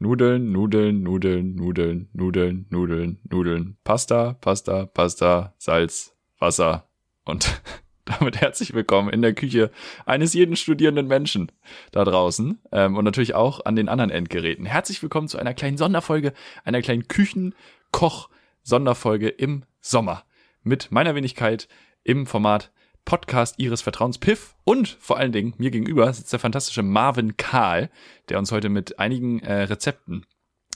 Nudeln, 0.00 0.52
Nudeln, 0.52 1.02
Nudeln, 1.02 1.56
Nudeln, 1.56 2.08
Nudeln, 2.12 2.66
Nudeln, 2.70 3.18
Nudeln, 3.28 3.76
Pasta, 3.82 4.34
Pasta, 4.34 4.86
Pasta, 4.86 5.54
Salz, 5.58 6.14
Wasser. 6.38 6.88
Und 7.24 7.60
damit 8.04 8.40
herzlich 8.40 8.74
willkommen 8.74 9.08
in 9.08 9.22
der 9.22 9.34
Küche 9.34 9.72
eines 10.06 10.34
jeden 10.34 10.54
studierenden 10.54 11.08
Menschen 11.08 11.50
da 11.90 12.04
draußen 12.04 12.60
ähm, 12.70 12.96
und 12.96 13.04
natürlich 13.04 13.34
auch 13.34 13.64
an 13.64 13.74
den 13.74 13.88
anderen 13.88 14.12
Endgeräten. 14.12 14.66
Herzlich 14.66 15.02
willkommen 15.02 15.26
zu 15.26 15.36
einer 15.36 15.52
kleinen 15.52 15.78
Sonderfolge, 15.78 16.32
einer 16.62 16.80
kleinen 16.80 17.08
Küchenkoch-Sonderfolge 17.08 19.30
im 19.30 19.64
Sommer. 19.80 20.22
Mit 20.62 20.92
meiner 20.92 21.16
Wenigkeit 21.16 21.66
im 22.04 22.26
Format 22.26 22.70
Podcast 23.08 23.54
Ihres 23.56 23.80
Vertrauens 23.80 24.18
Piff 24.18 24.54
und 24.64 24.86
vor 25.00 25.16
allen 25.16 25.32
Dingen 25.32 25.54
mir 25.56 25.70
gegenüber 25.70 26.12
sitzt 26.12 26.30
der 26.30 26.40
fantastische 26.40 26.82
Marvin 26.82 27.38
Kahl, 27.38 27.88
der 28.28 28.38
uns 28.38 28.52
heute 28.52 28.68
mit 28.68 28.98
einigen 28.98 29.40
äh, 29.40 29.62
Rezepten 29.62 30.26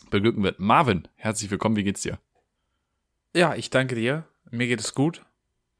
beglücken 0.08 0.42
wird. 0.42 0.58
Marvin, 0.58 1.08
herzlich 1.16 1.50
willkommen, 1.50 1.76
wie 1.76 1.84
geht's 1.84 2.00
dir? 2.00 2.18
Ja, 3.34 3.54
ich 3.54 3.68
danke 3.68 3.96
dir. 3.96 4.24
Mir 4.50 4.66
geht 4.66 4.80
es 4.80 4.94
gut. 4.94 5.20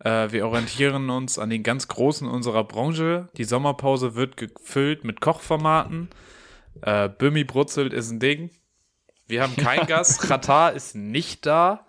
Äh, 0.01 0.31
wir 0.31 0.47
orientieren 0.47 1.09
uns 1.09 1.39
an 1.39 1.49
den 1.49 1.63
ganz 1.63 1.89
Großen 1.89 2.29
unserer 2.29 2.65
Branche. 2.65 3.31
Die 3.39 3.45
Sommerpause 3.45 4.15
wird 4.15 4.37
gefüllt 4.37 5.05
mit 5.05 5.23
Kochformaten. 5.23 6.11
Äh, 6.83 7.09
Bömi 7.09 7.45
brutzelt 7.45 7.95
ist 7.95 8.11
ein 8.11 8.21
Ding. 8.21 8.51
Wir 9.27 9.43
haben 9.43 9.57
keinen 9.57 9.87
Gast. 9.87 10.21
Katar 10.21 10.75
ist 10.75 10.97
nicht 10.97 11.47
da. 11.47 11.87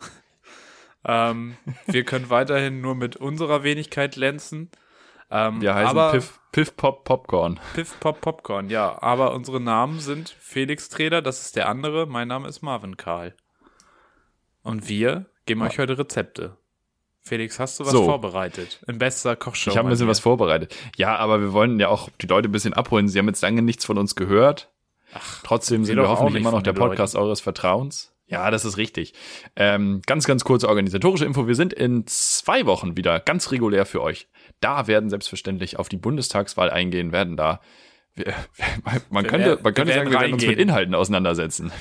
Ähm, 1.06 1.58
wir 1.88 2.04
können 2.04 2.30
weiterhin 2.30 2.82
nur 2.82 2.96
mit 2.96 3.16
unserer 3.16 3.64
Wenigkeit 3.64 4.14
glänzen. 4.14 4.70
Ähm, 5.30 5.62
wir 5.62 5.74
heißen 5.74 5.90
aber, 5.98 6.12
Piff, 6.12 6.40
Piff 6.52 6.78
Pop 6.78 7.04
Popcorn. 7.06 7.60
Piff 7.74 8.00
Pop 8.00 8.22
Popcorn, 8.22 8.70
ja. 8.70 9.02
Aber 9.02 9.34
unsere 9.34 9.60
Namen 9.60 10.00
sind 10.00 10.30
Felix 10.40 10.90
Treder, 10.90 11.22
das 11.22 11.42
ist 11.42 11.56
der 11.56 11.68
andere. 11.68 12.06
Mein 12.06 12.28
Name 12.28 12.48
ist 12.48 12.62
Marvin 12.62 12.98
Karl. 12.98 13.36
Und 14.62 14.88
wir 14.88 15.26
geben 15.46 15.62
ja. 15.62 15.68
euch 15.68 15.80
heute 15.80 15.98
Rezepte. 15.98 16.58
Felix, 17.20 17.58
hast 17.58 17.80
du 17.80 17.86
was 17.86 17.94
so. 17.94 18.04
vorbereitet? 18.04 18.82
In 18.86 18.98
bester 18.98 19.36
Kochshow. 19.36 19.72
Ich 19.72 19.78
habe 19.78 19.88
ein 19.88 19.92
bisschen 19.92 20.10
was 20.10 20.20
vorbereitet. 20.20 20.76
Ja, 20.98 21.16
aber 21.16 21.40
wir 21.40 21.54
wollen 21.54 21.80
ja 21.80 21.88
auch 21.88 22.10
die 22.22 22.28
Leute 22.28 22.50
ein 22.50 22.52
bisschen 22.52 22.74
abholen. 22.74 23.08
Sie 23.08 23.18
haben 23.18 23.28
jetzt 23.28 23.42
lange 23.42 23.62
nichts 23.62 23.86
von 23.86 23.98
uns 23.98 24.16
gehört. 24.16 24.70
Ach, 25.14 25.42
Trotzdem 25.44 25.86
sind 25.86 25.96
wir 25.96 26.10
hoffentlich 26.10 26.42
immer 26.42 26.52
noch 26.52 26.64
der 26.64 26.74
Podcast 26.74 27.14
Leuten. 27.14 27.26
eures 27.26 27.40
Vertrauens. 27.40 28.13
Ja, 28.34 28.50
das 28.50 28.66
ist 28.66 28.78
richtig. 28.78 29.14
Ähm, 29.56 30.02
ganz, 30.08 30.26
ganz 30.26 30.44
kurze 30.44 30.68
organisatorische 30.68 31.24
Info. 31.24 31.48
Wir 31.48 31.54
sind 31.54 31.72
in 31.72 32.08
zwei 32.08 32.66
Wochen 32.66 32.98
wieder 32.98 33.20
ganz 33.20 33.52
regulär 33.52 33.86
für 33.86 34.02
euch. 34.02 34.28
Da 34.60 34.88
werden 34.88 35.12
selbstverständlich 35.12 35.78
auf 35.78 35.88
die 35.88 35.98
Bundestagswahl 35.98 36.72
eingehen, 36.72 37.12
werden 37.12 37.38
da 37.38 37.62
wir, 38.16 38.34
man, 39.12 39.28
könnte, 39.28 39.60
man 39.62 39.74
könnte 39.76 39.94
sagen, 39.94 40.10
wir 40.10 40.20
werden 40.20 40.34
uns 40.34 40.46
mit 40.46 40.58
Inhalten 40.58 40.96
auseinandersetzen. 40.96 41.72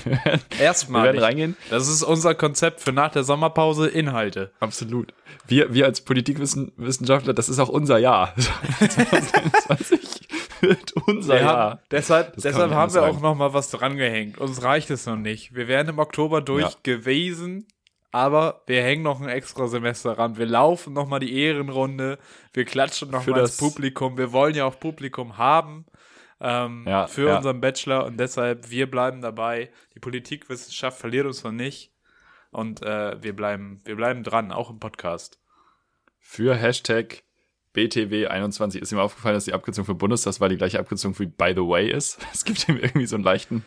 Erstmal. 0.59 1.01
Wir 1.05 1.13
werden 1.13 1.23
reingehen. 1.23 1.57
Das 1.71 1.87
ist 1.87 2.03
unser 2.03 2.35
Konzept 2.35 2.81
für 2.81 2.91
nach 2.91 3.11
der 3.11 3.23
Sommerpause 3.23 3.87
Inhalte. 3.87 4.51
Absolut. 4.59 5.13
Wir, 5.47 5.73
wir 5.73 5.85
als 5.85 6.01
Politikwissenschaftler, 6.01 7.33
das 7.33 7.49
ist 7.49 7.59
auch 7.59 7.69
unser 7.69 7.97
Jahr. 7.97 8.35
2020 8.79 10.27
wird 10.63 10.93
unser 11.07 11.35
ja, 11.35 11.41
Jahr. 11.41 11.83
Deshalb, 11.91 12.35
deshalb 12.37 12.71
haben 12.71 12.93
wir 12.93 13.01
sagen. 13.01 13.17
auch 13.17 13.21
noch 13.21 13.35
mal 13.35 13.53
was 13.53 13.69
drangehängt. 13.69 14.39
Uns 14.39 14.63
reicht 14.63 14.89
es 14.89 15.05
noch 15.05 15.17
nicht. 15.17 15.53
Wir 15.53 15.67
wären 15.67 15.87
im 15.89 15.99
Oktober 15.99 16.41
durch 16.41 16.63
ja. 16.63 16.77
gewesen, 16.81 17.67
aber 18.11 18.63
wir 18.65 18.81
hängen 18.81 19.03
noch 19.03 19.21
ein 19.21 19.29
extra 19.29 19.67
Semester 19.67 20.17
ran. 20.17 20.37
Wir 20.37 20.47
laufen 20.47 20.93
noch 20.93 21.07
mal 21.07 21.19
die 21.19 21.37
Ehrenrunde. 21.37 22.17
Wir 22.53 22.65
klatschen 22.65 23.11
noch 23.11 23.23
für 23.23 23.31
mal 23.31 23.41
ins 23.41 23.57
Publikum. 23.57 24.17
Wir 24.17 24.31
wollen 24.31 24.55
ja 24.55 24.65
auch 24.65 24.79
Publikum 24.79 25.37
haben 25.37 25.85
ähm, 26.43 26.83
ja, 26.85 27.07
für 27.07 27.29
ja. 27.29 27.37
unseren 27.37 27.61
Bachelor 27.61 28.05
und 28.05 28.19
deshalb 28.19 28.69
wir 28.69 28.91
bleiben 28.91 29.21
dabei. 29.21 29.71
Die 29.95 29.99
Politikwissenschaft 29.99 30.99
verliert 30.99 31.25
uns 31.25 31.43
noch 31.43 31.53
nicht 31.53 31.91
und 32.51 32.83
äh, 32.83 33.21
wir 33.23 33.35
bleiben 33.35 33.81
wir 33.85 33.95
bleiben 33.95 34.23
dran, 34.23 34.51
auch 34.51 34.69
im 34.69 34.79
Podcast. 34.79 35.39
Für 36.19 36.55
Hashtag 36.55 37.23
BTW21 37.75 38.79
ist 38.79 38.91
ihm 38.91 38.99
aufgefallen, 38.99 39.35
dass 39.35 39.45
die 39.45 39.53
Abkürzung 39.53 39.83
für 39.85 39.95
Bundestagswahl 39.95 40.49
die 40.49 40.57
gleiche 40.57 40.79
Abkürzung 40.79 41.17
wie 41.19 41.25
By 41.25 41.53
the 41.55 41.61
Way 41.61 41.91
ist. 41.91 42.19
Es 42.33 42.45
gibt 42.45 42.67
ihm 42.69 42.77
irgendwie 42.77 43.05
so 43.05 43.15
einen 43.15 43.23
leichten, 43.23 43.63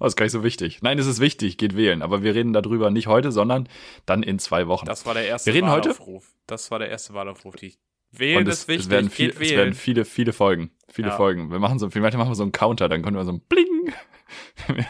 oh, 0.00 0.06
ist 0.06 0.16
gar 0.16 0.24
nicht 0.24 0.32
so 0.32 0.42
wichtig. 0.42 0.80
Nein, 0.82 0.98
es 0.98 1.06
ist 1.06 1.20
wichtig, 1.20 1.56
geht 1.56 1.76
wählen. 1.76 2.02
Aber 2.02 2.22
wir 2.22 2.34
reden 2.34 2.52
darüber 2.52 2.90
nicht 2.90 3.06
heute, 3.06 3.30
sondern 3.30 3.68
dann 4.04 4.22
in 4.22 4.38
zwei 4.38 4.66
Wochen. 4.66 4.86
Das 4.86 5.06
war 5.06 5.14
der 5.14 5.26
erste 5.26 5.46
wir 5.46 5.54
reden 5.54 5.68
Wahlaufruf. 5.68 6.24
Heute? 6.24 6.36
Das 6.46 6.70
war 6.70 6.78
der 6.78 6.90
erste 6.90 7.14
Wahlaufruf. 7.14 7.54
Die 7.56 7.74
wählen 8.10 8.46
es, 8.46 8.60
ist 8.60 8.68
wichtig, 8.68 8.86
es 8.86 8.90
werden, 8.90 9.10
viel, 9.10 9.30
es 9.30 9.50
werden 9.50 9.74
viele, 9.74 10.04
viele 10.04 10.32
Folgen. 10.32 10.70
Viele 10.88 11.08
ja. 11.08 11.16
Folgen. 11.16 11.50
Wir 11.50 11.58
machen 11.58 11.78
so, 11.78 11.90
vielleicht 11.90 12.16
machen 12.16 12.30
wir 12.30 12.34
so 12.34 12.42
einen 12.42 12.52
Counter, 12.52 12.88
dann 12.88 13.02
können 13.02 13.16
wir 13.16 13.24
so 13.24 13.32
ein 13.32 13.40
Bling, 13.40 13.92
wenn 14.66 14.76
wir 14.76 14.86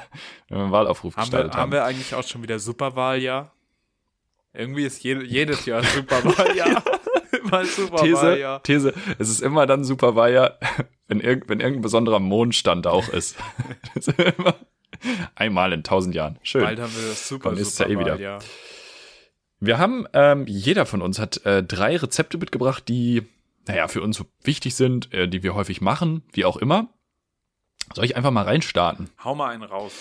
einen 0.50 0.70
Wahlaufruf 0.70 1.16
haben 1.16 1.22
gestartet 1.22 1.52
wir, 1.52 1.54
haben. 1.54 1.62
Haben 1.62 1.72
wir 1.72 1.84
eigentlich 1.84 2.14
auch 2.14 2.26
schon 2.26 2.42
wieder 2.42 2.58
Superwahljahr? 2.58 3.52
Irgendwie 4.52 4.84
ist 4.84 5.02
jede, 5.02 5.24
jedes 5.24 5.66
Jahr 5.66 5.82
Superwahljahr. 5.82 6.82
immer 7.48 7.64
Superwahljahr. 7.64 8.62
These, 8.62 8.92
These, 8.92 9.14
es 9.18 9.28
ist 9.28 9.40
immer 9.40 9.66
dann 9.66 9.84
Superwahljahr, 9.84 10.58
wenn, 11.08 11.20
irg 11.20 11.48
wenn 11.48 11.60
irgendein 11.60 11.82
besonderer 11.82 12.20
Mondstand 12.20 12.86
auch 12.86 13.08
ist. 13.08 13.36
ist 13.94 14.12
einmal 15.34 15.72
in 15.72 15.82
tausend 15.82 16.14
Jahren. 16.14 16.38
Schön. 16.42 16.62
Bald 16.62 16.80
haben 16.80 16.94
wir 16.94 17.08
das 17.08 17.28
super 17.28 17.56
Superwahljahr. 17.56 18.18
Ja 18.18 18.38
eh 18.38 18.40
wir 19.60 19.78
haben, 19.78 20.06
ähm, 20.12 20.44
jeder 20.46 20.86
von 20.86 21.02
uns 21.02 21.18
hat 21.18 21.44
äh, 21.46 21.62
drei 21.62 21.96
Rezepte 21.96 22.38
mitgebracht, 22.38 22.88
die, 22.88 23.22
naja, 23.66 23.88
für 23.88 24.02
uns 24.02 24.22
wichtig 24.42 24.74
sind, 24.74 25.12
äh, 25.12 25.28
die 25.28 25.42
wir 25.42 25.54
häufig 25.54 25.80
machen, 25.80 26.22
wie 26.32 26.44
auch 26.44 26.56
immer. 26.56 26.88
Soll 27.94 28.04
ich 28.04 28.16
einfach 28.16 28.30
mal 28.30 28.42
reinstarten? 28.42 29.10
Hau 29.22 29.34
mal 29.34 29.50
einen 29.50 29.62
raus. 29.62 29.92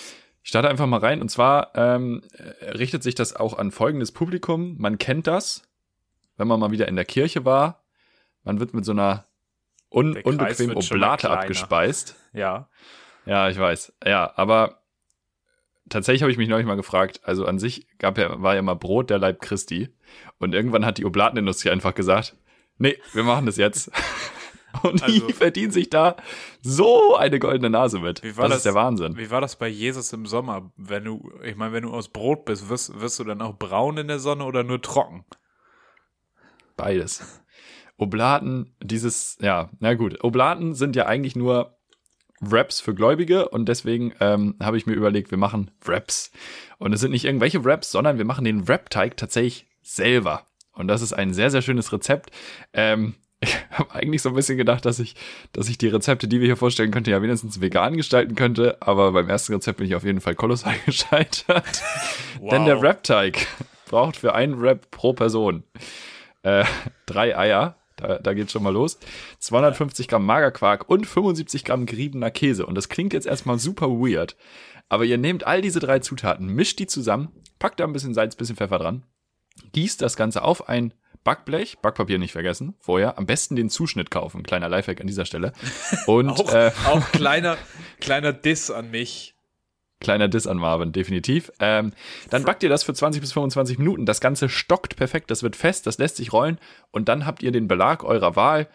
Ich 0.42 0.50
starte 0.50 0.68
einfach 0.68 0.86
mal 0.86 1.00
rein 1.00 1.20
und 1.20 1.28
zwar 1.28 1.74
ähm, 1.74 2.22
richtet 2.62 3.02
sich 3.02 3.14
das 3.14 3.34
auch 3.34 3.58
an 3.58 3.70
folgendes 3.70 4.12
Publikum. 4.12 4.76
Man 4.78 4.98
kennt 4.98 5.26
das, 5.26 5.62
wenn 6.36 6.48
man 6.48 6.60
mal 6.60 6.70
wieder 6.70 6.88
in 6.88 6.96
der 6.96 7.04
Kirche 7.04 7.44
war. 7.44 7.84
Man 8.44 8.60
wird 8.60 8.74
mit 8.74 8.84
so 8.84 8.92
einer 8.92 9.26
un 9.90 10.16
unbequemen 10.16 10.76
Oblate 10.76 11.30
abgespeist. 11.30 12.16
Ja. 12.32 12.68
Ja, 13.24 13.48
ich 13.48 13.58
weiß. 13.58 13.94
Ja, 14.04 14.32
aber 14.36 14.82
tatsächlich 15.88 16.22
habe 16.22 16.32
ich 16.32 16.38
mich 16.38 16.48
neulich 16.48 16.66
mal 16.66 16.76
gefragt, 16.76 17.20
also 17.24 17.46
an 17.46 17.58
sich 17.58 17.86
gab 17.98 18.18
ja, 18.18 18.40
war 18.40 18.54
ja 18.54 18.62
mal 18.62 18.74
Brot 18.74 19.10
der 19.10 19.18
Leib 19.18 19.40
Christi. 19.40 19.88
Und 20.38 20.54
irgendwann 20.54 20.84
hat 20.84 20.98
die 20.98 21.04
Oblatenindustrie 21.04 21.70
einfach 21.70 21.94
gesagt, 21.94 22.36
nee, 22.78 22.98
wir 23.12 23.24
machen 23.24 23.46
das 23.46 23.56
jetzt. 23.56 23.90
Und 24.82 25.02
also, 25.02 25.26
die 25.26 25.32
verdienen 25.32 25.72
sich 25.72 25.88
da 25.88 26.16
so 26.60 27.16
eine 27.16 27.38
goldene 27.38 27.70
Nase 27.70 27.98
mit. 27.98 28.22
das, 28.22 28.36
das, 28.36 28.56
ist 28.58 28.66
der 28.66 28.74
Wahnsinn. 28.74 29.16
Wie 29.16 29.30
war 29.30 29.40
das 29.40 29.56
bei 29.56 29.68
Jesus 29.68 30.12
im 30.12 30.26
Sommer? 30.26 30.70
Wenn 30.76 31.04
du, 31.04 31.32
ich 31.42 31.56
meine, 31.56 31.72
wenn 31.72 31.84
du 31.84 31.92
aus 31.92 32.08
Brot 32.08 32.44
bist, 32.44 32.68
wirst, 32.68 33.00
wirst 33.00 33.18
du 33.18 33.24
dann 33.24 33.40
auch 33.40 33.56
braun 33.56 33.96
in 33.96 34.08
der 34.08 34.18
Sonne 34.18 34.44
oder 34.44 34.64
nur 34.64 34.82
trocken? 34.82 35.24
Beides. 36.76 37.42
Oblaten, 37.96 38.74
dieses, 38.82 39.38
ja, 39.40 39.70
na 39.80 39.94
gut. 39.94 40.22
Oblaten 40.22 40.74
sind 40.74 40.96
ja 40.96 41.06
eigentlich 41.06 41.36
nur 41.36 41.76
Raps 42.42 42.80
für 42.80 42.94
Gläubige 42.94 43.48
und 43.48 43.66
deswegen 43.68 44.12
ähm, 44.20 44.56
habe 44.60 44.76
ich 44.76 44.86
mir 44.86 44.92
überlegt, 44.92 45.30
wir 45.30 45.38
machen 45.38 45.70
Raps. 45.86 46.30
Und 46.78 46.92
es 46.92 47.00
sind 47.00 47.12
nicht 47.12 47.24
irgendwelche 47.24 47.64
Raps, 47.64 47.90
sondern 47.90 48.18
wir 48.18 48.26
machen 48.26 48.44
den 48.44 48.64
Rap-Teig 48.64 49.16
tatsächlich 49.16 49.66
selber. 49.82 50.46
Und 50.72 50.88
das 50.88 51.00
ist 51.00 51.14
ein 51.14 51.32
sehr, 51.32 51.50
sehr 51.50 51.62
schönes 51.62 51.92
Rezept. 51.92 52.30
Ähm, 52.74 53.14
ich 53.40 53.56
habe 53.70 53.94
eigentlich 53.94 54.20
so 54.20 54.28
ein 54.30 54.34
bisschen 54.34 54.58
gedacht, 54.58 54.84
dass 54.84 54.98
ich, 54.98 55.14
dass 55.52 55.68
ich 55.70 55.78
die 55.78 55.88
Rezepte, 55.88 56.28
die 56.28 56.40
wir 56.40 56.46
hier 56.46 56.56
vorstellen 56.56 56.90
könnte, 56.90 57.10
ja 57.10 57.22
wenigstens 57.22 57.60
vegan 57.62 57.96
gestalten 57.96 58.34
könnte. 58.34 58.76
Aber 58.82 59.12
beim 59.12 59.30
ersten 59.30 59.54
Rezept 59.54 59.78
bin 59.78 59.86
ich 59.86 59.94
auf 59.94 60.04
jeden 60.04 60.20
Fall 60.20 60.34
kolossal 60.34 60.74
gescheitert. 60.86 61.82
Wow. 62.40 62.50
Denn 62.50 62.66
der 62.66 62.82
Rap-Teig 62.82 63.46
braucht 63.86 64.16
für 64.16 64.34
einen 64.34 64.60
Rap 64.60 64.90
pro 64.90 65.14
Person 65.14 65.64
äh, 66.46 66.64
drei 67.06 67.36
Eier. 67.36 67.76
Da, 67.96 68.18
da 68.18 68.34
geht's 68.34 68.52
schon 68.52 68.62
mal 68.62 68.72
los. 68.72 68.98
250 69.38 70.08
Gramm 70.08 70.26
Magerquark 70.26 70.88
und 70.88 71.06
75 71.06 71.64
Gramm 71.64 71.86
geriebener 71.86 72.30
Käse. 72.30 72.66
Und 72.66 72.74
das 72.74 72.90
klingt 72.90 73.14
jetzt 73.14 73.26
erstmal 73.26 73.58
super 73.58 73.88
weird. 73.88 74.36
Aber 74.88 75.04
ihr 75.04 75.18
nehmt 75.18 75.46
all 75.46 75.62
diese 75.62 75.80
drei 75.80 75.98
Zutaten, 75.98 76.46
mischt 76.46 76.78
die 76.78 76.86
zusammen, 76.86 77.32
packt 77.58 77.80
da 77.80 77.84
ein 77.84 77.92
bisschen 77.92 78.14
Salz, 78.14 78.36
bisschen 78.36 78.56
Pfeffer 78.56 78.78
dran, 78.78 79.04
gießt 79.72 80.00
das 80.00 80.16
Ganze 80.16 80.42
auf 80.42 80.68
ein 80.68 80.92
Backblech, 81.24 81.78
Backpapier 81.78 82.18
nicht 82.18 82.32
vergessen, 82.32 82.74
vorher. 82.78 83.18
Am 83.18 83.26
besten 83.26 83.56
den 83.56 83.68
Zuschnitt 83.68 84.12
kaufen. 84.12 84.44
Kleiner 84.44 84.68
Lifehack 84.68 85.00
an 85.00 85.08
dieser 85.08 85.24
Stelle. 85.24 85.52
Und 86.06 86.28
auch, 86.28 86.52
äh, 86.52 86.70
auch 86.84 87.10
kleiner, 87.10 87.56
kleiner 87.98 88.32
Diss 88.32 88.70
an 88.70 88.90
mich. 88.92 89.35
Kleiner 90.00 90.28
Diss 90.28 90.46
an 90.46 90.58
Marvin, 90.58 90.92
definitiv. 90.92 91.50
Ähm, 91.58 91.92
dann 92.30 92.44
backt 92.44 92.62
ihr 92.62 92.68
das 92.68 92.82
für 92.82 92.92
20 92.92 93.20
bis 93.20 93.32
25 93.32 93.78
Minuten. 93.78 94.04
Das 94.04 94.20
Ganze 94.20 94.48
stockt 94.48 94.96
perfekt, 94.96 95.30
das 95.30 95.42
wird 95.42 95.56
fest, 95.56 95.86
das 95.86 95.98
lässt 95.98 96.16
sich 96.16 96.32
rollen. 96.32 96.58
Und 96.90 97.08
dann 97.08 97.24
habt 97.24 97.42
ihr 97.42 97.50
den 97.50 97.68
Belag 97.68 98.04
eurer 98.04 98.36
Wahl. 98.36 98.68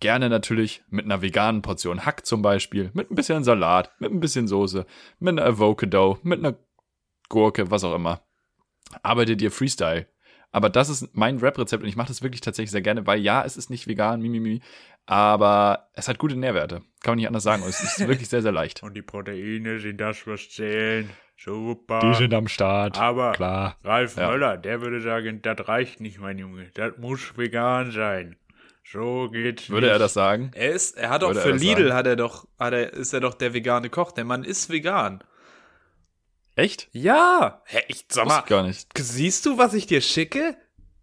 Gerne 0.00 0.28
natürlich 0.28 0.82
mit 0.90 1.06
einer 1.06 1.22
veganen 1.22 1.62
Portion 1.62 2.04
Hack 2.04 2.26
zum 2.26 2.42
Beispiel, 2.42 2.90
mit 2.92 3.10
ein 3.10 3.14
bisschen 3.14 3.44
Salat, 3.44 3.90
mit 3.98 4.12
ein 4.12 4.20
bisschen 4.20 4.46
Soße, 4.46 4.84
mit 5.18 5.32
einer 5.32 5.48
Avocado, 5.48 6.18
mit 6.22 6.40
einer 6.40 6.58
Gurke, 7.30 7.70
was 7.70 7.82
auch 7.82 7.94
immer. 7.94 8.20
Arbeitet 9.02 9.40
ihr 9.40 9.50
Freestyle 9.50 10.06
aber 10.56 10.70
das 10.70 10.88
ist 10.88 11.14
mein 11.14 11.36
Rap-Rezept 11.36 11.82
und 11.82 11.88
ich 11.88 11.96
mache 11.96 12.08
das 12.08 12.22
wirklich 12.22 12.40
tatsächlich 12.40 12.70
sehr 12.70 12.80
gerne, 12.80 13.06
weil 13.06 13.20
ja, 13.20 13.44
es 13.44 13.58
ist 13.58 13.68
nicht 13.68 13.86
vegan, 13.86 14.22
mimimi, 14.22 14.62
aber 15.06 15.88
es 15.94 16.08
hat 16.08 16.18
gute 16.18 16.36
Nährwerte. 16.36 16.82
Kann 17.00 17.12
man 17.12 17.16
nicht 17.16 17.28
anders 17.28 17.44
sagen. 17.44 17.62
Und 17.62 17.68
es 17.68 17.82
ist 17.82 17.98
wirklich 18.08 18.28
sehr, 18.28 18.42
sehr 18.42 18.52
leicht. 18.52 18.82
Und 18.82 18.94
die 18.94 19.02
Proteine 19.02 19.78
sind 19.78 19.98
das, 19.98 20.26
was 20.26 20.50
zählen. 20.50 21.10
Super. 21.36 22.00
Die 22.00 22.14
sind 22.14 22.34
am 22.34 22.48
Start. 22.48 22.98
Aber 22.98 23.32
klar. 23.32 23.76
Ralf 23.84 24.16
ja. 24.16 24.30
Möller, 24.30 24.56
der 24.56 24.80
würde 24.80 25.00
sagen, 25.00 25.42
das 25.42 25.68
reicht 25.68 26.00
nicht, 26.00 26.18
mein 26.18 26.38
Junge. 26.38 26.70
Das 26.74 26.96
muss 26.98 27.36
vegan 27.36 27.92
sein. 27.92 28.36
So 28.84 29.28
geht's. 29.30 29.68
Würde 29.68 29.86
nicht. 29.86 29.94
er 29.94 29.98
das 29.98 30.14
sagen? 30.14 30.50
Er 30.54 30.70
ist, 30.70 30.96
er 30.96 31.10
hat 31.10 31.24
auch 31.24 31.34
für 31.34 31.50
Lidl 31.50 31.92
hat 31.92 32.06
er 32.06 32.16
doch, 32.16 32.46
hat 32.58 32.72
er, 32.72 32.92
ist 32.92 33.12
er 33.12 33.20
doch 33.20 33.34
der 33.34 33.52
vegane 33.52 33.90
Koch. 33.90 34.12
Der 34.12 34.24
Mann 34.24 34.44
ist 34.44 34.70
vegan. 34.70 35.22
Echt? 36.54 36.88
Ja. 36.92 37.62
Hä, 37.66 37.82
ich 37.88 38.06
sag 38.08 38.26
mal, 38.26 38.40
gar 38.42 38.62
nicht. 38.62 38.88
Siehst 38.96 39.44
du, 39.44 39.58
was 39.58 39.74
ich 39.74 39.86
dir 39.86 40.00
schicke? 40.00 40.56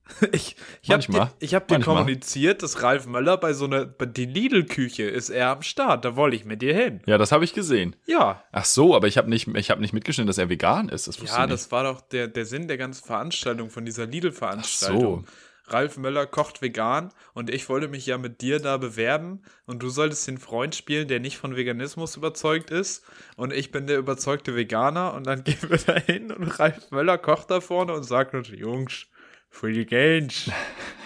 Ich, 0.32 0.56
ich 0.82 0.92
habe 0.92 1.04
dir, 1.04 1.32
ich 1.40 1.56
hab 1.56 1.68
dir 1.68 1.80
kommuniziert, 1.80 2.64
dass 2.64 2.82
Ralf 2.82 3.06
Möller 3.06 3.38
bei 3.38 3.54
so 3.54 3.66
einer, 3.66 3.86
bei 3.86 4.06
die 4.06 4.26
Lidl-Küche 4.26 5.04
ist 5.04 5.30
er 5.30 5.50
am 5.50 5.62
Start. 5.62 6.06
Da 6.06 6.16
wollte 6.16 6.36
ich 6.36 6.46
mit 6.46 6.62
dir 6.62 6.74
hin. 6.74 7.02
Ja, 7.06 7.18
das 7.18 7.32
habe 7.32 7.44
ich 7.44 7.54
gesehen. 7.54 7.96
Ja. 8.06 8.44
Ach 8.52 8.66
so, 8.66 8.96
aber 8.96 9.08
ich 9.08 9.18
habe 9.18 9.30
nicht, 9.30 9.48
ich 9.48 9.70
habe 9.72 9.82
nicht 9.82 9.94
mitgeschnitten, 9.94 10.28
dass 10.28 10.38
er 10.38 10.50
vegan 10.50 10.90
ist. 10.90 11.08
Das 11.08 11.18
ja, 11.18 11.48
das 11.48 11.72
war 11.72 11.84
doch 11.84 12.02
der, 12.02 12.28
der 12.28 12.46
Sinn 12.46 12.68
der 12.68 12.78
ganzen 12.78 13.06
Veranstaltung 13.06 13.70
von 13.70 13.86
dieser 13.86 14.06
Lidl-Veranstaltung. 14.06 15.26
Ach 15.26 15.32
so. 15.32 15.34
Ralf 15.68 15.98
Möller 15.98 16.26
kocht 16.26 16.62
vegan 16.62 17.14
und 17.34 17.50
ich 17.50 17.70
wollte 17.70 17.88
mich 17.88 18.06
ja 18.06 18.18
mit 18.18 18.42
dir 18.42 18.60
da 18.60 18.78
bewerben 18.78 19.42
und 19.66 19.82
du 19.82 19.90
solltest 19.90 20.28
den 20.28 20.38
Freund 20.38 20.76
spielen, 20.76 21.08
der 21.08 21.22
nicht 21.22 21.38
von 21.38 21.56
Veganismus 21.56 22.18
überzeugt 22.18 22.70
ist 22.70 23.06
und 23.38 23.54
ich 23.54 23.72
bin 23.72 23.88
der 23.88 23.98
überzeugte 23.98 24.56
Veganer 24.56 25.14
und 25.14 25.26
dann 25.26 25.44
gehen 25.46 25.70
wir 25.70 25.78
da 25.78 25.96
hin 25.96 26.32
und 26.32 26.60
Ralf 26.60 26.92
Möller 26.92 27.18
kocht 27.18 27.50
da 27.50 27.62
vorne 27.62 27.94
und 27.94 28.04
sagt 28.04 28.34
uns, 28.34 28.50
Jungs, 28.50 29.08
für 29.54 29.72
die 29.72 29.86
Gains, 29.86 30.52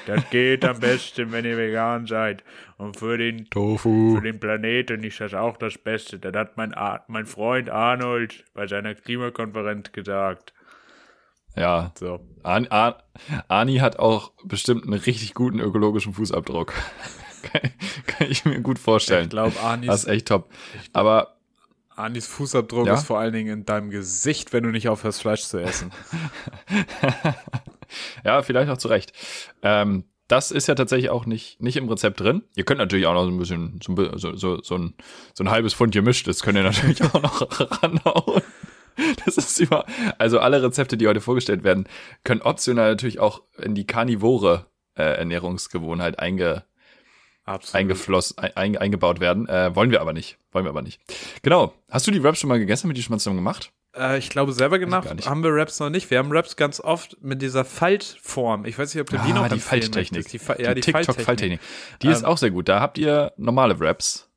das 0.05 0.27
geht 0.29 0.63
am 0.63 0.79
besten, 0.79 1.31
wenn 1.31 1.45
ihr 1.45 1.57
vegan 1.57 2.07
seid 2.07 2.43
und 2.77 2.97
für 2.97 3.17
den 3.17 3.49
Tofu, 3.49 4.15
für 4.15 4.21
den 4.21 4.39
Planeten 4.39 5.03
ist 5.03 5.19
das 5.19 5.33
auch 5.33 5.57
das 5.57 5.77
Beste. 5.77 6.17
Das 6.17 6.33
hat 6.33 6.55
mein, 6.55 6.73
mein 7.07 7.25
Freund 7.25 7.69
Arnold 7.69 8.45
bei 8.53 8.65
seiner 8.65 8.95
Klimakonferenz 8.95 9.91
gesagt. 9.91 10.53
Ja. 11.55 11.91
So. 11.99 12.21
An, 12.43 12.67
An, 12.67 12.93
Ani 13.49 13.77
hat 13.77 13.99
auch 13.99 14.31
bestimmt 14.45 14.85
einen 14.85 14.93
richtig 14.93 15.33
guten 15.33 15.59
ökologischen 15.59 16.13
Fußabdruck. 16.13 16.73
kann, 17.43 17.71
kann, 18.07 18.31
ich 18.31 18.45
mir 18.45 18.61
gut 18.61 18.79
vorstellen. 18.79 19.25
Ich 19.25 19.29
glaube, 19.29 19.59
Anis. 19.59 19.87
Das 19.87 20.03
ist 20.05 20.09
echt 20.09 20.27
top. 20.29 20.49
Aber. 20.93 21.33
Anis 21.95 22.27
Fußabdruck 22.27 22.87
ja? 22.87 22.93
ist 22.93 23.05
vor 23.07 23.19
allen 23.19 23.33
Dingen 23.33 23.59
in 23.59 23.65
deinem 23.65 23.89
Gesicht, 23.89 24.53
wenn 24.53 24.63
du 24.63 24.69
nicht 24.69 24.87
aufhörst, 24.87 25.21
Fleisch 25.21 25.41
zu 25.41 25.57
essen. 25.57 25.91
ja, 28.25 28.41
vielleicht 28.41 28.69
auch 28.69 28.77
zu 28.77 28.87
Recht. 28.87 29.13
Ähm, 29.61 30.05
das 30.27 30.51
ist 30.51 30.67
ja 30.67 30.75
tatsächlich 30.75 31.09
auch 31.09 31.25
nicht, 31.25 31.61
nicht 31.61 31.77
im 31.77 31.87
Rezept 31.87 32.19
drin. 32.19 32.43
Ihr 32.55 32.65
könnt 32.65 32.79
natürlich 32.79 33.05
auch 33.07 33.13
noch 33.13 33.23
so 33.23 33.31
ein 33.31 33.37
bisschen, 33.37 33.79
so, 33.81 34.35
so, 34.35 34.61
so, 34.61 34.75
ein, 34.75 34.93
so 35.33 35.43
ein 35.43 35.49
halbes 35.49 35.73
Pfund 35.73 35.93
gemischt 35.93 36.27
ist, 36.27 36.43
könnt 36.43 36.57
ihr 36.57 36.63
natürlich 36.63 37.01
auch 37.13 37.21
noch 37.21 37.81
ranhauen. 37.83 38.41
Das 39.25 39.37
ist 39.37 39.59
über, 39.59 39.85
also 40.17 40.39
alle 40.39 40.61
Rezepte, 40.61 40.97
die 40.97 41.07
heute 41.07 41.21
vorgestellt 41.21 41.63
werden, 41.63 41.87
können 42.23 42.41
optional 42.41 42.89
natürlich 42.89 43.19
auch 43.19 43.43
in 43.57 43.75
die 43.75 43.85
karnivore 43.85 44.65
äh, 44.95 45.03
Ernährungsgewohnheit 45.03 46.19
einge, 46.19 46.65
eingeflossen, 47.45 48.37
ein, 48.39 48.75
eingebaut 48.75 49.19
werden. 49.19 49.47
Äh, 49.47 49.75
wollen 49.75 49.91
wir 49.91 50.01
aber 50.01 50.13
nicht. 50.13 50.39
Wollen 50.51 50.65
wir 50.65 50.71
aber 50.71 50.81
nicht. 50.81 50.99
Genau. 51.43 51.73
Hast 51.89 52.07
du 52.07 52.11
die 52.11 52.23
Wraps 52.23 52.39
schon 52.39 52.49
mal 52.49 52.59
gegessen? 52.59 52.87
Mit 52.87 52.97
die 52.97 53.03
schon 53.03 53.13
mal 53.13 53.19
zusammen 53.19 53.37
gemacht? 53.37 53.71
Äh, 53.97 54.17
ich 54.17 54.29
glaube 54.29 54.53
selber 54.53 54.79
gemacht 54.79 55.09
haben 55.25 55.43
wir 55.43 55.53
Raps 55.53 55.79
noch 55.79 55.89
nicht. 55.89 56.09
Wir 56.09 56.19
haben 56.19 56.31
Raps 56.31 56.55
ganz 56.55 56.79
oft 56.79 57.17
mit 57.21 57.41
dieser 57.41 57.65
Faltform. 57.65 58.65
Ich 58.65 58.77
weiß 58.77 58.93
nicht, 58.93 59.01
ob 59.01 59.09
du 59.09 59.17
die 59.17 59.31
ah, 59.31 59.35
noch 59.35 59.49
die 59.49 59.59
Falttechnik. 59.59 60.27
Die, 60.27 60.39
ja, 60.59 60.73
die, 60.73 60.81
die 60.81 60.91
TikTok-Falttechnik. 60.91 61.59
Die 62.01 62.07
ähm, 62.07 62.13
ist 62.13 62.23
auch 62.23 62.37
sehr 62.37 62.51
gut. 62.51 62.69
Da 62.69 62.79
habt 62.79 62.97
ihr 62.97 63.33
normale 63.37 63.79
Raps 63.79 64.29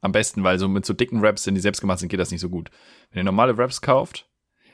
am 0.00 0.12
besten, 0.12 0.44
weil 0.44 0.58
so 0.58 0.68
mit 0.68 0.84
so 0.84 0.92
dicken 0.92 1.24
Raps, 1.24 1.46
wenn 1.46 1.54
die 1.54 1.60
selbst 1.60 1.80
gemacht 1.80 1.98
sind, 1.98 2.08
geht 2.08 2.20
das 2.20 2.30
nicht 2.30 2.40
so 2.40 2.48
gut. 2.48 2.70
Wenn 3.10 3.20
ihr 3.20 3.24
normale 3.24 3.56
Raps 3.56 3.80
kauft, 3.80 4.28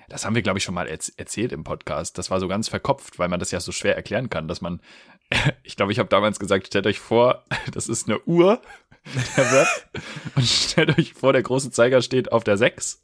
das 0.08 0.24
haben 0.24 0.34
wir, 0.34 0.42
glaube 0.42 0.58
ich, 0.58 0.64
schon 0.64 0.74
mal 0.74 0.88
erzählt 0.88 1.52
im 1.52 1.62
Podcast. 1.62 2.18
Das 2.18 2.32
war 2.32 2.40
so 2.40 2.48
ganz 2.48 2.68
verkopft, 2.68 3.20
weil 3.20 3.28
man 3.28 3.38
das 3.38 3.52
ja 3.52 3.60
so 3.60 3.70
schwer 3.70 3.94
erklären 3.94 4.28
kann, 4.28 4.48
dass 4.48 4.60
man, 4.60 4.80
ich 5.62 5.76
glaube, 5.76 5.92
ich 5.92 6.00
habe 6.00 6.08
damals 6.08 6.40
gesagt, 6.40 6.66
stellt 6.66 6.86
euch 6.86 6.98
vor, 6.98 7.44
das 7.72 7.88
ist 7.88 8.08
eine 8.08 8.20
Uhr, 8.24 8.60
der 9.36 9.52
Rap, 9.52 9.68
und 10.36 10.44
stellt 10.46 10.98
euch 10.98 11.14
vor, 11.14 11.32
der 11.32 11.42
große 11.42 11.70
Zeiger 11.70 12.02
steht 12.02 12.32
auf 12.32 12.44
der 12.44 12.56
6 12.56 13.02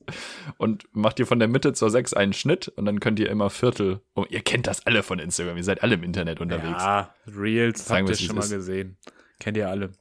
und 0.59 0.85
macht 0.93 1.19
ihr 1.19 1.27
von 1.27 1.39
der 1.39 1.49
Mitte 1.49 1.73
zur 1.73 1.91
6 1.91 2.15
einen 2.15 2.33
Schnitt 2.33 2.69
und 2.69 2.85
dann 2.85 3.01
könnt 3.01 3.19
ihr 3.19 3.31
immer 3.31 3.51
Viertel, 3.51 4.01
oh, 4.15 4.25
ihr 4.29 4.41
kennt 4.43 4.67
das 4.67 4.87
alle 4.87 5.03
von 5.03 5.19
Instagram, 5.19 5.57
ihr 5.57 5.65
seid 5.65 5.83
alle 5.83 5.95
im 5.95 6.03
Internet 6.03 6.41
unterwegs. 6.41 6.83
Ja, 6.83 7.15
Reels 7.27 7.89
habt 7.91 8.09
ihr 8.09 8.17
schon 8.17 8.37
mal 8.37 8.49
gesehen. 8.49 8.99
Kennt 9.41 9.57
ihr 9.57 9.69
alle. 9.69 9.93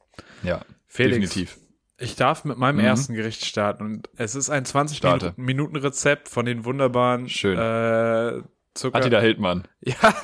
Ja, 0.42 0.64
Felix, 0.86 1.30
definitiv. 1.30 1.58
Ich 1.98 2.14
darf 2.14 2.44
mit 2.44 2.58
meinem 2.58 2.76
mhm. 2.76 2.84
ersten 2.84 3.14
Gericht 3.14 3.44
starten 3.44 3.84
und 3.84 4.10
es 4.16 4.34
ist 4.34 4.50
ein 4.50 4.66
20 4.66 4.98
Starte. 4.98 5.32
Minuten 5.36 5.76
Rezept 5.76 6.28
von 6.28 6.44
den 6.44 6.64
wunderbaren 6.66 7.28
Schön. 7.28 7.58
Äh, 7.58 8.42
Zucker. 8.76 8.98
Attila 8.98 9.20
Hildmann. 9.20 9.66
Ja, 9.80 10.14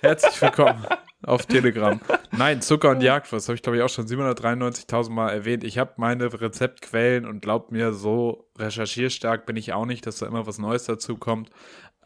herzlich 0.00 0.40
willkommen 0.42 0.84
auf 1.22 1.46
Telegram. 1.46 2.00
Nein, 2.32 2.60
Zucker 2.60 2.90
und 2.90 3.00
Jagdwurst 3.00 3.48
habe 3.48 3.56
ich 3.56 3.62
glaube 3.62 3.78
ich 3.78 3.82
auch 3.82 3.88
schon 3.88 4.06
793.000 4.06 5.10
Mal 5.10 5.30
erwähnt. 5.30 5.64
Ich 5.64 5.78
habe 5.78 5.94
meine 5.96 6.40
Rezeptquellen 6.40 7.26
und 7.26 7.40
glaubt 7.40 7.72
mir, 7.72 7.92
so 7.92 8.50
recherchierstark 8.58 9.46
bin 9.46 9.56
ich 9.56 9.72
auch 9.72 9.86
nicht, 9.86 10.06
dass 10.06 10.18
da 10.18 10.26
immer 10.26 10.46
was 10.46 10.58
Neues 10.58 10.84
dazu 10.84 11.16
kommt. 11.16 11.50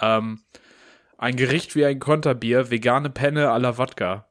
Ähm, 0.00 0.40
ein 1.18 1.36
Gericht 1.36 1.74
wie 1.74 1.84
ein 1.84 1.98
Konterbier, 1.98 2.70
vegane 2.70 3.10
Penne 3.10 3.50
à 3.50 3.58
la 3.58 3.76
Wodka. 3.76 4.28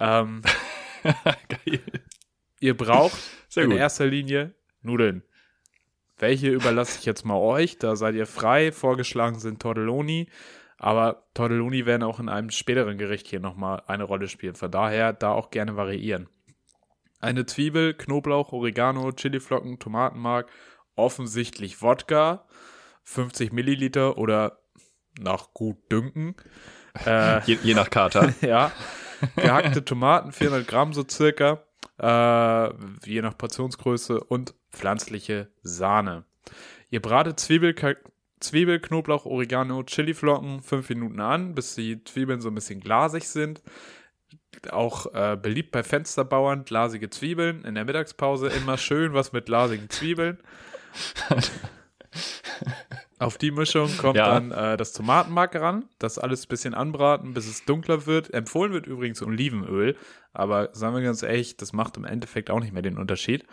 Ähm, 0.00 0.42
Geil. 1.02 1.80
Ihr 2.60 2.76
braucht 2.76 3.18
in 3.54 3.70
erster 3.70 4.06
Linie 4.06 4.54
Nudeln. 4.82 5.22
Welche 6.18 6.50
überlasse 6.50 6.98
ich 6.98 7.04
jetzt 7.04 7.24
mal 7.24 7.38
euch? 7.38 7.78
Da 7.78 7.96
seid 7.96 8.14
ihr 8.14 8.26
frei. 8.26 8.72
Vorgeschlagen 8.72 9.38
sind 9.38 9.60
Tortelloni. 9.60 10.28
Aber 10.78 11.24
Tortelloni 11.34 11.86
werden 11.86 12.02
auch 12.02 12.20
in 12.20 12.28
einem 12.28 12.50
späteren 12.50 12.98
Gericht 12.98 13.26
hier 13.26 13.40
nochmal 13.40 13.82
eine 13.86 14.04
Rolle 14.04 14.28
spielen. 14.28 14.54
Von 14.54 14.70
daher 14.70 15.12
da 15.12 15.32
auch 15.32 15.50
gerne 15.50 15.76
variieren. 15.76 16.28
Eine 17.20 17.46
Zwiebel, 17.46 17.94
Knoblauch, 17.94 18.52
Oregano, 18.52 19.12
Chiliflocken, 19.12 19.78
Tomatenmark, 19.78 20.50
offensichtlich 20.96 21.80
Wodka, 21.80 22.44
50 23.04 23.52
Milliliter 23.52 24.18
oder 24.18 24.58
nach 25.18 25.52
gut 25.54 25.90
dünken. 25.90 26.34
Äh, 27.06 27.40
je, 27.44 27.58
je 27.60 27.74
nach 27.74 27.90
Kater. 27.90 28.32
ja. 28.40 28.70
Gehackte 29.34 29.84
Tomaten, 29.84 30.30
400 30.30 30.68
Gramm 30.68 30.92
so 30.92 31.04
circa 31.04 31.64
äh, 31.98 32.74
je 33.06 33.22
nach 33.22 33.36
Portionsgröße 33.36 34.22
und 34.22 34.54
pflanzliche 34.70 35.50
Sahne. 35.62 36.24
Ihr 36.90 37.00
bratet 37.00 37.40
Zwiebel, 37.40 37.74
Zwiebel, 38.44 38.80
Knoblauch, 38.80 39.26
Oregano, 39.26 39.82
Chiliflocken 39.82 40.62
fünf 40.62 40.88
Minuten 40.88 41.20
an, 41.20 41.54
bis 41.54 41.74
die 41.74 42.02
Zwiebeln 42.04 42.40
so 42.40 42.48
ein 42.48 42.54
bisschen 42.54 42.80
glasig 42.80 43.24
sind. 43.24 43.62
Auch 44.70 45.12
äh, 45.14 45.36
beliebt 45.36 45.72
bei 45.72 45.82
Fensterbauern, 45.82 46.64
glasige 46.64 47.10
Zwiebeln. 47.10 47.64
In 47.64 47.74
der 47.74 47.84
Mittagspause 47.84 48.48
immer 48.48 48.78
schön 48.78 49.12
was 49.14 49.32
mit 49.32 49.46
glasigen 49.46 49.90
Zwiebeln. 49.90 50.38
Auf 53.18 53.38
die 53.38 53.50
Mischung 53.50 53.90
kommt 53.96 54.16
ja. 54.16 54.28
dann 54.28 54.50
äh, 54.50 54.76
das 54.76 54.92
Tomatenmark 54.92 55.54
ran, 55.56 55.88
das 55.98 56.18
alles 56.18 56.44
ein 56.44 56.48
bisschen 56.48 56.74
anbraten, 56.74 57.32
bis 57.32 57.46
es 57.46 57.64
dunkler 57.64 58.06
wird. 58.06 58.32
Empfohlen 58.34 58.72
wird 58.72 58.86
übrigens 58.86 59.22
Olivenöl, 59.22 59.96
aber 60.32 60.70
sagen 60.72 60.94
wir 60.94 61.02
ganz 61.02 61.22
ehrlich, 61.22 61.56
das 61.56 61.72
macht 61.72 61.96
im 61.96 62.04
Endeffekt 62.04 62.50
auch 62.50 62.60
nicht 62.60 62.72
mehr 62.72 62.82
den 62.82 62.98
Unterschied. 62.98 63.44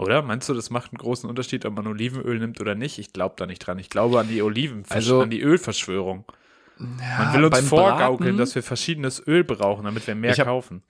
Oder? 0.00 0.22
Meinst 0.22 0.48
du, 0.48 0.54
das 0.54 0.70
macht 0.70 0.92
einen 0.92 0.98
großen 0.98 1.28
Unterschied, 1.28 1.64
ob 1.66 1.74
man 1.74 1.86
Olivenöl 1.86 2.38
nimmt 2.38 2.60
oder 2.60 2.74
nicht? 2.74 2.98
Ich 2.98 3.12
glaube 3.12 3.34
da 3.36 3.46
nicht 3.46 3.58
dran. 3.58 3.78
Ich 3.78 3.90
glaube 3.90 4.18
an 4.18 4.28
die 4.28 4.42
Oliven, 4.42 4.84
also, 4.88 5.20
an 5.20 5.30
die 5.30 5.40
Ölverschwörung. 5.40 6.24
Ja, 6.78 7.24
man 7.24 7.34
will 7.34 7.44
uns 7.44 7.60
vorgaukeln, 7.60 8.16
Braten, 8.16 8.38
dass 8.38 8.54
wir 8.54 8.62
verschiedenes 8.62 9.22
Öl 9.26 9.44
brauchen, 9.44 9.84
damit 9.84 10.06
wir 10.06 10.14
mehr 10.14 10.32
ich 10.32 10.40
hab, 10.40 10.46
kaufen. 10.46 10.82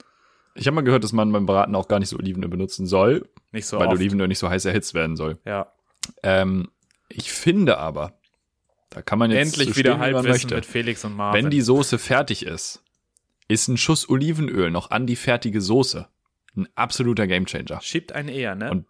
Ich 0.55 0.67
habe 0.67 0.77
mal 0.77 0.83
gehört, 0.83 1.03
dass 1.03 1.13
man 1.13 1.33
beim 1.33 1.47
Braten 1.47 1.75
auch 1.75 1.89
gar 1.89 1.99
nicht 1.99 2.11
so 2.11 2.17
Olivenöl 2.17 2.49
benutzen 2.49 2.87
soll. 2.87 3.29
Nicht 3.51 3.67
so 3.67 3.79
Weil 3.79 3.89
oft. 3.89 3.97
Olivenöl 3.97 4.29
nicht 4.29 4.39
so 4.39 4.49
heiß 4.49 4.65
erhitzt 4.65 4.95
werden 4.95 5.17
soll. 5.17 5.39
Ja. 5.45 5.73
Ähm, 6.23 6.69
ich 7.09 7.33
finde 7.33 7.79
aber, 7.79 8.13
da 8.91 9.03
kann 9.03 9.19
man 9.19 9.33
jetzt 9.33 9.59
endlich 9.59 9.71
so 9.71 9.77
wieder 9.77 9.99
Halbwissen 9.99 10.51
mit 10.51 10.67
Felix 10.67 11.05
und 11.05 11.17
Marvin. 11.17 11.45
Wenn 11.45 11.51
die 11.51 11.61
Soße 11.61 11.99
fertig 11.99 12.47
ist, 12.47 12.85
ist 13.49 13.67
ein 13.67 13.77
Schuss 13.77 14.09
Olivenöl 14.09 14.71
noch 14.71 14.93
an 14.93 15.07
die 15.09 15.17
fertige 15.17 15.61
Soße 15.61 16.07
ein 16.57 16.69
absoluter 16.75 17.27
Gamechanger. 17.27 17.81
Schiebt 17.81 18.13
einen 18.13 18.29
eher, 18.29 18.55
ne? 18.55 18.71
Und, 18.71 18.87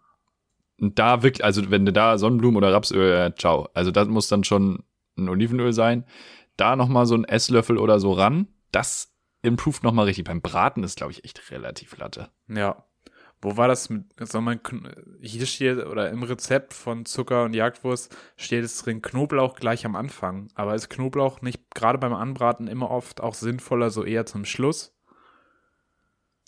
und 0.81 0.97
da 0.97 1.21
wirklich, 1.21 1.45
also 1.45 1.69
wenn 1.69 1.85
du 1.85 1.93
da 1.93 2.17
Sonnenblumen 2.17 2.57
oder 2.57 2.73
Rapsöl, 2.73 3.13
äh, 3.13 3.35
ciao. 3.35 3.69
Also 3.75 3.91
das 3.91 4.07
muss 4.07 4.27
dann 4.27 4.43
schon 4.43 4.83
ein 5.15 5.29
Olivenöl 5.29 5.73
sein. 5.73 6.05
Da 6.57 6.75
noch 6.75 6.89
mal 6.89 7.05
so 7.05 7.15
ein 7.15 7.23
Esslöffel 7.23 7.77
oder 7.77 7.99
so 7.99 8.11
ran. 8.13 8.47
Das 8.71 9.13
improved 9.43 9.83
noch 9.83 9.93
mal 9.93 10.03
richtig. 10.03 10.25
Beim 10.25 10.41
Braten 10.41 10.83
ist, 10.83 10.97
glaube 10.97 11.11
ich, 11.11 11.23
echt 11.23 11.51
relativ 11.51 11.95
latte. 11.97 12.29
Ja. 12.47 12.83
Wo 13.43 13.57
war 13.57 13.67
das 13.67 13.89
mit, 13.89 14.05
soll 14.19 14.41
man, 14.41 14.59
hier 15.21 15.45
steht, 15.47 15.85
oder 15.85 16.09
im 16.09 16.21
Rezept 16.23 16.73
von 16.73 17.05
Zucker 17.05 17.43
und 17.43 17.55
Jagdwurst 17.55 18.15
steht 18.35 18.63
es 18.63 18.81
drin 18.83 19.01
Knoblauch 19.01 19.55
gleich 19.55 19.85
am 19.85 19.95
Anfang. 19.95 20.49
Aber 20.55 20.75
ist 20.75 20.89
Knoblauch 20.89 21.41
nicht 21.41 21.73
gerade 21.73 21.97
beim 21.97 22.13
Anbraten 22.13 22.67
immer 22.67 22.89
oft 22.89 23.21
auch 23.21 23.33
sinnvoller, 23.33 23.89
so 23.89 24.03
eher 24.03 24.25
zum 24.25 24.45
Schluss? 24.45 24.95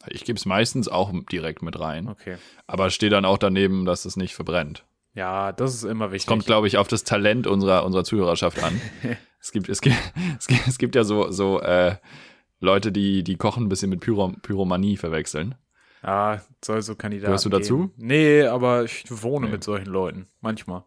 Ich 0.07 0.25
gebe 0.25 0.37
es 0.37 0.45
meistens 0.45 0.87
auch 0.87 1.13
direkt 1.31 1.61
mit 1.61 1.79
rein. 1.79 2.07
Okay. 2.07 2.37
Aber 2.67 2.89
stehe 2.89 3.09
dann 3.09 3.25
auch 3.25 3.37
daneben, 3.37 3.85
dass 3.85 4.05
es 4.05 4.17
nicht 4.17 4.35
verbrennt. 4.35 4.85
Ja, 5.15 5.51
das 5.51 5.75
ist 5.75 5.83
immer 5.83 6.11
wichtig. 6.11 6.23
Es 6.23 6.27
kommt, 6.27 6.45
glaube 6.45 6.67
ich, 6.67 6.77
auf 6.77 6.87
das 6.87 7.03
Talent 7.03 7.45
unserer, 7.45 7.85
unserer 7.85 8.03
Zuhörerschaft 8.03 8.63
an. 8.63 8.81
es, 9.39 9.51
gibt, 9.51 9.69
es, 9.69 9.81
gibt, 9.81 9.95
es, 10.39 10.47
gibt, 10.47 10.67
es 10.67 10.77
gibt 10.77 10.95
ja 10.95 11.03
so, 11.03 11.31
so 11.31 11.61
äh, 11.61 11.97
Leute, 12.59 12.91
die, 12.91 13.23
die 13.23 13.35
Kochen 13.35 13.65
ein 13.65 13.69
bisschen 13.69 13.89
mit 13.89 13.99
Pyro, 13.99 14.33
Pyromanie 14.41 14.97
verwechseln. 14.97 15.55
Ja, 16.01 16.41
soll 16.63 16.81
so 16.81 16.95
Kandidaten 16.95 17.27
Gehörst 17.27 17.45
du 17.45 17.49
dazu? 17.49 17.77
Geben. 17.77 17.93
Nee, 17.97 18.43
aber 18.43 18.83
ich 18.83 19.05
wohne 19.09 19.45
nee. 19.45 19.53
mit 19.53 19.63
solchen 19.63 19.87
Leuten. 19.87 20.27
Manchmal. 20.41 20.83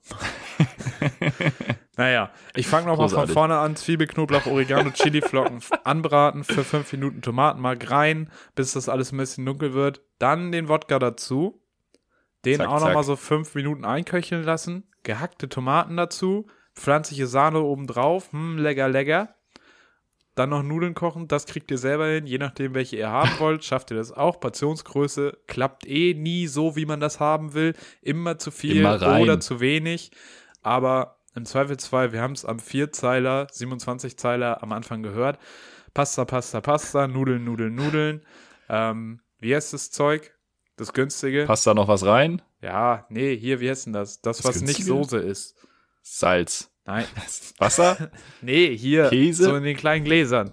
naja, 1.97 2.31
ich 2.55 2.67
fange 2.67 2.87
nochmal 2.87 3.09
von 3.09 3.26
vorne 3.26 3.59
an. 3.59 3.75
Zwiebel, 3.75 4.07
Knoblauch, 4.07 4.47
Oregano, 4.47 4.91
Chiliflocken 4.91 5.61
anbraten, 5.85 6.45
für 6.45 6.62
fünf 6.62 6.93
Minuten 6.93 7.23
Tomatenmark 7.23 7.91
rein, 7.91 8.31
bis 8.55 8.73
das 8.73 8.88
alles 8.88 9.12
ein 9.12 9.17
bisschen 9.17 9.47
dunkel 9.47 9.73
wird. 9.73 10.03
Dann 10.19 10.53
den 10.53 10.69
Wodka 10.69 10.99
dazu. 10.99 11.62
Den 12.45 12.59
zack, 12.59 12.69
auch 12.69 12.81
nochmal 12.81 13.03
so 13.03 13.17
fünf 13.17 13.55
Minuten 13.55 13.85
einköcheln 13.85 14.45
lassen. 14.45 14.85
Gehackte 15.05 15.49
Tomaten 15.49 15.97
dazu. 15.97 16.47
Pflanzliche 16.75 17.26
Sahne 17.26 17.61
oben 17.61 17.87
drauf. 17.87 18.31
Hm, 18.31 18.59
lecker, 18.59 18.88
lecker. 18.88 19.35
Dann 20.35 20.50
noch 20.50 20.62
Nudeln 20.62 20.93
kochen, 20.93 21.29
das 21.29 21.47
kriegt 21.47 21.71
ihr 21.71 21.79
selber 21.79 22.09
hin, 22.09 22.26
je 22.26 22.37
nachdem, 22.37 22.75
welche 22.75 22.97
ihr 22.97 23.09
haben 23.09 23.31
wollt, 23.38 23.65
schafft 23.65 23.91
ihr 23.91 23.97
das 23.97 24.12
auch. 24.12 24.38
Portionsgröße 24.38 25.38
klappt 25.47 25.87
eh 25.87 26.12
nie 26.12 26.47
so, 26.47 26.76
wie 26.76 26.85
man 26.85 27.00
das 27.00 27.21
haben 27.21 27.55
will. 27.55 27.75
Immer 28.03 28.37
zu 28.37 28.50
viel 28.50 28.76
Immer 28.76 29.19
oder 29.19 29.41
zu 29.41 29.61
wenig. 29.61 30.11
Aber 30.62 31.16
im 31.37 31.45
Zweifelsfall, 31.45 32.12
wir 32.12 32.21
haben 32.21 32.33
es 32.33 32.45
am 32.45 32.59
Vierzeiler, 32.59 33.47
27 33.50 34.19
Zeiler 34.19 34.62
am 34.62 34.73
Anfang 34.73 35.02
gehört. 35.02 35.38
Pasta, 35.93 36.25
Pasta, 36.25 36.61
Pasta, 36.61 37.07
Nudeln, 37.07 37.45
Nudeln, 37.45 37.75
Nudeln. 37.75 38.26
Ähm, 38.69 39.21
wie 39.38 39.55
heißt 39.55 39.73
das 39.73 39.90
Zeug? 39.90 40.33
Das 40.76 40.93
günstige? 40.93 41.45
Passt 41.47 41.66
da 41.66 41.75
noch 41.75 41.88
was 41.88 42.05
rein? 42.05 42.43
Ja, 42.61 43.07
nee, 43.09 43.37
hier, 43.37 43.61
wie 43.61 43.71
heißt 43.71 43.87
denn 43.87 43.93
das? 43.93 44.21
Das, 44.21 44.38
das 44.38 44.47
was 44.47 44.59
günstige? 44.59 44.78
nicht 44.78 44.87
Soße 44.88 45.19
ist. 45.19 45.55
Salz. 46.02 46.71
Nein. 46.85 47.07
Wasser? 47.59 48.11
nee, 48.40 48.76
hier. 48.76 49.09
Käse? 49.09 49.45
So 49.45 49.57
in 49.57 49.64
den 49.64 49.76
kleinen 49.76 50.05
Gläsern. 50.05 50.52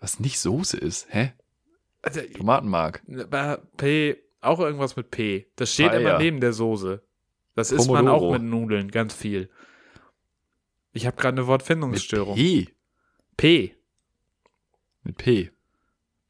Was 0.00 0.20
nicht 0.20 0.38
Soße 0.38 0.76
ist, 0.76 1.06
hä? 1.10 1.32
Also, 2.02 2.20
Tomatenmark. 2.20 3.02
P, 3.76 4.16
auch 4.40 4.60
irgendwas 4.60 4.96
mit 4.96 5.10
P. 5.10 5.50
Das 5.56 5.72
steht 5.72 5.90
Paella. 5.90 6.10
immer 6.10 6.18
neben 6.18 6.40
der 6.40 6.52
Soße. 6.52 7.05
Das 7.56 7.72
isst 7.72 7.90
man 7.90 8.06
auch 8.06 8.32
mit 8.32 8.42
Nudeln, 8.42 8.90
ganz 8.90 9.14
viel. 9.14 9.48
Ich 10.92 11.06
habe 11.06 11.16
gerade 11.16 11.38
eine 11.38 11.46
Wortfindungsstörung. 11.46 12.36
Mit 12.36 12.74
P. 13.36 13.72
P. 13.72 13.74
Mit 15.02 15.16
P. 15.16 15.50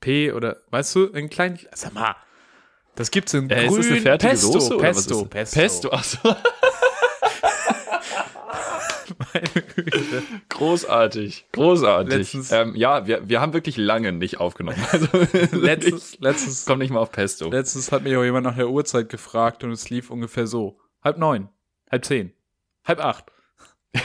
P 0.01 0.33
oder, 0.33 0.63
weißt 0.71 0.95
du, 0.95 1.05
in 1.07 1.29
kleinen, 1.29 1.59
sag 1.73 1.95
mal, 1.95 2.15
das 2.95 3.11
gibt's 3.11 3.35
in 3.35 3.51
äh, 3.51 3.67
grün. 3.67 3.81
Ist 3.81 3.91
eine 3.91 4.01
fertige 4.01 4.31
Pesto, 4.31 4.53
Soße, 4.53 4.77
Pesto, 4.79 5.25
Pesto, 5.25 5.59
Pesto. 5.59 5.61
Pesto, 5.61 5.91
achso. 5.91 6.37
Meine 9.33 9.63
Güte. 9.75 10.23
Großartig, 10.49 11.47
großartig. 11.53 12.37
Ähm, 12.51 12.75
ja, 12.77 13.07
wir, 13.07 13.29
wir 13.29 13.41
haben 13.41 13.53
wirklich 13.53 13.77
lange 13.77 14.13
nicht 14.13 14.39
aufgenommen. 14.39 14.79
Also, 14.93 15.09
letztens, 15.57 16.19
letztens 16.21 16.65
kommt 16.65 16.81
nicht 16.81 16.91
mal 16.91 17.01
auf 17.01 17.11
Pesto. 17.11 17.51
Letztens 17.51 17.91
hat 17.93 18.03
mich 18.05 18.17
auch 18.17 18.25
jemand 18.25 18.47
nach 18.47 18.57
der 18.57 18.69
Uhrzeit 18.69 19.09
gefragt 19.09 19.65
und 19.65 19.73
es 19.73 19.91
lief 19.91 20.11
ungefähr 20.11 20.47
so. 20.47 20.79
Halb 21.07 21.19
neun, 21.19 21.49
halb 21.89 22.05
zehn, 22.05 22.33
halb 22.85 22.99
acht. 22.99 23.27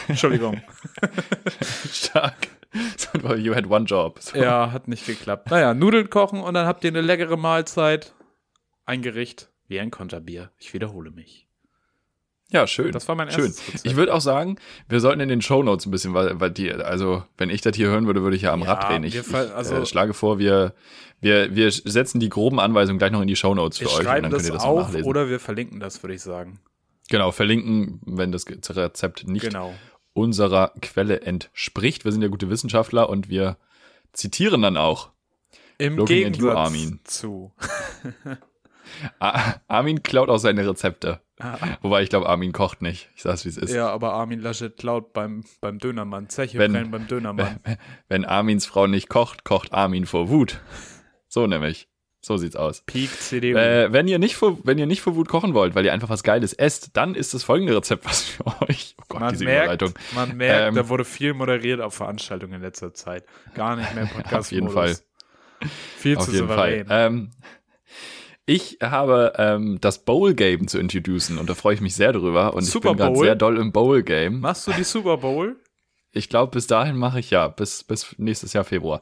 Entschuldigung. 0.08 0.62
Stark. 1.92 2.36
You 3.40 3.56
had 3.56 3.68
one 3.68 3.86
job. 3.86 4.20
So. 4.22 4.38
Ja, 4.38 4.72
hat 4.72 4.88
nicht 4.88 5.08
geklappt. 5.08 5.50
Naja, 5.50 5.74
Nudeln 5.74 6.12
kochen 6.12 6.42
und 6.42 6.54
dann 6.54 6.68
habt 6.68 6.84
ihr 6.84 6.92
eine 6.92 7.02
leckere 7.02 7.38
Mahlzeit. 7.38 8.14
Ein 8.86 9.02
Gericht 9.02 9.50
wie 9.68 9.80
ein 9.80 9.90
Konterbier. 9.90 10.52
Ich 10.60 10.76
wiederhole 10.76 11.10
mich. 11.10 11.48
Ja, 12.52 12.68
schön. 12.68 12.92
Das 12.92 13.08
war 13.08 13.16
mein 13.16 13.32
schön. 13.32 13.46
erstes 13.46 13.68
Rezept. 13.68 13.86
Ich 13.88 13.96
würde 13.96 14.14
auch 14.14 14.22
sagen, 14.22 14.58
wir 14.88 15.00
sollten 15.00 15.22
in 15.22 15.30
den 15.30 15.42
Show 15.42 15.64
Notes 15.64 15.88
ein 15.88 15.92
bisschen, 15.92 16.14
weil, 16.14 16.40
weil 16.40 16.52
die, 16.52 16.72
also 16.72 17.24
wenn 17.36 17.50
ich 17.50 17.62
das 17.62 17.76
hier 17.76 17.88
hören 17.88 18.06
würde, 18.06 18.22
würde 18.22 18.36
ich 18.36 18.44
ja 18.44 18.54
am 18.54 18.62
ja, 18.62 18.74
Rad 18.74 18.90
drehen. 18.90 19.04
Ich, 19.06 19.16
ich 19.16 19.34
also, 19.34 19.74
äh, 19.74 19.86
schlage 19.88 20.14
vor, 20.14 20.38
wir, 20.38 20.76
wir, 21.20 21.56
wir 21.56 21.72
setzen 21.72 22.20
die 22.20 22.30
groben 22.30 22.60
Anweisungen 22.60 23.00
gleich 23.00 23.12
noch 23.12 23.22
in 23.22 23.28
die 23.28 23.36
Show 23.36 23.56
Notes 23.56 23.80
für 23.80 23.88
euch 23.88 24.00
und 24.02 24.06
dann 24.06 24.30
könnt 24.30 24.46
ihr 24.46 24.52
das 24.52 24.64
auf, 24.64 24.90
nachlesen. 24.90 25.10
Oder 25.10 25.30
wir 25.30 25.40
verlinken 25.40 25.80
das, 25.80 26.04
würde 26.04 26.14
ich 26.14 26.22
sagen. 26.22 26.60
Genau, 27.12 27.32
verlinken, 27.32 28.00
wenn 28.06 28.32
das 28.32 28.46
Rezept 28.48 29.28
nicht 29.28 29.42
genau. 29.44 29.74
unserer 30.14 30.72
Quelle 30.82 31.22
entspricht. 31.22 32.06
Wir 32.06 32.14
sind 32.14 32.22
ja 32.22 32.30
gute 32.30 32.50
Wissenschaftler 32.50 33.10
und 33.10 33.28
wir 33.28 33.58
zitieren 34.14 34.62
dann 34.62 34.78
auch. 34.78 35.10
Im 35.78 35.98
Looking 35.98 36.32
Gegensatz 36.32 36.56
Armin. 36.56 37.00
zu. 37.04 37.52
Armin 39.68 40.04
klaut 40.04 40.30
auch 40.30 40.38
seine 40.38 40.66
Rezepte. 40.66 41.20
Ah. 41.38 41.58
Wobei 41.82 42.02
ich 42.02 42.10
glaube, 42.10 42.30
Armin 42.30 42.54
kocht 42.54 42.82
nicht. 42.82 43.10
Ich 43.14 43.24
sag's, 43.24 43.44
wie 43.44 43.50
es 43.50 43.58
ist. 43.58 43.74
Ja, 43.74 43.90
aber 43.90 44.14
Armin 44.14 44.40
Laschet 44.40 44.78
klaut 44.78 45.12
beim, 45.12 45.44
beim 45.60 45.80
Dönermann. 45.80 46.30
Zeche 46.30 46.58
wenn, 46.60 46.72
brennen 46.72 46.92
beim 46.92 47.08
Dönermann. 47.08 47.60
Wenn, 47.64 47.78
wenn 48.08 48.26
Armins 48.26 48.66
Frau 48.66 48.88
nicht 48.88 49.10
kocht, 49.10 49.44
kocht 49.44 49.74
Armin 49.74 50.06
vor 50.06 50.30
Wut. 50.30 50.62
So 51.28 51.46
nämlich. 51.46 51.90
So 52.24 52.38
sieht's 52.38 52.56
aus. 52.56 52.84
Peak 52.86 53.10
CDU. 53.10 53.58
Äh, 53.58 53.92
wenn 53.92 54.08
ihr 54.08 54.20
nicht 54.20 54.36
vor, 54.36 54.60
wenn 54.64 54.78
ihr 54.78 54.86
nicht 54.86 55.02
vor 55.02 55.16
Wut 55.16 55.28
kochen 55.28 55.56
wollt, 55.56 55.74
weil 55.74 55.86
ihr 55.86 55.94
einfach 55.94 56.10
was 56.10 56.22
Geiles 56.22 56.54
esst, 56.54 56.92
dann 56.94 57.16
ist 57.16 57.34
das 57.34 57.44
folgende 57.44 57.76
Rezept 57.76 58.06
was 58.06 58.22
für 58.22 58.46
euch. 58.68 58.96
Oh 59.02 59.06
Gott, 59.10 59.20
man 59.22 59.34
diese 59.34 59.46
merkt, 59.46 59.82
Überleitung. 59.82 59.94
Man 60.14 60.38
merkt, 60.38 60.68
ähm, 60.70 60.76
da 60.76 60.90
wurde 60.90 61.04
viel 61.04 61.34
moderiert 61.34 61.82
auf 61.82 61.96
Veranstaltungen 61.96 62.54
in 62.54 62.62
letzter 62.62 62.94
Zeit. 62.94 63.26
Gar 63.56 63.76
nicht 63.76 63.96
mehr 63.96 64.06
Podcast. 64.14 64.36
Auf 64.36 64.52
jeden 64.52 64.70
Fall. 64.70 64.98
Viel 65.98 66.18
auf 66.18 66.26
zu 66.26 66.32
jeden 66.32 66.48
souverän. 66.48 66.88
Fall. 66.88 67.08
Ähm, 67.08 67.32
ich 68.46 68.78
habe 68.82 69.34
ähm, 69.38 69.80
das 69.82 70.04
Bowl 70.04 70.34
Game 70.34 70.68
zu 70.68 70.78
introducen 70.78 71.38
und 71.38 71.50
da 71.50 71.56
freue 71.56 71.74
ich 71.74 71.82
mich 71.82 71.96
sehr 71.96 72.12
drüber 72.12 72.54
und 72.54 72.64
Super 72.64 72.92
ich 72.92 72.98
bin 72.98 73.06
gerade 73.06 73.20
sehr 73.20 73.36
doll 73.36 73.58
im 73.58 73.72
Bowl 73.72 74.04
Game. 74.04 74.42
Machst 74.42 74.68
du 74.68 74.74
die 74.74 74.84
Super 74.84 75.18
Bowl? 75.18 75.56
Ich 76.14 76.30
glaube, 76.30 76.52
bis 76.52 76.68
dahin 76.68 76.98
mache 76.98 77.20
ich 77.20 77.30
ja, 77.30 77.48
bis, 77.48 77.84
bis 77.84 78.16
nächstes 78.18 78.54
Jahr 78.54 78.64
Februar 78.64 79.02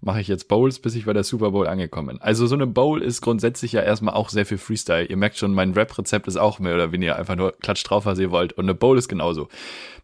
mache 0.00 0.20
ich 0.20 0.28
jetzt 0.28 0.46
Bowls, 0.46 0.78
bis 0.78 0.94
ich 0.94 1.06
bei 1.06 1.12
der 1.12 1.24
Super 1.24 1.50
Bowl 1.50 1.66
angekommen 1.66 2.08
bin. 2.08 2.20
Also 2.20 2.46
so 2.46 2.54
eine 2.54 2.68
Bowl 2.68 3.02
ist 3.02 3.20
grundsätzlich 3.20 3.72
ja 3.72 3.82
erstmal 3.82 4.14
auch 4.14 4.28
sehr 4.28 4.46
viel 4.46 4.58
Freestyle. 4.58 5.04
Ihr 5.04 5.16
merkt 5.16 5.36
schon, 5.36 5.52
mein 5.52 5.72
Rap-Rezept 5.72 6.28
ist 6.28 6.36
auch 6.36 6.60
mehr 6.60 6.74
oder 6.74 6.92
weniger 6.92 7.16
einfach 7.16 7.34
nur 7.34 7.56
Klatsch 7.58 7.84
drauf, 7.84 8.06
was 8.06 8.18
ihr 8.20 8.30
wollt. 8.30 8.52
Und 8.52 8.66
eine 8.66 8.74
Bowl 8.74 8.96
ist 8.96 9.08
genauso. 9.08 9.48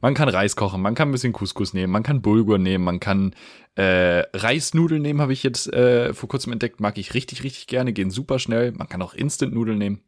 Man 0.00 0.14
kann 0.14 0.28
Reis 0.28 0.56
kochen, 0.56 0.82
man 0.82 0.96
kann 0.96 1.08
ein 1.08 1.12
bisschen 1.12 1.32
Couscous 1.32 1.74
nehmen, 1.74 1.92
man 1.92 2.02
kann 2.02 2.22
Bulgur 2.22 2.58
nehmen, 2.58 2.84
man 2.84 2.98
kann 2.98 3.34
äh, 3.76 4.24
Reisnudeln 4.34 5.02
nehmen, 5.02 5.20
habe 5.20 5.32
ich 5.32 5.44
jetzt 5.44 5.72
äh, 5.72 6.12
vor 6.12 6.28
kurzem 6.28 6.52
entdeckt, 6.52 6.80
mag 6.80 6.98
ich 6.98 7.14
richtig, 7.14 7.44
richtig 7.44 7.68
gerne, 7.68 7.92
gehen 7.92 8.10
super 8.10 8.40
schnell. 8.40 8.72
Man 8.72 8.88
kann 8.88 9.02
auch 9.02 9.14
Instant-Nudeln 9.14 9.78
nehmen. 9.78 10.00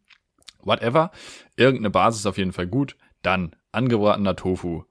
Whatever. 0.63 1.13
Irgendeine 1.55 1.91
Basis 1.91 2.27
auf 2.27 2.39
jeden 2.39 2.53
Fall 2.53 2.67
gut. 2.67 2.97
Dann 3.23 3.55
angebratener 3.71 4.35
Tofu, 4.35 4.83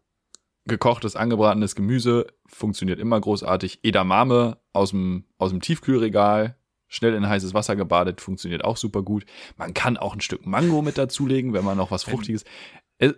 gekochtes, 0.66 1.16
angebratenes 1.16 1.76
Gemüse 1.76 2.28
funktioniert 2.48 3.00
immer 3.00 3.20
großartig. 3.20 3.80
Edamame 3.84 4.58
aus 4.74 4.92
dem, 4.92 5.26
aus 5.38 5.52
dem 5.52 5.62
Tiefkühlregal, 5.62 6.58
schnell 6.88 7.14
in 7.14 7.28
heißes 7.28 7.54
Wasser 7.54 7.76
gebadet, 7.76 8.22
funktioniert 8.22 8.64
auch 8.64 8.78
super 8.78 9.04
gut. 9.04 9.26
Man 9.58 9.74
kann 9.74 9.98
auch 9.98 10.14
ein 10.14 10.22
Stück 10.22 10.46
Mango 10.46 10.82
mit 10.82 10.98
dazulegen, 10.98 11.54
wenn 11.54 11.66
man 11.66 11.78
noch 11.78 11.92
was 11.92 12.04
Fruchtiges. 12.04 12.44
Äh, 12.98 13.14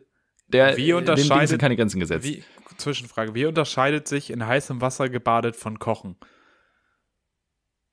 der, 0.47 0.77
wie 0.77 0.93
unterscheidet, 0.93 1.49
sind 1.49 1.61
keine 1.61 1.75
Grenzen 1.75 1.99
gesetzt. 1.99 2.25
Wie, 2.25 2.43
Zwischenfrage, 2.77 3.33
wie 3.33 3.45
unterscheidet 3.45 4.07
sich 4.07 4.29
in 4.29 4.45
heißem 4.45 4.81
Wasser 4.81 5.09
gebadet 5.09 5.55
von 5.55 5.79
Kochen? 5.79 6.15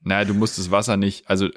Naja, 0.00 0.24
du 0.24 0.34
musst 0.34 0.58
das 0.58 0.70
Wasser 0.70 0.96
nicht, 0.96 1.28
also 1.28 1.48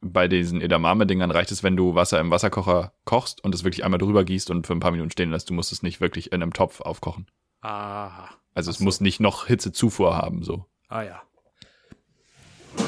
bei 0.00 0.28
diesen 0.28 0.62
Edamame-Dingern 0.62 1.30
reicht 1.30 1.52
es, 1.52 1.62
wenn 1.62 1.76
du 1.76 1.94
Wasser 1.94 2.18
im 2.20 2.30
Wasserkocher 2.30 2.94
kochst 3.04 3.44
und 3.44 3.54
es 3.54 3.64
wirklich 3.64 3.84
einmal 3.84 3.98
drüber 3.98 4.24
gießt 4.24 4.50
und 4.50 4.66
für 4.66 4.72
ein 4.72 4.80
paar 4.80 4.92
Minuten 4.92 5.10
stehen 5.10 5.30
lässt. 5.30 5.50
Du 5.50 5.54
musst 5.54 5.72
es 5.72 5.82
nicht 5.82 6.00
wirklich 6.00 6.32
in 6.32 6.42
einem 6.42 6.54
Topf 6.54 6.80
aufkochen. 6.80 7.26
Aha. 7.60 8.30
Also 8.54 8.70
es 8.70 8.78
so. 8.78 8.84
muss 8.84 9.00
nicht 9.00 9.20
noch 9.20 9.46
Hitzezufuhr 9.46 10.16
haben, 10.16 10.42
so. 10.42 10.66
Ah 10.88 11.02
ja. 11.02 11.22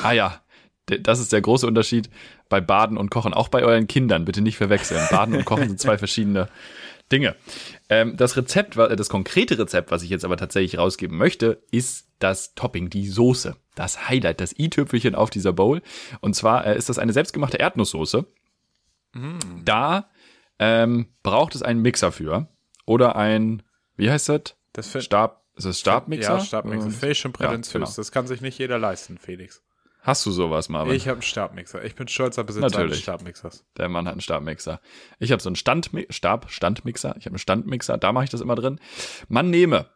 Ah 0.02 0.12
ja. 0.12 0.40
Das 0.86 1.20
ist 1.20 1.32
der 1.32 1.40
große 1.40 1.66
Unterschied 1.66 2.10
bei 2.48 2.60
Baden 2.60 2.96
und 2.98 3.10
Kochen. 3.10 3.32
Auch 3.32 3.48
bei 3.48 3.62
euren 3.62 3.86
Kindern, 3.86 4.24
bitte 4.24 4.42
nicht 4.42 4.56
verwechseln. 4.56 5.06
Baden 5.10 5.36
und 5.36 5.44
Kochen 5.44 5.68
sind 5.68 5.80
zwei 5.80 5.96
verschiedene 5.98 6.48
Dinge. 7.10 7.36
Ähm, 7.88 8.16
das 8.16 8.36
Rezept, 8.36 8.76
das 8.76 9.08
konkrete 9.08 9.58
Rezept, 9.58 9.90
was 9.90 10.02
ich 10.02 10.10
jetzt 10.10 10.24
aber 10.24 10.36
tatsächlich 10.36 10.78
rausgeben 10.78 11.16
möchte, 11.16 11.62
ist 11.70 12.08
das 12.18 12.54
Topping, 12.54 12.90
die 12.90 13.06
Soße. 13.06 13.56
Das 13.74 14.08
Highlight, 14.08 14.40
das 14.40 14.58
i-Tüpfelchen 14.58 15.14
auf 15.14 15.30
dieser 15.30 15.52
Bowl. 15.52 15.82
Und 16.20 16.34
zwar 16.34 16.66
äh, 16.66 16.76
ist 16.76 16.88
das 16.88 16.98
eine 16.98 17.12
selbstgemachte 17.12 17.58
Erdnusssoße. 17.58 18.26
Mm. 19.12 19.38
Da 19.64 20.10
ähm, 20.58 21.08
braucht 21.22 21.54
es 21.54 21.62
einen 21.62 21.80
Mixer 21.80 22.12
für. 22.12 22.48
Oder 22.86 23.16
ein, 23.16 23.62
wie 23.96 24.10
heißt 24.10 24.28
das? 24.28 24.56
Das 24.72 24.90
Stab, 25.02 25.44
ist 25.54 25.66
das 25.66 25.80
Stabmixer? 25.80 26.38
Ja, 26.38 26.40
Stabmixer. 26.40 26.90
Finde 26.90 27.12
ich 27.12 27.18
schon 27.18 27.32
prätentiös. 27.32 27.72
Ja, 27.72 27.78
genau. 27.80 27.92
Das 27.96 28.12
kann 28.12 28.26
sich 28.26 28.40
nicht 28.40 28.58
jeder 28.58 28.78
leisten, 28.78 29.18
Felix. 29.18 29.62
Hast 30.00 30.26
du 30.26 30.32
sowas, 30.32 30.68
Marvin? 30.68 30.94
Ich 30.94 31.06
habe 31.06 31.16
einen 31.16 31.22
Stabmixer. 31.22 31.84
Ich 31.84 31.94
bin 31.94 32.08
stolzer 32.08 32.42
Besitzer 32.42 32.66
Natürlich. 32.66 32.92
eines 32.92 33.02
Stabmixers. 33.02 33.64
Der 33.76 33.88
Mann 33.88 34.06
hat 34.06 34.12
einen 34.12 34.20
Stabmixer. 34.20 34.80
Ich 35.20 35.30
habe 35.30 35.40
so 35.42 35.48
einen 35.48 35.56
Stand 35.56 35.90
Stab 36.10 36.50
Standmixer. 36.50 37.14
Ich 37.18 37.26
habe 37.26 37.34
einen 37.34 37.38
Standmixer. 37.38 37.98
Da 37.98 38.12
mache 38.12 38.24
ich 38.24 38.30
das 38.30 38.40
immer 38.40 38.56
drin. 38.56 38.80
Man 39.28 39.50
nehme 39.50 39.86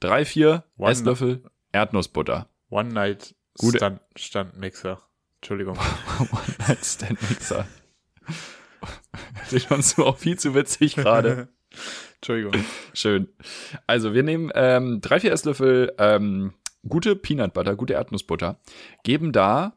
drei, 0.00 0.24
vier 0.24 0.64
One 0.78 0.92
Esslöffel 0.92 1.42
Erdnussbutter. 1.72 2.48
One 2.70 2.90
Night 2.90 3.34
Gute. 3.58 3.76
Stand 3.76 4.00
Standmixer. 4.16 5.02
Entschuldigung. 5.42 5.76
One-Night-Stand-Mixer. 6.20 7.66
Das 9.40 9.52
ist 9.52 9.72
uns 9.72 9.98
auch 9.98 10.16
viel 10.16 10.38
zu 10.38 10.54
witzig 10.54 10.94
gerade. 10.94 11.48
Entschuldigung. 12.22 12.52
Schön. 12.94 13.28
Also 13.88 14.14
wir 14.14 14.22
nehmen 14.22 14.52
ähm, 14.54 15.00
drei, 15.00 15.18
vier 15.18 15.32
Esslöffel 15.32 15.92
ähm, 15.98 16.52
gute 16.88 17.16
Peanut 17.16 17.52
Butter, 17.52 17.74
gute 17.74 17.94
Erdnussbutter, 17.94 18.60
geben 19.02 19.32
da 19.32 19.76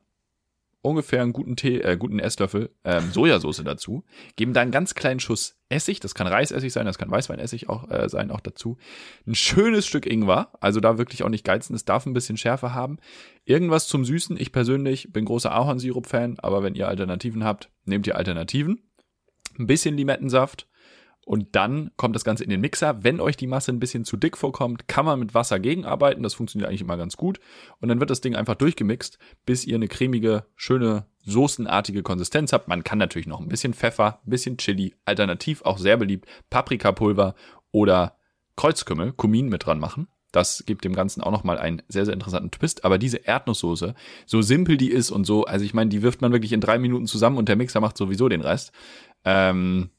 ungefähr 0.83 1.23
einen 1.23 1.33
guten 1.33 1.55
Tee, 1.55 1.81
äh, 1.81 1.97
guten 1.97 2.19
Esslöffel 2.19 2.69
ähm, 2.83 3.11
Sojasauce 3.11 3.63
dazu, 3.65 4.03
geben 4.35 4.53
da 4.53 4.61
einen 4.61 4.69
ganz 4.69 4.93
kleinen 4.93 5.19
Schuss 5.19 5.57
Essig, 5.69 5.99
das 5.99 6.13
kann 6.13 6.27
Reisessig 6.27 6.71
sein, 6.71 6.85
das 6.85 6.99
kann 6.99 7.09
Weißweinessig 7.09 7.67
auch 7.67 7.89
äh, 7.89 8.07
sein, 8.09 8.29
auch 8.29 8.41
dazu. 8.41 8.77
Ein 9.25 9.33
schönes 9.33 9.87
Stück 9.87 10.05
Ingwer, 10.05 10.49
also 10.59 10.79
da 10.79 10.99
wirklich 10.99 11.23
auch 11.23 11.29
nicht 11.29 11.43
geizen, 11.43 11.75
es 11.75 11.85
darf 11.85 12.05
ein 12.05 12.13
bisschen 12.13 12.37
Schärfe 12.37 12.75
haben. 12.75 12.99
Irgendwas 13.45 13.87
zum 13.87 14.05
Süßen, 14.05 14.39
ich 14.39 14.51
persönlich 14.51 15.11
bin 15.11 15.25
großer 15.25 15.51
Ahornsirup-Fan, 15.51 16.37
aber 16.37 16.61
wenn 16.61 16.75
ihr 16.75 16.87
Alternativen 16.87 17.43
habt, 17.43 17.71
nehmt 17.85 18.05
ihr 18.05 18.15
Alternativen. 18.15 18.83
Ein 19.57 19.65
bisschen 19.65 19.97
Limettensaft, 19.97 20.67
und 21.25 21.55
dann 21.55 21.89
kommt 21.97 22.15
das 22.15 22.23
Ganze 22.23 22.43
in 22.43 22.51
den 22.51 22.61
Mixer. 22.61 23.03
Wenn 23.03 23.19
euch 23.19 23.35
die 23.35 23.47
Masse 23.47 23.71
ein 23.71 23.79
bisschen 23.79 24.05
zu 24.05 24.15
dick 24.15 24.37
vorkommt, 24.37 24.87
kann 24.87 25.05
man 25.05 25.19
mit 25.19 25.33
Wasser 25.33 25.59
gegenarbeiten. 25.59 26.21
Das 26.21 26.35
funktioniert 26.35 26.69
eigentlich 26.69 26.81
immer 26.81 26.97
ganz 26.97 27.17
gut. 27.17 27.39
Und 27.81 27.89
dann 27.89 27.99
wird 27.99 28.11
das 28.11 28.21
Ding 28.21 28.35
einfach 28.35 28.53
durchgemixt, 28.53 29.17
bis 29.43 29.65
ihr 29.65 29.75
eine 29.75 29.87
cremige, 29.87 30.45
schöne, 30.55 31.07
soßenartige 31.25 32.03
Konsistenz 32.03 32.53
habt. 32.53 32.67
Man 32.67 32.83
kann 32.83 32.99
natürlich 32.99 33.25
noch 33.25 33.41
ein 33.41 33.49
bisschen 33.49 33.73
Pfeffer, 33.73 34.19
ein 34.23 34.29
bisschen 34.29 34.57
Chili, 34.57 34.93
alternativ 35.03 35.63
auch 35.63 35.79
sehr 35.79 35.97
beliebt, 35.97 36.29
Paprikapulver 36.51 37.33
oder 37.71 38.17
Kreuzkümmel, 38.55 39.11
Kumin 39.13 39.49
mit 39.49 39.65
dran 39.65 39.79
machen. 39.79 40.07
Das 40.31 40.63
gibt 40.67 40.83
dem 40.83 40.93
Ganzen 40.93 41.21
auch 41.21 41.31
nochmal 41.31 41.57
einen 41.57 41.81
sehr, 41.87 42.05
sehr 42.05 42.13
interessanten 42.13 42.51
Twist. 42.51 42.85
Aber 42.85 42.99
diese 42.99 43.17
Erdnusssoße, 43.17 43.95
so 44.27 44.41
simpel 44.43 44.77
die 44.77 44.91
ist 44.91 45.09
und 45.09 45.23
so, 45.23 45.45
also 45.45 45.65
ich 45.65 45.73
meine, 45.73 45.89
die 45.89 46.03
wirft 46.03 46.21
man 46.21 46.33
wirklich 46.33 46.53
in 46.53 46.61
drei 46.61 46.77
Minuten 46.77 47.07
zusammen 47.07 47.37
und 47.37 47.49
der 47.49 47.55
Mixer 47.55 47.79
macht 47.79 47.97
sowieso 47.97 48.29
den 48.29 48.41
Rest. 48.41 48.73
Ähm, 49.23 49.89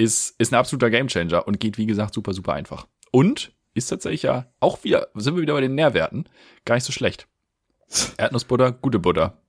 ist, 0.00 0.34
ist 0.38 0.52
ein 0.52 0.56
absoluter 0.56 0.88
Gamechanger 0.88 1.46
und 1.46 1.60
geht, 1.60 1.76
wie 1.76 1.84
gesagt, 1.84 2.14
super, 2.14 2.32
super 2.32 2.54
einfach. 2.54 2.86
Und 3.10 3.52
ist 3.74 3.88
tatsächlich 3.88 4.22
ja 4.22 4.46
auch 4.58 4.82
wieder, 4.82 5.08
sind 5.14 5.34
wir 5.36 5.42
wieder 5.42 5.52
bei 5.52 5.60
den 5.60 5.74
Nährwerten, 5.74 6.26
gar 6.64 6.76
nicht 6.76 6.84
so 6.84 6.92
schlecht. 6.92 7.28
Erdnussbutter, 8.16 8.72
gute 8.72 8.98
Butter. 8.98 9.42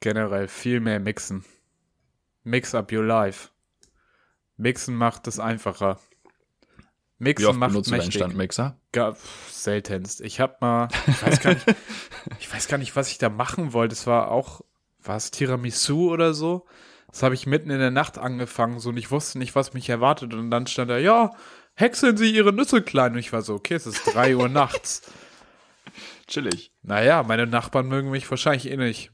Generell 0.00 0.48
viel 0.48 0.80
mehr 0.80 0.98
mixen. 0.98 1.44
Mix 2.42 2.74
up 2.74 2.92
your 2.92 3.04
life. 3.04 3.50
Mixen 4.56 4.96
macht 4.96 5.28
es 5.28 5.38
einfacher. 5.38 6.00
Mixen 7.18 7.44
Wie 7.44 7.48
oft 7.48 7.58
macht 7.58 7.70
benutzt 7.70 7.90
mächtig. 7.90 8.14
du 8.14 8.18
deinen 8.18 8.30
Standmixer? 8.30 8.80
Gar, 8.92 9.16
seltenst. 9.50 10.20
Ich 10.20 10.40
hab 10.40 10.60
mal, 10.60 10.88
ich 11.06 11.22
weiß 11.22 11.40
gar 11.40 11.54
nicht, 11.54 11.66
ich 12.40 12.52
weiß 12.52 12.66
gar 12.66 12.78
nicht, 12.78 12.96
was 12.96 13.10
ich 13.10 13.18
da 13.18 13.28
machen 13.28 13.72
wollte. 13.72 13.92
Es 13.92 14.06
war 14.06 14.32
auch, 14.32 14.62
war 14.98 15.16
es 15.16 15.30
Tiramisu 15.30 16.10
oder 16.10 16.34
so? 16.34 16.66
Das 17.16 17.22
habe 17.22 17.34
ich 17.34 17.46
mitten 17.46 17.70
in 17.70 17.78
der 17.78 17.90
Nacht 17.90 18.18
angefangen, 18.18 18.78
so 18.78 18.90
und 18.90 18.98
ich 18.98 19.10
wusste 19.10 19.38
nicht, 19.38 19.54
was 19.54 19.72
mich 19.72 19.88
erwartet. 19.88 20.34
Und 20.34 20.50
dann 20.50 20.66
stand 20.66 20.90
da, 20.90 20.98
ja, 20.98 21.30
häckseln 21.72 22.18
Sie 22.18 22.30
Ihre 22.30 22.52
Nüsse 22.52 22.82
klein. 22.82 23.14
Und 23.14 23.18
ich 23.18 23.32
war 23.32 23.40
so, 23.40 23.54
okay, 23.54 23.72
es 23.72 23.86
ist 23.86 24.02
drei 24.04 24.36
Uhr 24.36 24.50
nachts. 24.50 25.00
Chillig. 26.26 26.72
Naja, 26.82 27.22
meine 27.22 27.46
Nachbarn 27.46 27.88
mögen 27.88 28.10
mich 28.10 28.30
wahrscheinlich 28.30 28.70
eh 28.70 28.76
nicht. 28.76 29.12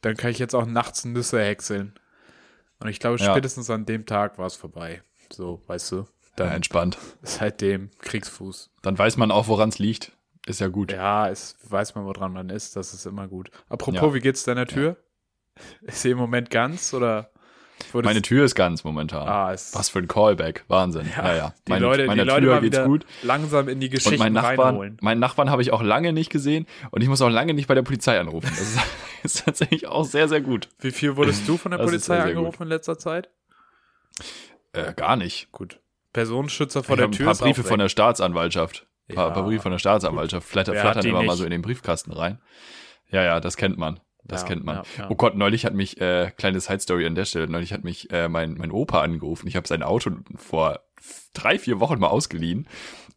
Dann 0.00 0.16
kann 0.16 0.32
ich 0.32 0.40
jetzt 0.40 0.56
auch 0.56 0.66
nachts 0.66 1.04
Nüsse 1.04 1.40
häckseln. 1.40 1.94
Und 2.80 2.88
ich 2.88 2.98
glaube, 2.98 3.20
spätestens 3.20 3.68
ja. 3.68 3.76
an 3.76 3.86
dem 3.86 4.04
Tag 4.04 4.36
war 4.38 4.46
es 4.46 4.56
vorbei. 4.56 5.04
So, 5.32 5.62
weißt 5.68 5.92
du. 5.92 6.06
Dann 6.34 6.48
ja, 6.48 6.54
entspannt. 6.54 6.98
Seitdem 7.22 7.92
Kriegsfuß. 8.00 8.70
Dann 8.82 8.98
weiß 8.98 9.16
man 9.16 9.30
auch, 9.30 9.46
woran 9.46 9.68
es 9.68 9.78
liegt. 9.78 10.10
Ist 10.44 10.58
ja 10.58 10.66
gut. 10.66 10.90
Ja, 10.90 11.28
es 11.28 11.54
weiß 11.68 11.94
man, 11.94 12.04
woran 12.04 12.32
man 12.32 12.50
ist. 12.50 12.74
Das 12.74 12.92
ist 12.92 13.06
immer 13.06 13.28
gut. 13.28 13.52
Apropos, 13.68 14.02
ja. 14.02 14.14
wie 14.14 14.20
geht's 14.20 14.42
deiner 14.42 14.66
Tür? 14.66 14.96
Ist 15.82 16.02
sie 16.02 16.10
im 16.10 16.18
Moment 16.18 16.50
ganz 16.50 16.92
oder? 16.94 17.30
Meine 17.92 18.22
Tür 18.22 18.44
ist 18.44 18.54
ganz 18.54 18.84
momentan. 18.84 19.28
Ah, 19.28 19.50
Was 19.50 19.88
für 19.88 19.98
ein 19.98 20.08
Callback. 20.08 20.64
Wahnsinn. 20.68 21.10
Ja, 21.16 21.26
ja. 21.26 21.36
ja. 21.36 21.54
Die 21.66 21.72
meine, 21.72 21.84
Leute, 21.84 22.06
meine 22.06 22.22
die 22.22 22.28
Leute 22.28 22.46
Tür 22.46 22.60
geht's 22.60 22.84
gut. 22.84 23.06
langsam 23.22 23.68
in 23.68 23.80
die 23.80 23.88
Geschichte 23.88 24.14
und 24.14 24.20
mein 24.20 24.32
Nachbarn, 24.32 24.60
reinholen. 24.60 24.98
Meinen 25.00 25.20
Nachbarn 25.20 25.50
habe 25.50 25.62
ich 25.62 25.72
auch 25.72 25.82
lange 25.82 26.12
nicht 26.12 26.30
gesehen 26.30 26.66
und 26.90 27.02
ich 27.02 27.08
muss 27.08 27.20
auch 27.22 27.28
lange 27.28 27.54
nicht 27.54 27.66
bei 27.66 27.74
der 27.74 27.82
Polizei 27.82 28.18
anrufen. 28.20 28.48
Das 28.48 28.60
ist, 28.60 28.80
ist 29.22 29.44
tatsächlich 29.44 29.86
auch 29.88 30.04
sehr, 30.04 30.28
sehr 30.28 30.40
gut. 30.40 30.68
Wie 30.78 30.90
viel 30.90 31.16
wurdest 31.16 31.48
du 31.48 31.56
von 31.56 31.70
der 31.70 31.78
das 31.78 31.86
Polizei 31.86 32.14
sehr, 32.14 32.22
sehr 32.22 32.30
angerufen 32.30 32.58
gut. 32.58 32.66
in 32.66 32.68
letzter 32.68 32.98
Zeit? 32.98 33.30
Äh, 34.72 34.94
gar 34.94 35.16
nicht. 35.16 35.50
Gut. 35.52 35.80
Personenschützer 36.12 36.82
vor 36.82 36.96
ich 36.96 37.00
der 37.00 37.10
Tür. 37.10 37.28
Ein 37.28 37.36
paar 37.36 37.46
Briefe 37.46 37.64
von 37.64 37.78
der 37.78 37.88
Staatsanwaltschaft. 37.88 38.86
Ein 39.08 39.14
paar, 39.14 39.28
ja. 39.28 39.34
paar, 39.34 39.44
Briefe 39.44 39.62
von 39.62 39.72
der 39.72 39.78
Staatsanwaltschaft. 39.78 40.46
Flatter, 40.46 40.74
flattern 40.74 41.04
immer 41.06 41.18
nicht? 41.18 41.26
mal 41.26 41.36
so 41.36 41.44
in 41.44 41.50
den 41.50 41.62
Briefkasten 41.62 42.12
rein. 42.12 42.40
Ja, 43.10 43.22
ja, 43.22 43.40
das 43.40 43.56
kennt 43.56 43.78
man. 43.78 44.00
Das 44.24 44.42
ja, 44.42 44.48
kennt 44.48 44.64
man. 44.64 44.76
Ja, 44.76 44.82
ja. 44.98 45.10
Oh 45.10 45.14
Gott, 45.14 45.36
neulich 45.36 45.64
hat 45.64 45.74
mich, 45.74 46.00
äh, 46.00 46.30
kleine 46.36 46.60
Side 46.60 46.80
Story 46.80 47.06
an 47.06 47.14
der 47.14 47.24
Stelle, 47.24 47.48
neulich 47.48 47.72
hat 47.72 47.84
mich 47.84 48.10
äh, 48.10 48.28
mein, 48.28 48.54
mein 48.54 48.70
Opa 48.70 49.00
angerufen. 49.00 49.48
Ich 49.48 49.56
habe 49.56 49.66
sein 49.66 49.82
Auto 49.82 50.10
vor 50.36 50.80
drei, 51.34 51.58
vier 51.58 51.80
Wochen 51.80 51.98
mal 51.98 52.08
ausgeliehen 52.08 52.68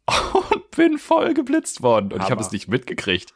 und 0.34 0.72
bin 0.72 0.98
voll 0.98 1.34
geblitzt 1.34 1.84
worden. 1.84 2.06
Und 2.06 2.16
Aber. 2.16 2.24
ich 2.24 2.32
habe 2.32 2.42
es 2.42 2.52
nicht 2.52 2.68
mitgekriegt. 2.68 3.34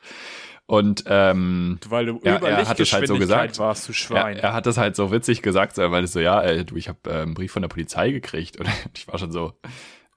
Und 0.66 1.06
ähm, 1.08 1.80
weil 1.90 2.06
du 2.06 2.20
er, 2.24 2.44
er 2.44 2.68
hat 2.68 2.80
es 2.80 2.94
halt 2.94 3.08
so 3.08 3.18
gesagt. 3.18 3.58
Warst, 3.58 3.90
du 3.90 3.94
Schwein. 3.94 4.38
Er, 4.38 4.44
er, 4.44 4.54
hat 4.54 4.68
das 4.68 4.78
halt 4.78 4.96
so 4.96 5.12
witzig 5.12 5.42
gesagt, 5.42 5.76
so, 5.76 5.82
er 5.82 5.90
meinte 5.90 6.08
so, 6.08 6.20
ja, 6.20 6.44
äh, 6.44 6.64
du, 6.64 6.76
ich 6.76 6.88
habe 6.88 7.00
äh, 7.10 7.22
einen 7.24 7.34
Brief 7.34 7.52
von 7.52 7.64
der 7.64 7.70
Polizei 7.70 8.12
gekriegt. 8.12 8.58
Und 8.60 8.70
ich 8.96 9.08
war 9.08 9.18
schon 9.18 9.32
so, 9.32 9.54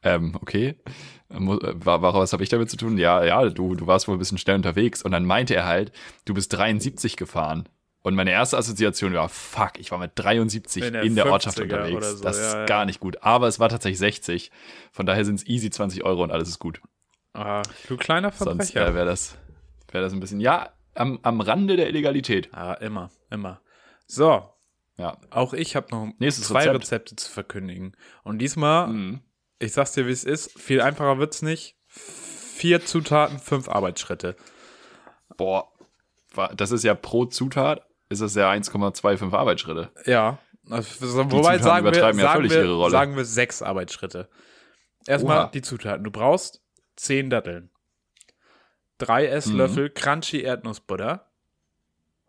ähm, 0.03 0.37
okay. 0.41 0.77
Was 1.33 2.33
habe 2.33 2.43
ich 2.43 2.49
damit 2.49 2.71
zu 2.71 2.77
tun? 2.77 2.99
Ja, 2.99 3.25
ja, 3.25 3.49
du, 3.49 3.75
du 3.75 3.87
warst 3.87 4.09
wohl 4.09 4.17
ein 4.17 4.19
bisschen 4.19 4.39
schnell 4.39 4.57
unterwegs. 4.57 5.03
Und 5.03 5.13
dann 5.13 5.25
meinte 5.25 5.55
er 5.55 5.67
halt, 5.67 5.93
du 6.25 6.35
bist 6.35 6.53
73 6.53 7.17
gefahren. 7.17 7.69
Und 8.03 8.17
meine 8.17 8.33
erste 8.33 8.59
Assoziation 8.59 9.15
war, 9.15 9.29
fuck, 9.29 9.79
ich 9.79 9.93
war 9.93 9.99
mit 9.99 10.13
73 10.17 10.85
in 10.85 10.93
der, 10.93 11.03
in 11.03 11.15
der 11.15 11.27
Ortschaft 11.27 11.61
unterwegs. 11.61 12.19
So, 12.19 12.25
das 12.25 12.39
ja, 12.39 12.47
ist 12.47 12.55
ja. 12.55 12.65
gar 12.67 12.85
nicht 12.85 12.99
gut. 12.99 13.23
Aber 13.23 13.47
es 13.47 13.61
war 13.61 13.69
tatsächlich 13.69 14.01
60. 14.01 14.51
Von 14.91 15.07
daher 15.07 15.25
sind 15.25 15.37
es 15.37 15.47
easy 15.47 15.71
20 15.71 16.05
Euro 16.05 16.25
und 16.25 16.33
alles 16.33 16.49
ist 16.49 16.59
gut. 16.59 16.81
Ah, 17.33 17.63
du 17.89 17.97
kleiner 17.97 18.33
Verbrecher. 18.33 18.59
Sonst 18.59 18.77
äh, 18.77 18.95
wäre 18.95 19.07
das, 19.07 19.37
wär 19.91 20.01
das 20.03 20.13
ein 20.13 20.21
bisschen, 20.21 20.41
ja, 20.41 20.71
am, 20.95 21.21
am 21.23 21.41
Rande 21.41 21.77
der 21.77 21.89
Illegalität. 21.89 22.53
Ah, 22.53 22.75
immer, 22.75 23.11
immer. 23.31 23.61
So. 24.07 24.49
Ja. 24.99 25.17
Auch 25.31 25.55
ich 25.55 25.77
habe 25.77 25.87
noch 25.91 26.13
Nächstes 26.19 26.49
zwei 26.49 26.65
Rezept. 26.65 26.83
Rezepte 26.83 27.17
zu 27.17 27.31
verkündigen. 27.31 27.97
Und 28.25 28.39
diesmal 28.39 28.89
mhm 28.89 29.21
ich 29.63 29.73
sag's 29.73 29.93
dir, 29.93 30.07
wie 30.07 30.13
es 30.13 30.25
ist. 30.25 30.59
Viel 30.59 30.81
einfacher 30.81 31.19
wird's 31.19 31.43
nicht. 31.43 31.77
Vier 31.87 32.85
Zutaten, 32.85 33.39
fünf 33.39 33.69
Arbeitsschritte. 33.69 34.37
Boah, 35.37 35.73
das 36.57 36.71
ist 36.71 36.85
ja 36.85 36.95
pro 36.95 37.27
Zutat, 37.27 37.87
ist 38.09 38.23
das 38.23 38.35
ja 38.35 38.51
1,25 38.51 39.33
Arbeitsschritte. 39.33 39.91
Ja. 40.07 40.39
Also, 40.71 41.31
wobei 41.31 41.59
sagen 41.59 41.85
wir, 41.85 41.95
sagen, 41.95 42.19
ja 42.19 42.41
wir, 42.41 42.91
sagen 42.91 43.17
wir 43.17 43.25
sechs 43.25 43.63
Arbeitsschritte. 43.63 44.29
Erstmal 45.07 45.39
Oha. 45.39 45.51
die 45.53 45.63
Zutaten. 45.63 46.05
Du 46.05 46.11
brauchst 46.11 46.63
zehn 46.95 47.31
Datteln, 47.31 47.71
drei 48.99 49.27
Esslöffel 49.27 49.89
mhm. 49.89 49.95
Crunchy 49.95 50.43
Erdnussbutter, 50.43 51.33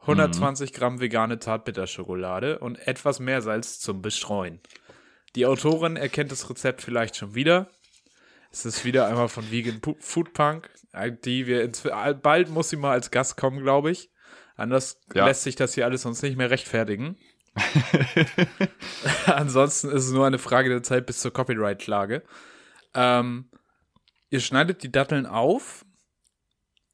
120 0.02 0.72
mhm. 0.72 0.76
Gramm 0.76 1.00
vegane 1.00 1.40
Zartbitterschokolade 1.40 2.60
und 2.60 2.88
etwas 2.88 3.20
Meersalz 3.20 3.80
zum 3.80 4.02
Bestreuen. 4.02 4.62
Die 5.36 5.46
Autorin 5.46 5.96
erkennt 5.96 6.32
das 6.32 6.50
Rezept 6.50 6.82
vielleicht 6.82 7.16
schon 7.16 7.36
wieder. 7.36 7.70
Es 8.52 8.66
ist 8.66 8.86
wieder 8.86 9.08
einmal 9.08 9.30
von 9.30 9.50
Vegan 9.50 9.82
Food 10.00 10.34
Punk, 10.34 10.70
die 11.26 11.48
wir 11.48 11.72
bald 12.22 12.50
muss 12.50 12.70
sie 12.70 12.76
mal 12.76 12.92
als 12.92 13.10
Gast 13.10 13.36
kommen, 13.36 13.62
glaube 13.62 13.90
ich. 13.90 14.12
Anders 14.56 15.02
ja. 15.16 15.26
lässt 15.26 15.44
sich 15.44 15.56
das 15.56 15.74
hier 15.74 15.86
alles 15.86 16.04
sonst 16.04 16.22
nicht 16.22 16.38
mehr 16.38 16.52
rechtfertigen. 16.52 17.18
Ansonsten 19.26 19.90
ist 19.90 20.06
es 20.06 20.12
nur 20.12 20.28
eine 20.28 20.38
Frage 20.38 20.70
der 20.70 20.84
Zeit 20.84 21.08
bis 21.08 21.20
zur 21.20 21.34
Copyright-Klage. 21.34 22.24
Ähm, 22.94 23.50
ihr 24.30 24.40
schneidet 24.40 24.84
die 24.84 24.92
Datteln 24.92 25.26
auf 25.26 25.86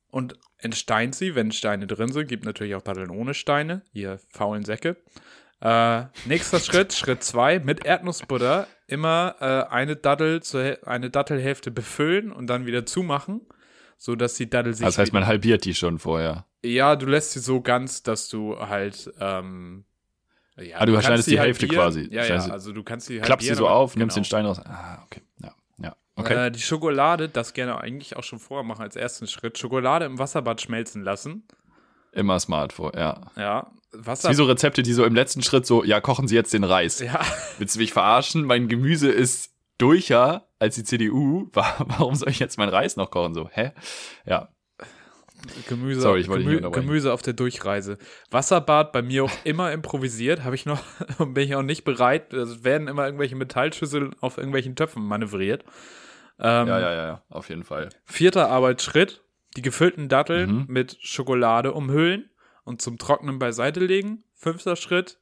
und 0.10 0.40
entsteint 0.58 1.16
sie, 1.16 1.36
wenn 1.36 1.52
Steine 1.52 1.88
drin 1.88 2.12
sind. 2.12 2.28
Gibt 2.28 2.46
natürlich 2.46 2.76
auch 2.76 2.82
Datteln 2.82 3.10
ohne 3.10 3.34
Steine, 3.34 3.84
ihr 3.92 4.20
faulen 4.30 4.64
Säcke. 4.64 4.98
Äh, 5.62 6.06
nächster 6.26 6.60
Schritt, 6.60 6.94
Schritt 6.94 7.24
zwei, 7.24 7.60
mit 7.60 7.86
Erdnussbutter 7.86 8.68
immer 8.88 9.36
äh, 9.40 9.74
eine 9.74 9.96
Dattel 9.96 10.42
zur, 10.42 10.78
eine 10.86 11.10
Dattelhälfte 11.10 11.70
befüllen 11.70 12.32
und 12.32 12.48
dann 12.48 12.66
wieder 12.66 12.86
zumachen, 12.86 13.42
so 13.98 14.16
dass 14.16 14.36
die 14.36 14.50
Dattel 14.50 14.74
sich. 14.74 14.86
Das 14.86 14.98
heißt, 14.98 15.12
man 15.12 15.28
halbiert 15.28 15.66
die 15.66 15.76
schon 15.76 16.00
vorher. 16.00 16.46
Ja, 16.64 16.96
du 16.96 17.06
lässt 17.06 17.32
sie 17.32 17.40
so 17.40 17.62
ganz, 17.62 18.04
dass 18.04 18.30
du 18.30 18.58
halt. 18.58 19.12
Ähm, 19.20 19.84
ja, 20.58 20.78
ah, 20.80 20.86
du, 20.86 20.94
du 20.94 21.02
schneidest 21.02 21.30
die 21.30 21.40
Hälfte 21.40 21.68
quasi. 21.68 22.10
Ja, 22.12 22.26
ja, 22.26 22.36
also 22.50 22.74
du 22.74 22.84
kannst 22.84 23.08
sie 23.08 23.20
Klappst 23.20 23.48
sie 23.48 23.56
so 23.56 23.68
auf, 23.68 23.94
genau. 23.94 24.04
nimmst 24.04 24.18
den 24.18 24.26
Stein 24.26 24.46
raus. 24.46 24.60
Ah, 24.60 25.04
okay. 25.06 25.22
Ja, 25.42 25.56
ja. 25.82 25.96
Okay. 26.16 26.48
Äh, 26.48 26.52
die 26.52 26.60
Schokolade, 26.60 27.30
das 27.30 27.54
gerne 27.54 27.80
eigentlich 27.80 28.18
auch 28.18 28.24
schon 28.24 28.40
vorher 28.40 28.66
machen 28.66 28.82
als 28.82 28.96
ersten 28.96 29.28
Schritt. 29.28 29.58
Schokolade 29.58 30.06
im 30.06 30.20
Wasserbad 30.20 30.62
schmelzen 30.62 31.02
lassen. 31.04 31.44
Immer 32.12 32.40
smart 32.40 32.74
vor, 32.74 32.96
ja. 32.96 33.32
Ja, 33.36 33.72
Wasser. 33.92 34.30
Wie 34.30 34.36
so 34.36 34.46
Rezepte, 34.46 34.84
die 34.84 34.94
so 34.94 35.04
im 35.04 35.16
letzten 35.16 35.42
Schritt 35.42 35.66
so, 35.66 35.84
ja, 35.84 36.00
kochen 36.02 36.28
Sie 36.28 36.36
jetzt 36.36 36.54
den 36.54 36.64
Reis. 36.64 37.00
Ja. 37.00 37.20
Willst 37.58 37.76
du 37.76 37.80
mich 37.80 37.94
verarschen? 37.94 38.44
Mein 38.46 38.68
Gemüse 38.68 39.10
ist 39.10 39.52
durcher 39.78 40.48
als 40.60 40.76
die 40.76 40.84
CDU. 40.84 41.50
Warum 41.54 42.16
soll 42.16 42.30
ich 42.30 42.40
jetzt 42.40 42.58
meinen 42.58 42.70
Reis 42.70 42.96
noch 42.96 43.12
kochen? 43.12 43.34
So, 43.34 43.50
hä? 43.52 43.72
Ja. 44.26 44.50
Gemüse, 45.68 46.02
Sorry, 46.02 46.20
ich 46.20 46.28
wollte 46.28 46.44
Gemü 46.44 46.70
Gemüse 46.70 47.14
auf 47.14 47.22
der 47.22 47.34
Durchreise. 47.34 47.98
Wasserbad 48.30 48.92
bei 48.92 49.02
mir 49.02 49.24
auch 49.24 49.32
immer 49.46 49.72
improvisiert, 49.72 50.44
habe 50.44 50.56
ich 50.56 50.66
noch, 50.66 50.82
bin 51.18 51.48
ich 51.48 51.56
auch 51.56 51.64
nicht 51.64 51.86
bereit. 51.86 52.34
Es 52.34 52.64
werden 52.64 52.88
immer 52.90 53.06
irgendwelche 53.06 53.36
Metallschüsseln 53.36 54.16
auf 54.20 54.38
irgendwelchen 54.38 54.76
Töpfen 54.76 55.04
manövriert. 55.04 55.64
Ähm, 56.40 56.68
ja, 56.68 56.80
ja, 56.80 56.94
ja, 56.94 57.24
auf 57.30 57.50
jeden 57.50 57.64
Fall. 57.64 57.90
Vierter 58.06 58.50
Arbeitsschritt, 58.50 59.22
die 59.56 59.62
gefüllten 59.62 60.10
Datteln 60.10 60.52
mhm. 60.52 60.66
mit 60.68 60.98
Schokolade 61.02 61.74
umhüllen 61.74 62.30
und 62.64 62.82
zum 62.82 62.98
Trocknen 62.98 63.40
beiseite 63.40 63.80
legen. 63.80 64.24
Fünfter 64.36 64.76
Schritt, 64.76 65.20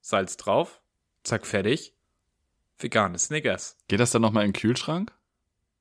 Salz 0.00 0.36
drauf, 0.36 0.80
zack, 1.22 1.46
fertig. 1.46 1.94
Vegane 2.78 3.18
Snickers. 3.18 3.76
Geht 3.88 4.00
das 4.00 4.12
dann 4.12 4.22
nochmal 4.22 4.44
in 4.44 4.52
den 4.52 4.60
Kühlschrank? 4.60 5.12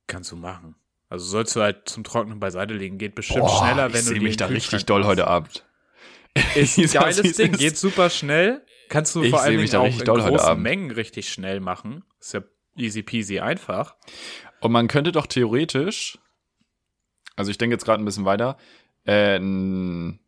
Kannst 0.07 0.31
du 0.31 0.35
machen. 0.35 0.75
Also 1.09 1.25
sollst 1.25 1.55
du 1.55 1.61
halt 1.61 1.87
zum 1.87 2.03
Trocknen 2.03 2.39
beiseite 2.39 2.73
legen. 2.73 2.97
Geht 2.97 3.15
bestimmt 3.15 3.41
Boah, 3.41 3.65
schneller, 3.65 3.93
wenn 3.93 4.01
ich 4.01 4.07
du 4.07 4.13
die 4.15 4.19
mich 4.19 4.37
da 4.37 4.47
richtig 4.47 4.85
doll 4.85 5.05
heute 5.05 5.27
Abend. 5.27 5.63
Ist 6.55 6.77
ein 6.77 6.87
geiles 6.87 7.37
Ding, 7.37 7.53
geht 7.53 7.77
super 7.77 8.09
schnell. 8.09 8.65
Kannst 8.89 9.15
du 9.15 9.23
ich 9.23 9.31
vor 9.31 9.45
Dingen 9.45 9.75
auch 9.75 9.85
in 9.85 9.99
großen 9.99 10.61
Mengen 10.61 10.91
richtig 10.91 11.29
schnell 11.29 11.59
machen. 11.59 12.03
Ist 12.19 12.33
ja 12.33 12.41
easy 12.75 13.03
peasy 13.03 13.39
einfach. 13.39 13.95
Und 14.59 14.71
man 14.71 14.87
könnte 14.87 15.11
doch 15.11 15.27
theoretisch, 15.27 16.17
also 17.37 17.51
ich 17.51 17.57
denke 17.57 17.75
jetzt 17.75 17.85
gerade 17.85 18.03
ein 18.03 18.05
bisschen 18.05 18.25
weiter, 18.25 18.57
äh, 19.05 19.35
einen, 19.35 20.19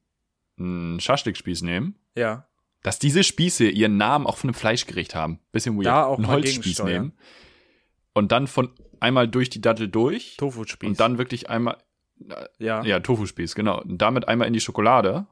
Schaschlikspieß 0.57 1.63
nehmen. 1.63 1.95
Ja. 2.15 2.47
Dass 2.83 2.99
diese 2.99 3.23
Spieße 3.23 3.67
ihren 3.67 3.97
Namen 3.97 4.25
auch 4.25 4.37
von 4.37 4.49
einem 4.49 4.55
Fleischgericht 4.55 5.15
haben. 5.15 5.39
Bisschen 5.51 5.75
weird. 5.75 5.87
Da 5.87 6.05
auch 6.05 6.17
einen 6.17 6.27
Holzspieß 6.27 6.83
nehmen. 6.83 7.13
Und 8.13 8.31
dann 8.31 8.47
von 8.47 8.69
einmal 8.99 9.27
durch 9.27 9.49
die 9.49 9.61
Dattel 9.61 9.89
durch. 9.89 10.37
Tofu-Spieß. 10.37 10.87
Und 10.87 10.99
dann 10.99 11.17
wirklich 11.17 11.49
einmal. 11.49 11.77
Äh, 12.29 12.45
ja. 12.57 12.83
Ja, 12.83 12.99
Tofu-Spieß, 12.99 13.55
genau. 13.55 13.81
Und 13.81 13.97
damit 13.97 14.27
einmal 14.27 14.47
in 14.47 14.53
die 14.53 14.59
Schokolade. 14.59 15.27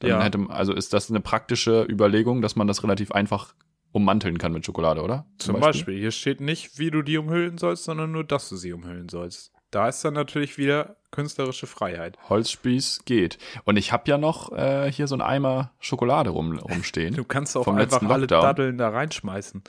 Dann 0.00 0.10
ja. 0.10 0.22
hätte, 0.22 0.46
also 0.48 0.72
ist 0.72 0.92
das 0.92 1.10
eine 1.10 1.20
praktische 1.20 1.86
Überlegung, 1.88 2.42
dass 2.42 2.56
man 2.56 2.66
das 2.66 2.82
relativ 2.82 3.12
einfach 3.12 3.54
ummanteln 3.92 4.38
kann 4.38 4.52
mit 4.52 4.66
Schokolade, 4.66 5.02
oder? 5.02 5.26
Zum, 5.38 5.54
Zum 5.54 5.60
Beispiel? 5.60 5.68
Beispiel. 5.68 5.98
Hier 6.00 6.10
steht 6.10 6.40
nicht, 6.40 6.78
wie 6.78 6.90
du 6.90 7.02
die 7.02 7.18
umhüllen 7.18 7.58
sollst, 7.58 7.84
sondern 7.84 8.10
nur, 8.10 8.24
dass 8.24 8.48
du 8.48 8.56
sie 8.56 8.72
umhüllen 8.72 9.08
sollst. 9.08 9.52
Da 9.72 9.88
ist 9.88 10.04
dann 10.04 10.12
natürlich 10.12 10.58
wieder 10.58 10.96
künstlerische 11.10 11.66
Freiheit. 11.66 12.18
Holzspieß 12.28 13.00
geht. 13.06 13.38
Und 13.64 13.76
ich 13.78 13.90
habe 13.90 14.04
ja 14.06 14.18
noch 14.18 14.52
äh, 14.52 14.92
hier 14.92 15.06
so 15.06 15.14
einen 15.14 15.22
Eimer 15.22 15.72
Schokolade 15.80 16.30
rum, 16.30 16.58
rumstehen. 16.58 17.14
Du 17.16 17.24
kannst 17.24 17.56
auch 17.56 17.66
einfach 17.66 18.02
alle 18.02 18.26
Datteln 18.26 18.76
da 18.76 18.90
reinschmeißen. 18.90 19.64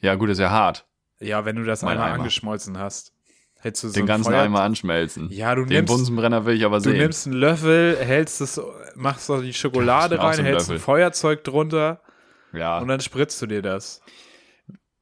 Ja, 0.00 0.14
gut, 0.14 0.28
ist 0.28 0.38
ja 0.38 0.50
hart. 0.50 0.84
Ja, 1.20 1.46
wenn 1.46 1.56
du 1.56 1.64
das 1.64 1.82
einmal 1.82 2.06
Eimer. 2.06 2.18
angeschmolzen 2.18 2.78
hast. 2.78 3.14
Hättest 3.60 3.84
du 3.84 3.88
so 3.88 3.94
Den 3.94 4.06
ganzen 4.06 4.30
Feuer 4.30 4.42
Eimer 4.42 4.60
anschmelzen. 4.60 5.30
Ja, 5.30 5.54
du 5.54 5.62
Den 5.62 5.68
nimmst. 5.68 5.88
Den 5.88 5.96
Bunsenbrenner 5.96 6.44
will 6.44 6.56
ich 6.56 6.64
aber 6.66 6.80
sehen. 6.80 6.92
Du 6.92 6.98
nimmst 6.98 7.26
einen 7.26 7.36
Löffel, 7.36 7.96
hältst 7.96 8.42
es, 8.42 8.60
machst 8.94 9.30
da 9.30 9.40
die 9.40 9.54
Schokolade 9.54 10.18
rein, 10.18 10.36
so 10.36 10.42
hältst 10.42 10.68
Löffel. 10.68 10.76
ein 10.76 10.80
Feuerzeug 10.80 11.44
drunter. 11.44 12.02
Ja. 12.52 12.78
Und 12.78 12.88
dann 12.88 13.00
spritzt 13.00 13.40
du 13.40 13.46
dir 13.46 13.62
das. 13.62 14.02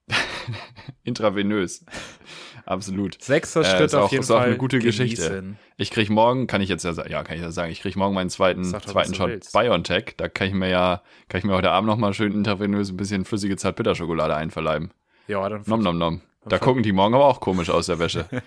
Intravenös. 1.03 1.85
Absolut. 2.71 3.21
Sechster 3.21 3.65
Schritt 3.65 3.81
äh, 3.81 3.85
ist 3.87 3.95
auf 3.95 4.05
auch, 4.05 4.13
jeden 4.13 4.23
ist 4.23 4.31
auch 4.31 4.39
eine 4.39 4.57
gute 4.57 4.79
genießen. 4.79 5.05
Geschichte. 5.05 5.57
Ich 5.77 5.91
krieg 5.91 6.09
morgen, 6.09 6.47
kann 6.47 6.61
ich 6.61 6.69
jetzt 6.69 6.85
ja, 6.85 6.93
ja 7.09 7.25
kann 7.25 7.35
ich 7.35 7.43
ja 7.43 7.51
sagen, 7.51 7.73
ich 7.73 7.81
krieg 7.81 7.97
morgen 7.97 8.15
meinen 8.15 8.31
zweiten, 8.31 8.63
zweiten 8.63 9.13
Shot 9.13 9.53
BioNTech. 9.53 10.15
Da 10.17 10.29
kann 10.29 10.47
ich 10.47 10.55
mir 10.55 10.69
ja, 10.69 11.03
kann 11.29 11.41
ich 11.41 11.45
mir 11.45 11.55
heute 11.55 11.73
Abend 11.73 11.89
nochmal 11.89 12.15
schön 12.15 12.33
intravenös 12.33 12.91
ein 12.91 12.97
bisschen 12.97 13.25
flüssige 13.25 13.57
Zartbitterschokolade 13.57 14.37
einverleiben. 14.37 14.93
Ja, 15.27 15.49
dann. 15.49 15.65
Nom 15.67 15.83
nom 15.83 15.99
nom. 15.99 16.21
Da 16.47 16.59
gucken 16.59 16.85
die 16.85 16.93
morgen 16.93 17.15
aber 17.15 17.25
auch 17.25 17.41
komisch 17.41 17.71
aus 17.71 17.87
der 17.87 17.99
Wäsche. 17.99 18.27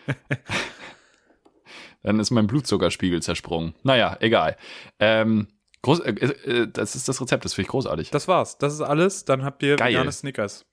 dann 2.04 2.18
ist 2.22 2.32
mein 2.32 2.48
Blutzuckerspiegel 2.48 3.22
zersprungen. 3.22 3.76
Naja, 3.84 4.16
egal. 4.22 4.56
Ähm, 5.00 5.48
groß, 5.82 6.00
äh, 6.00 6.12
äh, 6.12 6.68
das 6.72 6.96
ist 6.96 7.10
das 7.10 7.20
Rezept, 7.20 7.44
das 7.44 7.56
finde 7.56 7.66
ich 7.66 7.72
großartig. 7.72 8.10
Das 8.12 8.30
war's. 8.30 8.58
Das 8.58 8.74
ist 8.74 8.82
alles. 8.82 9.26
Dann 9.26 9.44
habt 9.44 9.62
ihr 9.64 9.76
Geil. 9.76 9.92
vegane 9.92 10.14
Snickers. 10.14 10.66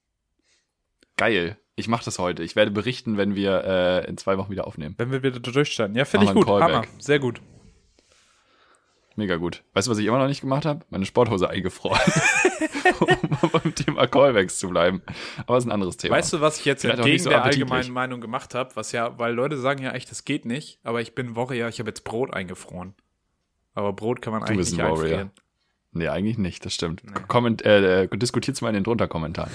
Geil. 1.17 1.59
Ich 1.81 1.89
mache 1.89 2.05
das 2.05 2.19
heute. 2.19 2.43
Ich 2.43 2.57
werde 2.57 2.71
berichten, 2.71 3.17
wenn 3.17 3.35
wir 3.35 3.65
äh, 3.65 4.09
in 4.09 4.17
zwei 4.19 4.37
Wochen 4.37 4.51
wieder 4.51 4.67
aufnehmen. 4.67 4.95
Wenn 4.99 5.11
wir 5.11 5.23
wieder 5.23 5.41
durchstarten. 5.41 5.97
Ja, 5.97 6.05
finde 6.05 6.27
ich 6.27 6.35
gut. 6.35 6.47
Hammer. 6.47 6.85
Sehr 6.99 7.19
gut. 7.19 7.41
Mega 9.17 9.37
gut. 9.37 9.65
Weißt 9.73 9.87
du, 9.87 9.91
was 9.91 9.99
ich 9.99 10.07
immer 10.07 10.19
noch 10.19 10.29
nicht 10.29 10.41
gemacht 10.41 10.65
habe? 10.65 10.85
Meine 10.91 11.05
Sporthose 11.05 11.49
eingefroren. 11.49 12.01
um 13.43 13.51
beim 13.51 13.75
Thema 13.75 14.07
Callbacks 14.07 14.59
zu 14.59 14.69
bleiben. 14.69 15.03
Aber 15.39 15.57
das 15.57 15.65
ist 15.65 15.69
ein 15.69 15.73
anderes 15.73 15.97
Thema. 15.97 16.17
Weißt 16.17 16.33
du, 16.33 16.41
was 16.41 16.59
ich 16.59 16.65
jetzt 16.65 16.83
Vielleicht 16.83 16.99
entgegen 16.99 17.23
so 17.23 17.31
der 17.31 17.45
allgemeinen 17.45 17.93
Meinung 17.93 18.21
gemacht 18.21 18.55
habe? 18.55 18.77
Was 18.77 18.93
ja, 18.93 19.19
weil 19.19 19.35
Leute 19.35 19.57
sagen 19.57 19.83
ja 19.83 19.93
echt, 19.93 20.11
das 20.11 20.25
geht 20.25 20.45
nicht. 20.45 20.79
Aber 20.85 21.01
ich 21.01 21.15
bin 21.15 21.35
ja, 21.35 21.69
ich 21.69 21.79
habe 21.81 21.91
jetzt 21.91 22.05
Brot 22.05 22.33
eingefroren. 22.33 22.95
Aber 23.75 23.93
Brot 23.93 24.23
kann 24.23 24.33
man 24.33 24.43
du 24.43 24.53
eigentlich 24.53 24.73
nicht 24.73 24.81
einfrieren. 24.83 25.31
Nee, 25.93 26.09
eigentlich 26.09 26.39
nicht, 26.39 26.65
das 26.65 26.75
stimmt. 26.75 27.03
Nee. 27.05 27.13
Komment, 27.27 27.65
äh, 27.65 28.05
äh 28.05 28.09
diskutiert's 28.17 28.61
mal 28.61 28.69
in 28.69 28.75
den 28.75 28.85
drunter 28.85 29.09
Kommentaren. 29.09 29.51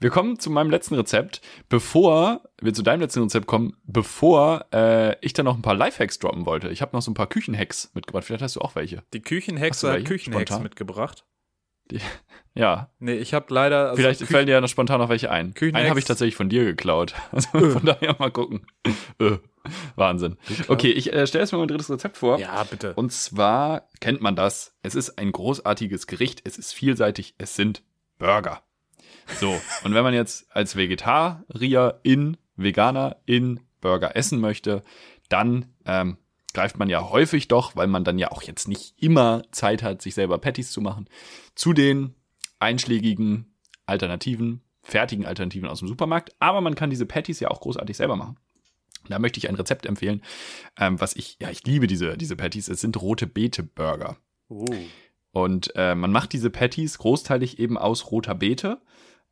Wir 0.00 0.10
kommen 0.10 0.38
zu 0.38 0.50
meinem 0.50 0.70
letzten 0.70 0.94
Rezept. 0.94 1.40
Bevor 1.70 2.42
wir 2.60 2.74
zu 2.74 2.82
deinem 2.82 3.00
letzten 3.00 3.22
Rezept 3.22 3.46
kommen, 3.46 3.74
bevor 3.84 4.66
äh, 4.72 5.16
ich 5.24 5.32
da 5.32 5.42
noch 5.42 5.56
ein 5.56 5.62
paar 5.62 5.74
Lifehacks 5.74 6.18
droppen 6.18 6.44
wollte. 6.44 6.68
Ich 6.68 6.82
habe 6.82 6.94
noch 6.94 7.00
so 7.00 7.10
ein 7.10 7.14
paar 7.14 7.26
Küchenhacks 7.26 7.90
mitgebracht. 7.94 8.24
Vielleicht 8.24 8.42
hast 8.42 8.56
du 8.56 8.60
auch 8.60 8.74
welche. 8.74 9.02
Die 9.14 9.22
Küchenhexe 9.22 9.90
hat 9.90 10.04
Küchenhacks 10.04 10.58
mitgebracht. 10.58 11.24
Die, 11.90 12.00
ja. 12.54 12.90
Nee, 12.98 13.14
ich 13.14 13.32
habe 13.32 13.46
leider. 13.54 13.90
Also 13.90 13.96
Vielleicht 13.96 14.20
Küchen 14.20 14.32
fallen 14.32 14.46
dir 14.46 14.52
ja 14.52 14.60
noch 14.60 14.68
spontan 14.68 15.00
noch 15.00 15.08
welche 15.08 15.30
ein. 15.30 15.54
Einen 15.58 15.88
habe 15.88 15.98
ich 15.98 16.04
tatsächlich 16.04 16.36
von 16.36 16.48
dir 16.48 16.64
geklaut. 16.64 17.14
Also 17.32 17.58
äh. 17.58 17.70
von 17.70 17.84
daher 17.84 18.16
mal 18.18 18.30
gucken. 18.30 18.66
Wahnsinn. 19.96 20.36
Okay, 20.68 20.90
ich 20.90 21.12
äh, 21.12 21.26
stelle 21.26 21.42
erstmal 21.42 21.60
mein 21.60 21.68
drittes 21.68 21.90
Rezept 21.90 22.16
vor. 22.16 22.38
Ja, 22.38 22.64
bitte. 22.64 22.94
Und 22.94 23.12
zwar 23.12 23.88
kennt 24.00 24.20
man 24.20 24.36
das. 24.36 24.76
Es 24.82 24.94
ist 24.94 25.18
ein 25.18 25.32
großartiges 25.32 26.06
Gericht. 26.06 26.42
Es 26.44 26.58
ist 26.58 26.72
vielseitig. 26.72 27.34
Es 27.38 27.54
sind 27.54 27.82
Burger. 28.18 28.62
So, 29.38 29.50
und 29.84 29.94
wenn 29.94 30.02
man 30.04 30.14
jetzt 30.14 30.46
als 30.54 30.76
Vegetarier 30.76 32.00
in, 32.02 32.36
Veganer 32.56 33.16
in 33.26 33.60
Burger 33.80 34.16
essen 34.16 34.40
möchte, 34.40 34.82
dann 35.28 35.74
ähm, 35.84 36.18
greift 36.54 36.78
man 36.78 36.88
ja 36.88 37.10
häufig 37.10 37.48
doch, 37.48 37.76
weil 37.76 37.86
man 37.86 38.04
dann 38.04 38.18
ja 38.18 38.32
auch 38.32 38.42
jetzt 38.42 38.68
nicht 38.68 38.94
immer 39.00 39.42
Zeit 39.52 39.82
hat, 39.82 40.02
sich 40.02 40.14
selber 40.14 40.38
Patties 40.38 40.72
zu 40.72 40.80
machen, 40.80 41.08
zu 41.54 41.72
den 41.72 42.14
einschlägigen 42.58 43.54
Alternativen, 43.86 44.62
fertigen 44.82 45.26
Alternativen 45.26 45.68
aus 45.68 45.78
dem 45.80 45.88
Supermarkt. 45.88 46.34
Aber 46.40 46.60
man 46.60 46.74
kann 46.74 46.90
diese 46.90 47.06
Patties 47.06 47.40
ja 47.40 47.48
auch 47.48 47.60
großartig 47.60 47.96
selber 47.96 48.16
machen. 48.16 48.38
Da 49.08 49.18
möchte 49.18 49.38
ich 49.38 49.48
ein 49.48 49.54
Rezept 49.54 49.86
empfehlen, 49.86 50.22
ähm, 50.78 51.00
was 51.00 51.16
ich, 51.16 51.38
ja, 51.40 51.50
ich 51.50 51.64
liebe 51.64 51.86
diese, 51.86 52.16
diese 52.16 52.36
Patties. 52.36 52.68
Es 52.68 52.80
sind 52.80 53.00
rote 53.00 53.26
Beete-Burger. 53.26 54.16
Oh. 54.48 54.64
Und 55.32 55.72
äh, 55.76 55.94
man 55.94 56.12
macht 56.12 56.32
diese 56.32 56.50
Patties 56.50 56.98
großteilig 56.98 57.58
eben 57.58 57.78
aus 57.78 58.10
roter 58.10 58.34
Beete. 58.34 58.80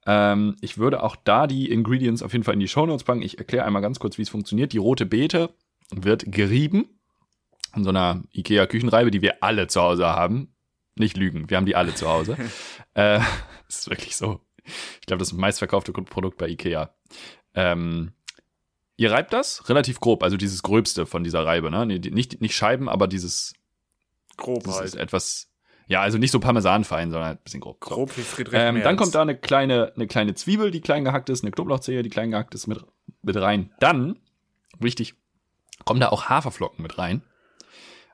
Ähm, 0.07 0.57
ich 0.61 0.79
würde 0.79 1.03
auch 1.03 1.17
da 1.17 1.47
die 1.47 1.71
Ingredients 1.71 2.23
auf 2.23 2.33
jeden 2.33 2.45
Fall 2.45 2.55
in 2.55 2.61
die 2.61 2.69
Show 2.69 2.87
Notes 2.87 3.05
packen. 3.05 3.23
Ich 3.23 3.39
erkläre 3.39 3.65
einmal 3.65 3.83
ganz 3.83 3.99
kurz, 3.99 4.19
wie 4.19 4.23
es 4.23 4.29
funktioniert. 4.29 4.73
Die 4.73 4.79
rote 4.79 5.05
Beete 5.05 5.55
wird 5.91 6.31
gerieben 6.31 6.87
in 7.75 7.85
so 7.85 7.91
einer 7.91 8.23
Ikea-Küchenreibe, 8.33 9.11
die 9.11 9.23
wir 9.23 9.43
alle 9.43 9.67
zu 9.67 9.81
Hause 9.81 10.07
haben. 10.07 10.55
Nicht 10.99 11.17
lügen, 11.17 11.51
wir 11.51 11.57
haben 11.59 11.67
die 11.67 11.77
alle 11.77 11.95
zu 11.95 12.09
Hause. 12.09 12.37
äh, 12.95 13.19
das 13.67 13.81
ist 13.81 13.91
wirklich 13.91 14.17
so. 14.17 14.41
Ich 15.01 15.07
glaube, 15.07 15.19
das 15.19 15.33
meistverkaufte 15.33 15.93
Produkt 15.93 16.39
bei 16.39 16.49
Ikea. 16.49 16.95
Ähm, 17.55 18.13
Ihr 18.97 19.11
reibt 19.11 19.33
das 19.33 19.69
relativ 19.69 20.01
grob, 20.01 20.23
also 20.23 20.37
dieses 20.37 20.63
Gröbste 20.63 21.05
von 21.07 21.23
dieser 21.23 21.45
Reibe, 21.45 21.71
ne? 21.71 21.87
Nicht, 21.87 22.41
nicht 22.41 22.55
Scheiben, 22.55 22.89
aber 22.89 23.07
dieses. 23.07 23.53
Grob 24.37 24.65
dieses 24.65 24.81
halt. 24.81 24.97
etwas. 24.97 25.51
Ja, 25.89 26.01
also 26.01 26.19
nicht 26.19 26.33
so 26.33 26.41
parmesanfein, 26.41 27.11
sondern 27.11 27.33
ein 27.33 27.39
bisschen 27.45 27.61
grob. 27.61 27.81
Grob 27.81 28.17
wie 28.17 28.23
Friedrich 28.23 28.59
ähm, 28.59 28.83
Dann 28.83 28.97
kommt 28.97 29.15
da 29.15 29.23
eine 29.23 29.37
kleine, 29.37 29.93
eine 29.95 30.09
kleine 30.09 30.35
Zwiebel, 30.35 30.71
die 30.71 30.81
klein 30.81 31.05
gehackt 31.05 31.29
ist, 31.29 31.45
eine 31.45 31.53
Knoblauchzehe, 31.53 32.03
die 32.03 32.11
klein 32.11 32.33
gehackt 32.33 32.55
ist, 32.55 32.67
mit, 32.67 32.85
mit 33.23 33.37
rein. 33.37 33.73
Dann, 33.79 34.19
wichtig, 34.81 35.15
kommen 35.85 36.01
da 36.01 36.09
auch 36.09 36.29
Haferflocken 36.29 36.83
mit 36.83 36.99
rein. 36.99 37.23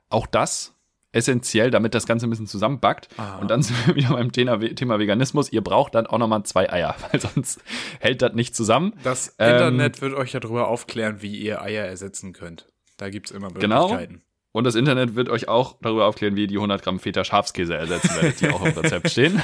Auch 0.09 0.27
das 0.27 0.72
essentiell, 1.13 1.71
damit 1.71 1.93
das 1.93 2.05
Ganze 2.05 2.27
ein 2.27 2.29
bisschen 2.29 2.47
zusammenbackt. 2.47 3.07
Ah. 3.17 3.37
Und 3.37 3.49
dann 3.49 3.61
sind 3.63 3.87
wir 3.87 3.95
wieder 3.95 4.09
beim 4.09 4.31
Thema, 4.31 4.59
Thema, 4.59 4.99
Veganismus. 4.99 5.51
Ihr 5.51 5.61
braucht 5.61 5.95
dann 5.95 6.07
auch 6.07 6.17
nochmal 6.17 6.43
zwei 6.43 6.71
Eier, 6.71 6.95
weil 7.11 7.21
sonst 7.21 7.61
hält 7.99 8.21
das 8.21 8.33
nicht 8.33 8.55
zusammen. 8.55 8.93
Das 9.03 9.35
ähm, 9.39 9.51
Internet 9.51 10.01
wird 10.01 10.13
euch 10.13 10.33
ja 10.33 10.39
darüber 10.39 10.67
aufklären, 10.67 11.21
wie 11.21 11.37
ihr 11.37 11.61
Eier 11.61 11.85
ersetzen 11.85 12.33
könnt. 12.33 12.67
Da 12.97 13.09
gibt's 13.09 13.31
immer 13.31 13.49
genau. 13.49 13.83
Möglichkeiten. 13.83 14.13
Genau. 14.13 14.23
Und 14.55 14.65
das 14.65 14.75
Internet 14.75 15.15
wird 15.15 15.29
euch 15.29 15.47
auch 15.47 15.77
darüber 15.81 16.05
aufklären, 16.05 16.35
wie 16.35 16.41
ihr 16.41 16.47
die 16.47 16.57
100 16.57 16.83
Gramm 16.83 16.99
Feta 16.99 17.23
Schafskäse 17.23 17.75
ersetzen 17.75 18.15
werdet, 18.15 18.39
die 18.39 18.49
auch 18.49 18.63
im 18.63 18.73
Rezept 18.73 19.09
stehen. 19.09 19.41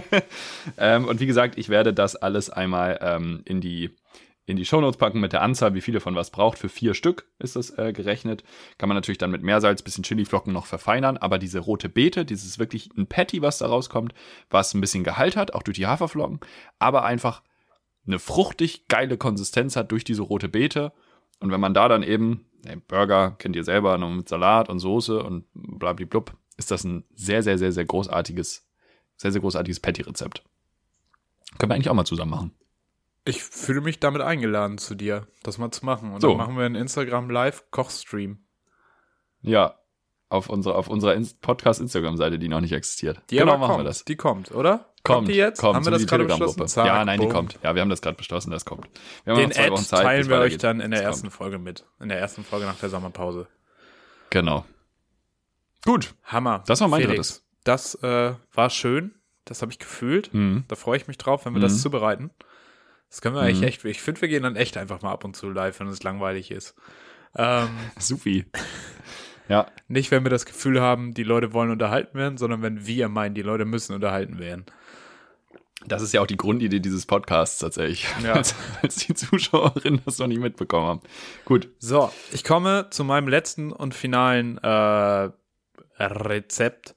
ähm, 0.78 1.04
und 1.06 1.20
wie 1.20 1.26
gesagt, 1.26 1.58
ich 1.58 1.68
werde 1.68 1.92
das 1.92 2.16
alles 2.16 2.48
einmal 2.48 2.98
ähm, 3.02 3.42
in 3.44 3.60
die 3.60 3.94
in 4.52 4.56
die 4.56 4.64
Shownotes 4.64 4.98
packen 4.98 5.20
mit 5.20 5.32
der 5.32 5.42
Anzahl, 5.42 5.74
wie 5.74 5.80
viele 5.80 6.00
von 6.00 6.14
was 6.14 6.30
braucht. 6.30 6.58
Für 6.58 6.68
vier 6.68 6.94
Stück 6.94 7.26
ist 7.38 7.56
das 7.56 7.76
äh, 7.78 7.92
gerechnet. 7.92 8.44
Kann 8.78 8.88
man 8.88 8.96
natürlich 8.96 9.18
dann 9.18 9.30
mit 9.30 9.42
Meersalz, 9.42 9.82
bisschen 9.82 10.04
Chiliflocken 10.04 10.52
noch 10.52 10.66
verfeinern. 10.66 11.16
Aber 11.16 11.38
diese 11.38 11.58
rote 11.58 11.88
Beete, 11.88 12.24
dieses 12.24 12.58
wirklich 12.58 12.90
ein 12.96 13.06
Patty, 13.06 13.42
was 13.42 13.58
da 13.58 13.66
rauskommt, 13.66 14.14
was 14.50 14.74
ein 14.74 14.80
bisschen 14.80 15.04
Gehalt 15.04 15.36
hat, 15.36 15.54
auch 15.54 15.62
durch 15.62 15.76
die 15.76 15.86
Haferflocken, 15.86 16.40
aber 16.78 17.04
einfach 17.04 17.42
eine 18.06 18.18
fruchtig 18.18 18.88
geile 18.88 19.16
Konsistenz 19.16 19.76
hat 19.76 19.90
durch 19.90 20.04
diese 20.04 20.22
rote 20.22 20.48
Beete. 20.48 20.92
Und 21.40 21.50
wenn 21.50 21.60
man 21.60 21.74
da 21.74 21.88
dann 21.88 22.02
eben 22.02 22.46
ne, 22.64 22.80
Burger 22.88 23.32
kennt 23.38 23.56
ihr 23.56 23.64
selber, 23.64 23.98
noch 23.98 24.10
mit 24.10 24.28
Salat 24.28 24.68
und 24.68 24.78
Soße 24.78 25.22
und 25.22 25.44
blablablub, 25.54 26.36
ist 26.56 26.70
das 26.70 26.84
ein 26.84 27.04
sehr, 27.14 27.42
sehr, 27.42 27.58
sehr, 27.58 27.72
sehr 27.72 27.84
großartiges, 27.84 28.66
sehr, 29.16 29.32
sehr 29.32 29.40
großartiges 29.40 29.80
Patty-Rezept. 29.80 30.44
Können 31.58 31.70
wir 31.70 31.74
eigentlich 31.74 31.90
auch 31.90 31.94
mal 31.94 32.04
zusammen 32.04 32.30
machen. 32.30 32.52
Ich 33.24 33.42
fühle 33.42 33.80
mich 33.80 34.00
damit 34.00 34.20
eingeladen 34.20 34.78
zu 34.78 34.94
dir, 34.94 35.28
das 35.42 35.58
mal 35.58 35.70
zu 35.70 35.84
machen. 35.84 36.12
Und 36.12 36.20
so. 36.20 36.28
dann 36.28 36.36
machen 36.36 36.56
wir 36.56 36.64
einen 36.64 36.74
Instagram 36.74 37.30
Live 37.30 37.70
Kochstream. 37.70 38.44
Ja, 39.42 39.78
auf 40.28 40.48
unserer, 40.48 40.76
auf 40.76 40.88
unserer 40.88 41.20
Podcast-Instagram-Seite, 41.42 42.38
die 42.38 42.48
noch 42.48 42.60
nicht 42.60 42.72
existiert. 42.72 43.20
Die 43.30 43.36
genau, 43.36 43.58
machen 43.58 43.72
kommt, 43.72 43.80
wir 43.80 43.84
das. 43.84 44.04
Die 44.04 44.16
kommt, 44.16 44.50
oder? 44.50 44.92
Kommt, 45.04 45.04
kommt 45.04 45.28
die 45.28 45.34
jetzt? 45.34 45.60
Kommt, 45.60 45.76
haben 45.76 45.84
wir 45.84 45.92
das 45.92 46.06
gerade 46.06 46.24
beschlossen? 46.24 46.66
Zack, 46.68 46.86
ja, 46.86 47.04
nein, 47.04 47.18
boom. 47.18 47.28
die 47.28 47.34
kommt. 47.34 47.58
Ja, 47.62 47.74
wir 47.74 47.82
haben 47.82 47.90
das 47.90 48.00
gerade 48.00 48.16
beschlossen, 48.16 48.50
das 48.50 48.64
kommt. 48.64 48.88
Den 49.26 49.52
Ad 49.52 49.76
Zeit, 49.82 50.02
teilen 50.02 50.28
wir 50.28 50.38
euch 50.38 50.58
dann 50.58 50.80
in 50.80 50.90
der 50.90 51.02
ersten 51.02 51.26
kommt. 51.26 51.34
Folge 51.34 51.58
mit. 51.58 51.84
In 52.00 52.08
der 52.08 52.18
ersten 52.18 52.44
Folge 52.44 52.66
nach 52.66 52.78
der 52.78 52.88
Sommerpause. 52.88 53.46
Genau. 54.30 54.64
Gut. 55.84 56.14
Hammer. 56.24 56.64
Das 56.66 56.80
war 56.80 56.88
mein 56.88 57.02
Felix, 57.02 57.16
drittes. 57.16 57.44
Das 57.64 57.94
äh, 58.02 58.34
war 58.52 58.70
schön. 58.70 59.14
Das 59.44 59.60
habe 59.60 59.72
ich 59.72 59.78
gefühlt. 59.78 60.32
Mhm. 60.32 60.64
Da 60.68 60.76
freue 60.76 60.96
ich 60.96 61.08
mich 61.08 61.18
drauf, 61.18 61.44
wenn 61.44 61.52
wir 61.52 61.58
mhm. 61.58 61.64
das 61.64 61.82
zubereiten. 61.82 62.30
Das 63.12 63.20
können 63.20 63.34
wir 63.34 63.42
mhm. 63.42 63.48
eigentlich 63.48 63.62
echt. 63.62 63.84
Ich 63.84 64.00
finde, 64.00 64.22
wir 64.22 64.28
gehen 64.28 64.42
dann 64.42 64.56
echt 64.56 64.78
einfach 64.78 65.02
mal 65.02 65.12
ab 65.12 65.22
und 65.24 65.36
zu 65.36 65.50
live, 65.50 65.78
wenn 65.78 65.86
es 65.88 66.02
langweilig 66.02 66.50
ist. 66.50 66.74
Ähm, 67.36 67.68
Supi. 67.98 68.46
Ja. 69.48 69.66
Nicht, 69.88 70.12
wenn 70.12 70.22
wir 70.22 70.30
das 70.30 70.46
Gefühl 70.46 70.80
haben, 70.80 71.12
die 71.14 71.24
Leute 71.24 71.52
wollen 71.52 71.70
unterhalten 71.70 72.16
werden, 72.16 72.38
sondern 72.38 72.62
wenn 72.62 72.86
wir 72.86 73.08
meinen, 73.08 73.34
die 73.34 73.42
Leute 73.42 73.64
müssen 73.66 73.92
unterhalten 73.92 74.38
werden. 74.38 74.64
Das 75.84 76.00
ist 76.00 76.14
ja 76.14 76.22
auch 76.22 76.28
die 76.28 76.36
Grundidee 76.36 76.78
dieses 76.78 77.04
Podcasts 77.06 77.58
tatsächlich. 77.58 78.06
Ja. 78.22 78.32
Als, 78.34 78.54
als 78.80 78.96
die 78.96 79.12
Zuschauerinnen 79.14 80.00
das 80.06 80.18
noch 80.18 80.28
nicht 80.28 80.40
mitbekommen 80.40 80.86
haben. 80.86 81.00
Gut. 81.44 81.68
So, 81.80 82.10
ich 82.30 82.44
komme 82.44 82.86
zu 82.90 83.04
meinem 83.04 83.28
letzten 83.28 83.72
und 83.72 83.94
finalen 83.94 84.58
äh, 84.58 85.30
Rezept. 85.98 86.94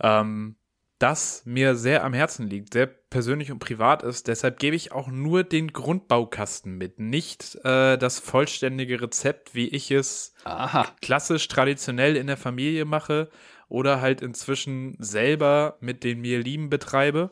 Ähm, 0.00 0.56
das 0.98 1.42
mir 1.46 1.76
sehr 1.76 2.04
am 2.04 2.12
Herzen 2.12 2.48
liegt, 2.48 2.72
sehr 2.72 2.86
persönlich 3.10 3.52
und 3.52 3.58
privat 3.58 4.02
ist. 4.02 4.28
Deshalb 4.28 4.58
gebe 4.58 4.76
ich 4.76 4.92
auch 4.92 5.08
nur 5.08 5.44
den 5.44 5.72
Grundbaukasten 5.72 6.76
mit, 6.76 6.98
nicht 6.98 7.56
äh, 7.64 7.96
das 7.96 8.18
vollständige 8.18 9.00
Rezept, 9.00 9.54
wie 9.54 9.68
ich 9.68 9.90
es 9.90 10.34
Aha. 10.44 10.86
klassisch 11.00 11.46
traditionell 11.48 12.16
in 12.16 12.26
der 12.26 12.36
Familie 12.36 12.84
mache 12.84 13.30
oder 13.68 14.00
halt 14.00 14.22
inzwischen 14.22 14.96
selber 14.98 15.76
mit 15.80 16.04
den 16.04 16.20
mir 16.20 16.40
lieben 16.40 16.70
betreibe. 16.70 17.30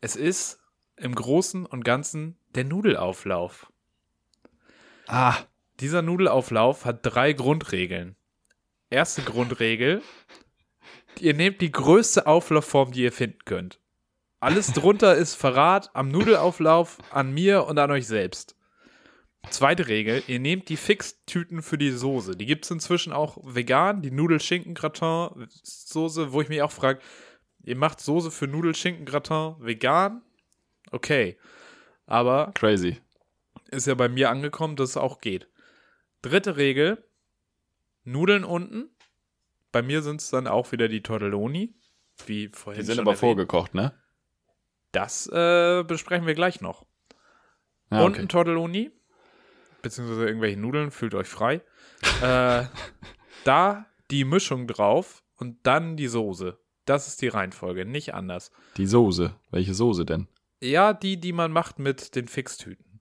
Es 0.00 0.16
ist 0.16 0.60
im 0.96 1.14
Großen 1.14 1.66
und 1.66 1.84
Ganzen 1.84 2.38
der 2.54 2.64
Nudelauflauf. 2.64 3.70
Ah. 5.06 5.36
Dieser 5.80 6.00
Nudelauflauf 6.00 6.86
hat 6.86 7.00
drei 7.02 7.34
Grundregeln. 7.34 8.16
Erste 8.88 9.20
Grundregel, 9.22 10.00
ihr 11.20 11.34
nehmt 11.34 11.60
die 11.60 11.70
größte 11.70 12.26
Auflaufform, 12.26 12.92
die 12.92 13.02
ihr 13.02 13.12
finden 13.12 13.40
könnt. 13.44 13.78
Alles 14.46 14.72
drunter 14.72 15.14
ist 15.16 15.34
Verrat 15.34 15.90
am 15.92 16.08
Nudelauflauf, 16.08 16.98
an 17.10 17.34
mir 17.34 17.66
und 17.66 17.80
an 17.80 17.90
euch 17.90 18.06
selbst. 18.06 18.54
Zweite 19.50 19.88
Regel, 19.88 20.22
ihr 20.28 20.38
nehmt 20.38 20.68
die 20.68 20.76
Fixtüten 20.76 21.62
für 21.62 21.78
die 21.78 21.90
Soße. 21.90 22.36
Die 22.36 22.46
gibt 22.46 22.64
es 22.64 22.70
inzwischen 22.70 23.12
auch 23.12 23.38
vegan, 23.42 24.02
die 24.02 24.12
Nudelschinken-Gratin-Soße, 24.12 26.30
wo 26.30 26.42
ich 26.42 26.48
mich 26.48 26.62
auch 26.62 26.70
frage, 26.70 27.00
ihr 27.64 27.74
macht 27.74 27.98
Soße 27.98 28.30
für 28.30 28.46
Nudelschinken-Gratin 28.46 29.56
vegan? 29.58 30.22
Okay. 30.92 31.36
Aber. 32.06 32.52
Crazy. 32.54 33.00
Ist 33.72 33.88
ja 33.88 33.96
bei 33.96 34.08
mir 34.08 34.30
angekommen, 34.30 34.76
dass 34.76 34.90
es 34.90 34.96
auch 34.96 35.20
geht. 35.20 35.48
Dritte 36.22 36.56
Regel, 36.56 37.02
Nudeln 38.04 38.44
unten, 38.44 38.90
bei 39.72 39.82
mir 39.82 40.02
sind 40.02 40.20
es 40.20 40.30
dann 40.30 40.46
auch 40.46 40.70
wieder 40.70 40.86
die 40.86 41.02
Tortelloni, 41.02 41.74
wie 42.26 42.48
vorhin 42.52 42.80
Die 42.80 42.86
sind 42.86 43.00
aber 43.00 43.10
erwähnt. 43.10 43.18
vorgekocht, 43.18 43.74
ne? 43.74 43.92
Das 44.92 45.26
äh, 45.28 45.84
besprechen 45.84 46.26
wir 46.26 46.34
gleich 46.34 46.60
noch. 46.60 46.86
Ah, 47.90 48.02
Und 48.02 48.18
ein 48.18 48.28
Tortelloni, 48.28 48.90
beziehungsweise 49.82 50.26
irgendwelche 50.26 50.58
Nudeln, 50.58 50.90
fühlt 50.90 51.14
euch 51.14 51.28
frei. 51.28 51.62
äh, 52.22 52.64
da 53.44 53.86
die 54.10 54.24
Mischung 54.24 54.66
drauf 54.66 55.22
und 55.36 55.58
dann 55.64 55.96
die 55.96 56.08
Soße. 56.08 56.58
Das 56.84 57.08
ist 57.08 57.20
die 57.20 57.28
Reihenfolge, 57.28 57.84
nicht 57.84 58.14
anders. 58.14 58.50
Die 58.76 58.86
Soße. 58.86 59.34
Welche 59.50 59.74
Soße 59.74 60.04
denn? 60.04 60.28
Ja, 60.60 60.92
die, 60.92 61.20
die 61.20 61.32
man 61.32 61.52
macht 61.52 61.78
mit 61.78 62.14
den 62.14 62.28
Fixtüten. 62.28 63.00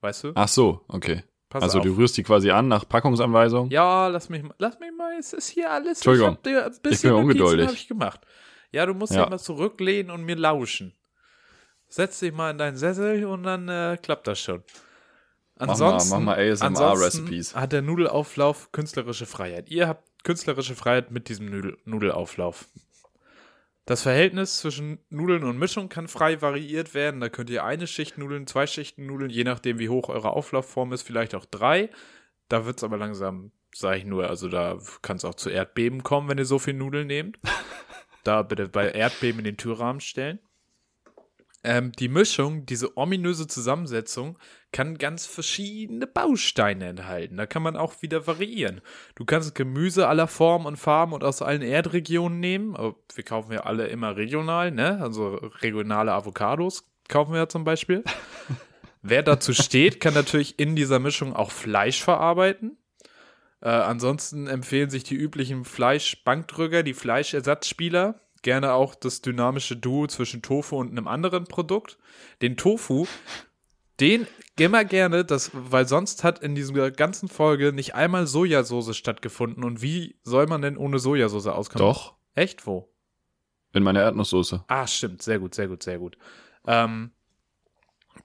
Weißt 0.00 0.24
du? 0.24 0.32
Ach 0.34 0.48
so, 0.48 0.84
okay. 0.88 1.24
Pass 1.48 1.62
also 1.62 1.78
auf. 1.78 1.84
du 1.84 1.96
rührst 1.96 2.16
die 2.16 2.22
quasi 2.22 2.50
an 2.50 2.68
nach 2.68 2.88
Packungsanweisung? 2.88 3.70
Ja, 3.70 4.08
lass 4.08 4.28
mich, 4.28 4.42
lass 4.58 4.80
mich 4.80 4.90
mal, 4.96 5.16
es 5.18 5.32
ist 5.32 5.48
hier 5.48 5.70
alles. 5.70 5.98
Entschuldigung, 5.98 6.38
ich, 6.44 6.54
hab, 6.54 6.64
ein 6.64 6.80
bisschen 6.82 6.92
ich 6.92 7.02
bin 7.02 7.12
ungeduldig. 7.12 7.66
habe 7.66 7.76
ich 7.76 7.88
gemacht. 7.88 8.20
Ja, 8.72 8.86
du 8.86 8.94
musst 8.94 9.14
ja. 9.14 9.28
mal 9.28 9.38
zurücklehnen 9.38 10.10
und 10.10 10.24
mir 10.24 10.36
lauschen. 10.36 10.94
Setz 11.88 12.18
dich 12.20 12.32
mal 12.32 12.50
in 12.50 12.58
deinen 12.58 12.76
Sessel 12.76 13.24
und 13.24 13.44
dann 13.44 13.68
äh, 13.68 13.98
klappt 14.02 14.26
das 14.26 14.40
schon. 14.40 14.62
Ansonsten, 15.56 16.10
mach 16.10 16.18
mal, 16.18 16.36
mach 16.36 16.36
mal 16.36 16.50
ASMR-Recipes. 16.50 17.54
Hat 17.54 17.72
der 17.72 17.82
Nudelauflauf 17.82 18.72
künstlerische 18.72 19.26
Freiheit. 19.26 19.70
Ihr 19.70 19.86
habt 19.86 20.04
künstlerische 20.24 20.74
Freiheit 20.74 21.10
mit 21.10 21.28
diesem 21.28 21.46
Nudel 21.46 21.78
Nudelauflauf. 21.84 22.66
Das 23.86 24.00
Verhältnis 24.02 24.60
zwischen 24.60 24.98
Nudeln 25.10 25.44
und 25.44 25.58
Mischung 25.58 25.90
kann 25.90 26.08
frei 26.08 26.40
variiert 26.40 26.94
werden. 26.94 27.20
Da 27.20 27.28
könnt 27.28 27.50
ihr 27.50 27.64
eine 27.64 27.86
Schicht 27.86 28.16
Nudeln, 28.16 28.46
zwei 28.46 28.66
Schichten 28.66 29.04
Nudeln, 29.06 29.30
je 29.30 29.44
nachdem, 29.44 29.78
wie 29.78 29.90
hoch 29.90 30.08
eure 30.08 30.30
Auflaufform 30.30 30.92
ist, 30.94 31.02
vielleicht 31.02 31.34
auch 31.34 31.44
drei. 31.44 31.90
Da 32.48 32.64
wird 32.64 32.78
es 32.78 32.84
aber 32.84 32.96
langsam, 32.96 33.52
sage 33.74 33.98
ich 33.98 34.04
nur, 34.06 34.28
also 34.28 34.48
da 34.48 34.78
kann 35.02 35.18
es 35.18 35.24
auch 35.26 35.34
zu 35.34 35.50
Erdbeben 35.50 36.02
kommen, 36.02 36.28
wenn 36.30 36.38
ihr 36.38 36.46
so 36.46 36.58
viel 36.58 36.72
Nudeln 36.72 37.06
nehmt. 37.06 37.38
da 38.24 38.42
bitte 38.42 38.68
bei 38.68 38.88
Erdbeben 38.88 39.40
in 39.40 39.44
den 39.44 39.56
Türrahmen 39.58 40.00
stellen. 40.00 40.38
Ähm, 41.64 41.92
die 41.92 42.08
Mischung, 42.08 42.66
diese 42.66 42.96
ominöse 42.96 43.46
Zusammensetzung, 43.46 44.38
kann 44.70 44.98
ganz 44.98 45.24
verschiedene 45.24 46.06
Bausteine 46.06 46.88
enthalten. 46.88 47.38
Da 47.38 47.46
kann 47.46 47.62
man 47.62 47.76
auch 47.76 48.02
wieder 48.02 48.26
variieren. 48.26 48.82
Du 49.14 49.24
kannst 49.24 49.54
Gemüse 49.54 50.06
aller 50.06 50.28
Formen 50.28 50.66
und 50.66 50.76
Farben 50.76 51.14
und 51.14 51.24
aus 51.24 51.40
allen 51.40 51.62
Erdregionen 51.62 52.38
nehmen. 52.38 52.76
Aber 52.76 52.96
wir 53.14 53.24
kaufen 53.24 53.52
ja 53.52 53.60
alle 53.60 53.86
immer 53.86 54.16
regional, 54.16 54.70
ne? 54.72 55.00
Also 55.00 55.36
regionale 55.62 56.12
Avocados 56.12 56.84
kaufen 57.08 57.32
wir 57.32 57.40
ja 57.40 57.48
zum 57.48 57.64
Beispiel. 57.64 58.04
Wer 59.02 59.22
dazu 59.22 59.52
steht, 59.52 60.00
kann 60.00 60.14
natürlich 60.14 60.58
in 60.58 60.76
dieser 60.76 60.98
Mischung 60.98 61.34
auch 61.34 61.50
Fleisch 61.50 62.02
verarbeiten. 62.02 62.78
Äh, 63.60 63.68
ansonsten 63.68 64.46
empfehlen 64.46 64.90
sich 64.90 65.04
die 65.04 65.14
üblichen 65.14 65.64
Fleischbankdrücker, 65.64 66.82
die 66.82 66.94
Fleischersatzspieler, 66.94 68.20
gerne 68.44 68.74
auch 68.74 68.94
das 68.94 69.20
dynamische 69.22 69.76
Duo 69.76 70.06
zwischen 70.06 70.42
Tofu 70.42 70.76
und 70.76 70.90
einem 70.90 71.08
anderen 71.08 71.44
Produkt. 71.44 71.98
Den 72.40 72.56
Tofu, 72.56 73.06
den 73.98 74.28
immer 74.56 74.84
gerne, 74.84 75.24
das, 75.24 75.50
weil 75.52 75.88
sonst 75.88 76.22
hat 76.22 76.38
in 76.38 76.54
dieser 76.54 76.92
ganzen 76.92 77.28
Folge 77.28 77.72
nicht 77.72 77.96
einmal 77.96 78.28
Sojasauce 78.28 78.96
stattgefunden. 78.96 79.64
Und 79.64 79.82
wie 79.82 80.16
soll 80.22 80.46
man 80.46 80.62
denn 80.62 80.76
ohne 80.76 81.00
Sojasauce 81.00 81.48
auskommen? 81.48 81.88
Doch. 81.88 82.14
Echt? 82.36 82.66
Wo? 82.68 82.92
In 83.72 83.82
meiner 83.82 84.02
Erdnusssoße. 84.02 84.64
Ah, 84.68 84.86
stimmt. 84.86 85.22
Sehr 85.22 85.40
gut, 85.40 85.54
sehr 85.54 85.66
gut, 85.66 85.82
sehr 85.82 85.98
gut. 85.98 86.16
Ähm, 86.66 87.10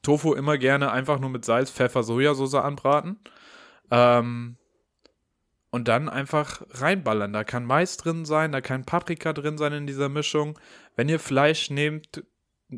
Tofu 0.03 0.33
immer 0.35 0.59
gerne 0.59 0.91
einfach 0.91 1.19
nur 1.19 1.31
mit 1.31 1.43
Salz, 1.43 1.71
Pfeffer, 1.71 2.03
Sojasauce 2.03 2.55
anbraten. 2.55 3.19
Ähm, 3.89 4.58
und 5.71 5.87
dann 5.87 6.09
einfach 6.09 6.61
reinballern. 6.71 7.33
Da 7.33 7.43
kann 7.43 7.65
Mais 7.65 7.97
drin 7.97 8.25
sein, 8.25 8.51
da 8.51 8.61
kann 8.61 8.85
Paprika 8.85 9.33
drin 9.33 9.57
sein 9.57 9.73
in 9.73 9.87
dieser 9.87 10.09
Mischung. 10.09 10.57
Wenn 10.95 11.09
ihr 11.09 11.19
Fleisch 11.19 11.69
nehmt, 11.69 12.23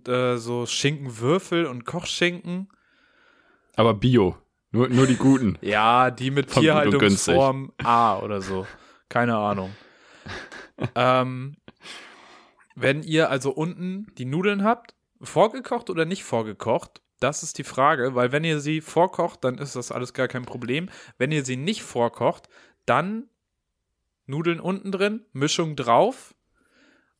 äh, 0.07 0.37
so 0.37 0.65
Schinkenwürfel 0.65 1.65
und 1.65 1.85
Kochschinken. 1.85 2.69
Aber 3.75 3.93
Bio. 3.93 4.37
Nur, 4.71 4.87
nur 4.89 5.07
die 5.07 5.17
guten. 5.17 5.57
ja, 5.61 6.11
die 6.11 6.31
mit 6.31 6.51
Tierhaltungsform 6.51 7.73
A 7.83 8.19
oder 8.19 8.41
so. 8.41 8.65
Keine 9.09 9.37
Ahnung. 9.37 9.71
ähm, 10.95 11.57
wenn 12.75 13.03
ihr 13.03 13.29
also 13.29 13.51
unten 13.51 14.07
die 14.17 14.25
Nudeln 14.25 14.63
habt, 14.63 14.95
vorgekocht 15.21 15.89
oder 15.89 16.05
nicht 16.05 16.23
vorgekocht, 16.23 17.01
das 17.19 17.43
ist 17.43 17.57
die 17.59 17.63
Frage, 17.63 18.15
weil 18.15 18.31
wenn 18.31 18.43
ihr 18.43 18.59
sie 18.59 18.81
vorkocht, 18.81 19.43
dann 19.43 19.59
ist 19.59 19.75
das 19.75 19.91
alles 19.91 20.13
gar 20.13 20.27
kein 20.27 20.43
Problem. 20.43 20.89
Wenn 21.17 21.31
ihr 21.31 21.45
sie 21.45 21.55
nicht 21.55 21.83
vorkocht, 21.83 22.47
dann 22.85 23.29
Nudeln 24.25 24.59
unten 24.59 24.91
drin, 24.91 25.25
Mischung 25.33 25.75
drauf 25.75 26.33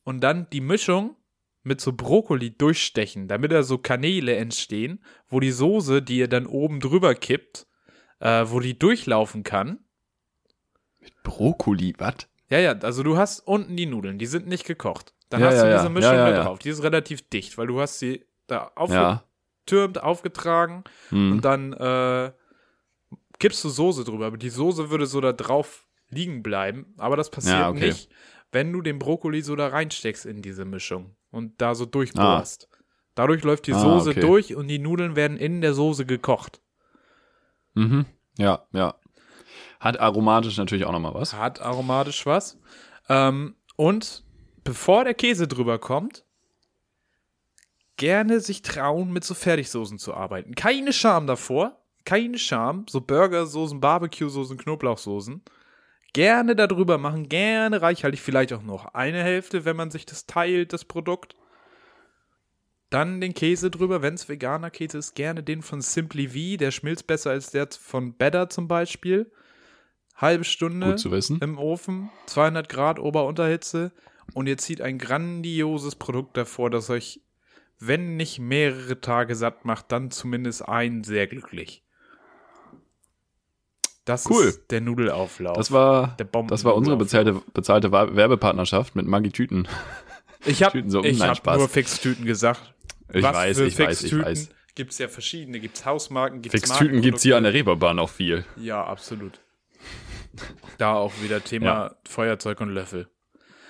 und 0.04 0.20
dann 0.20 0.48
die 0.50 0.60
Mischung 0.60 1.16
mit 1.62 1.80
so 1.80 1.92
Brokkoli 1.92 2.56
durchstechen, 2.56 3.28
damit 3.28 3.52
da 3.52 3.62
so 3.62 3.78
Kanäle 3.78 4.36
entstehen, 4.36 5.04
wo 5.28 5.38
die 5.40 5.52
Soße, 5.52 6.02
die 6.02 6.18
ihr 6.18 6.28
dann 6.28 6.46
oben 6.46 6.80
drüber 6.80 7.14
kippt, 7.14 7.66
äh, 8.18 8.46
wo 8.48 8.60
die 8.60 8.78
durchlaufen 8.78 9.44
kann. 9.44 9.78
Mit 11.00 11.22
Brokkoli, 11.22 11.94
was? 11.98 12.28
Ja, 12.48 12.58
ja, 12.58 12.72
also 12.72 13.02
du 13.02 13.16
hast 13.16 13.40
unten 13.40 13.76
die 13.76 13.86
Nudeln, 13.86 14.18
die 14.18 14.26
sind 14.26 14.46
nicht 14.46 14.64
gekocht. 14.64 15.14
Dann 15.30 15.40
ja, 15.40 15.46
hast 15.46 15.56
ja, 15.56 15.64
du 15.64 15.76
diese 15.76 15.88
Mischung 15.88 16.14
ja, 16.14 16.30
da 16.30 16.42
drauf. 16.44 16.58
Die 16.58 16.68
ist 16.68 16.82
relativ 16.82 17.28
dicht, 17.28 17.56
weil 17.56 17.68
du 17.68 17.80
hast 17.80 17.98
sie 17.98 18.26
da 18.46 18.70
aufgetürmt, 18.74 20.02
aufgetragen 20.02 20.84
hm. 21.08 21.32
und 21.32 21.44
dann 21.44 21.72
äh, 21.72 22.32
kippst 23.42 23.64
du 23.64 23.70
Soße 23.70 24.04
drüber, 24.04 24.26
aber 24.26 24.38
die 24.38 24.50
Soße 24.50 24.90
würde 24.90 25.06
so 25.06 25.20
da 25.20 25.32
drauf 25.32 25.88
liegen 26.10 26.44
bleiben. 26.44 26.94
Aber 26.96 27.16
das 27.16 27.28
passiert 27.28 27.58
ja, 27.58 27.70
okay. 27.70 27.88
nicht, 27.88 28.08
wenn 28.52 28.72
du 28.72 28.82
den 28.82 29.00
Brokkoli 29.00 29.42
so 29.42 29.56
da 29.56 29.66
reinsteckst 29.66 30.26
in 30.26 30.42
diese 30.42 30.64
Mischung 30.64 31.16
und 31.32 31.60
da 31.60 31.74
so 31.74 31.84
durchbohrst. 31.84 32.68
Ah. 32.70 32.76
Dadurch 33.16 33.42
läuft 33.42 33.66
die 33.66 33.74
ah, 33.74 33.80
Soße 33.80 34.10
okay. 34.10 34.20
durch 34.20 34.54
und 34.54 34.68
die 34.68 34.78
Nudeln 34.78 35.16
werden 35.16 35.36
in 35.36 35.60
der 35.60 35.74
Soße 35.74 36.06
gekocht. 36.06 36.60
Mhm. 37.74 38.06
Ja, 38.38 38.64
ja. 38.72 38.94
Hat 39.80 39.98
aromatisch 39.98 40.56
natürlich 40.56 40.84
auch 40.84 40.92
nochmal 40.92 41.14
was. 41.14 41.34
Hat 41.34 41.60
aromatisch 41.60 42.24
was. 42.24 42.60
Ähm, 43.08 43.56
und 43.74 44.22
bevor 44.62 45.02
der 45.02 45.14
Käse 45.14 45.48
drüber 45.48 45.80
kommt, 45.80 46.24
gerne 47.96 48.38
sich 48.38 48.62
trauen, 48.62 49.12
mit 49.12 49.24
so 49.24 49.34
Fertigsoßen 49.34 49.98
zu 49.98 50.14
arbeiten. 50.14 50.54
Keine 50.54 50.92
Scham 50.92 51.26
davor. 51.26 51.81
Keine 52.04 52.38
Scham. 52.38 52.86
So 52.88 53.00
Burgersoßen, 53.00 53.80
Barbecue-Soßen, 53.80 54.58
Knoblauchsoßen. 54.58 55.42
Gerne 56.12 56.54
darüber 56.54 56.98
machen, 56.98 57.28
gerne 57.28 57.80
reichhaltig, 57.80 58.20
vielleicht 58.20 58.52
auch 58.52 58.62
noch 58.62 58.86
eine 58.94 59.22
Hälfte, 59.22 59.64
wenn 59.64 59.76
man 59.76 59.90
sich 59.90 60.04
das 60.04 60.26
teilt, 60.26 60.74
das 60.74 60.84
Produkt. 60.84 61.36
Dann 62.90 63.22
den 63.22 63.32
Käse 63.32 63.70
drüber, 63.70 64.02
wenn 64.02 64.12
es 64.12 64.28
veganer 64.28 64.70
Käse 64.70 64.98
ist, 64.98 65.14
gerne 65.14 65.42
den 65.42 65.62
von 65.62 65.80
Simply 65.80 66.28
V, 66.28 66.58
der 66.58 66.70
schmilzt 66.70 67.06
besser 67.06 67.30
als 67.30 67.50
der 67.50 67.68
von 67.70 68.12
Better 68.14 68.50
zum 68.50 68.68
Beispiel. 68.68 69.32
Halbe 70.14 70.44
Stunde 70.44 70.96
im 71.40 71.56
Ofen, 71.56 72.10
200 72.26 72.68
Grad 72.68 72.98
Ober-Unterhitze 72.98 73.92
und 74.34 74.46
ihr 74.46 74.58
zieht 74.58 74.82
ein 74.82 74.98
grandioses 74.98 75.96
Produkt 75.96 76.36
davor, 76.36 76.68
das 76.68 76.90
euch, 76.90 77.22
wenn 77.78 78.16
nicht 78.16 78.38
mehrere 78.38 79.00
Tage 79.00 79.34
satt 79.34 79.64
macht, 79.64 79.90
dann 79.90 80.10
zumindest 80.10 80.68
einen 80.68 81.02
sehr 81.02 81.26
glücklich. 81.26 81.81
Das 84.04 84.28
cool. 84.28 84.44
ist 84.44 84.70
der 84.70 84.80
Nudelauflauf. 84.80 85.56
Das 85.56 85.70
war, 85.70 86.16
das 86.48 86.64
war 86.64 86.74
unsere 86.74 86.96
bezahlte, 86.96 87.40
bezahlte 87.54 87.92
Werbepartnerschaft 87.92 88.96
mit 88.96 89.06
Maggi 89.06 89.30
Tüten. 89.30 89.68
Ich 90.44 90.62
habe 90.64 90.82
so, 90.88 91.02
hab 91.04 91.56
nur 91.56 91.68
Fix-Tüten 91.68 92.24
gesagt. 92.24 92.74
Ich 93.12 93.22
Was 93.22 93.36
weiß, 93.36 93.58
ich 93.58 93.78
weiß, 93.78 94.02
ich 94.02 94.18
weiß. 94.18 94.48
Gibt 94.74 94.92
es 94.92 94.98
ja 94.98 95.08
verschiedene. 95.08 95.60
Gibt 95.60 95.76
es 95.76 95.84
Hausmarken, 95.84 96.42
gibt 96.42 96.54
es 96.54 96.60
Fixtüten 96.62 97.02
gibt 97.02 97.18
es 97.18 97.22
hier 97.22 97.36
an 97.36 97.44
der 97.44 97.52
Reeperbahn 97.52 97.98
auch 97.98 98.08
viel. 98.08 98.44
Ja, 98.56 98.84
absolut. 98.84 99.40
da 100.78 100.94
auch 100.94 101.12
wieder 101.22 101.44
Thema 101.44 101.66
ja. 101.66 101.96
Feuerzeug 102.08 102.60
und 102.60 102.70
Löffel. 102.70 103.08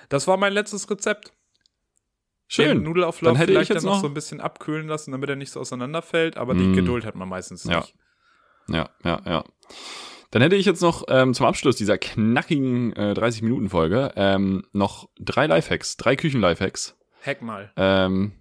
Das 0.09 0.29
war 0.29 0.37
mein 0.37 0.53
letztes 0.53 0.88
Rezept. 0.90 1.33
Schön. 2.47 2.79
Den 2.79 2.83
Nudelauflauf 2.85 3.33
dann 3.33 3.37
hätte 3.37 3.53
vielleicht 3.53 3.71
ich 3.71 3.75
jetzt 3.75 3.85
noch 3.85 4.01
so 4.01 4.07
ein 4.07 4.14
bisschen 4.14 4.40
abkühlen 4.40 4.87
lassen, 4.87 5.12
damit 5.12 5.29
er 5.29 5.37
nicht 5.37 5.51
so 5.51 5.61
auseinanderfällt, 5.61 6.37
aber 6.37 6.55
mm. 6.55 6.59
die 6.59 6.73
Geduld 6.73 7.07
hat 7.07 7.14
man 7.14 7.29
meistens 7.29 7.64
nicht. 7.64 7.95
Ja, 8.68 8.90
ja, 9.05 9.21
ja. 9.25 9.45
Dann 10.33 10.40
hätte 10.40 10.57
ich 10.57 10.64
jetzt 10.64 10.81
noch 10.81 11.05
ähm, 11.09 11.35
zum 11.35 11.45
Abschluss 11.45 11.77
dieser 11.77 11.99
knackigen 11.99 12.95
äh, 12.95 13.12
30-Minuten-Folge 13.14 14.12
ähm, 14.16 14.64
noch 14.73 15.11
drei 15.21 15.47
Lifehacks, 15.47 15.99
drei 15.99 16.16
Küchen-Lifehacks. 16.16 16.97
Hack 17.25 17.42
mal. 17.42 17.71
Ähm, 17.77 18.33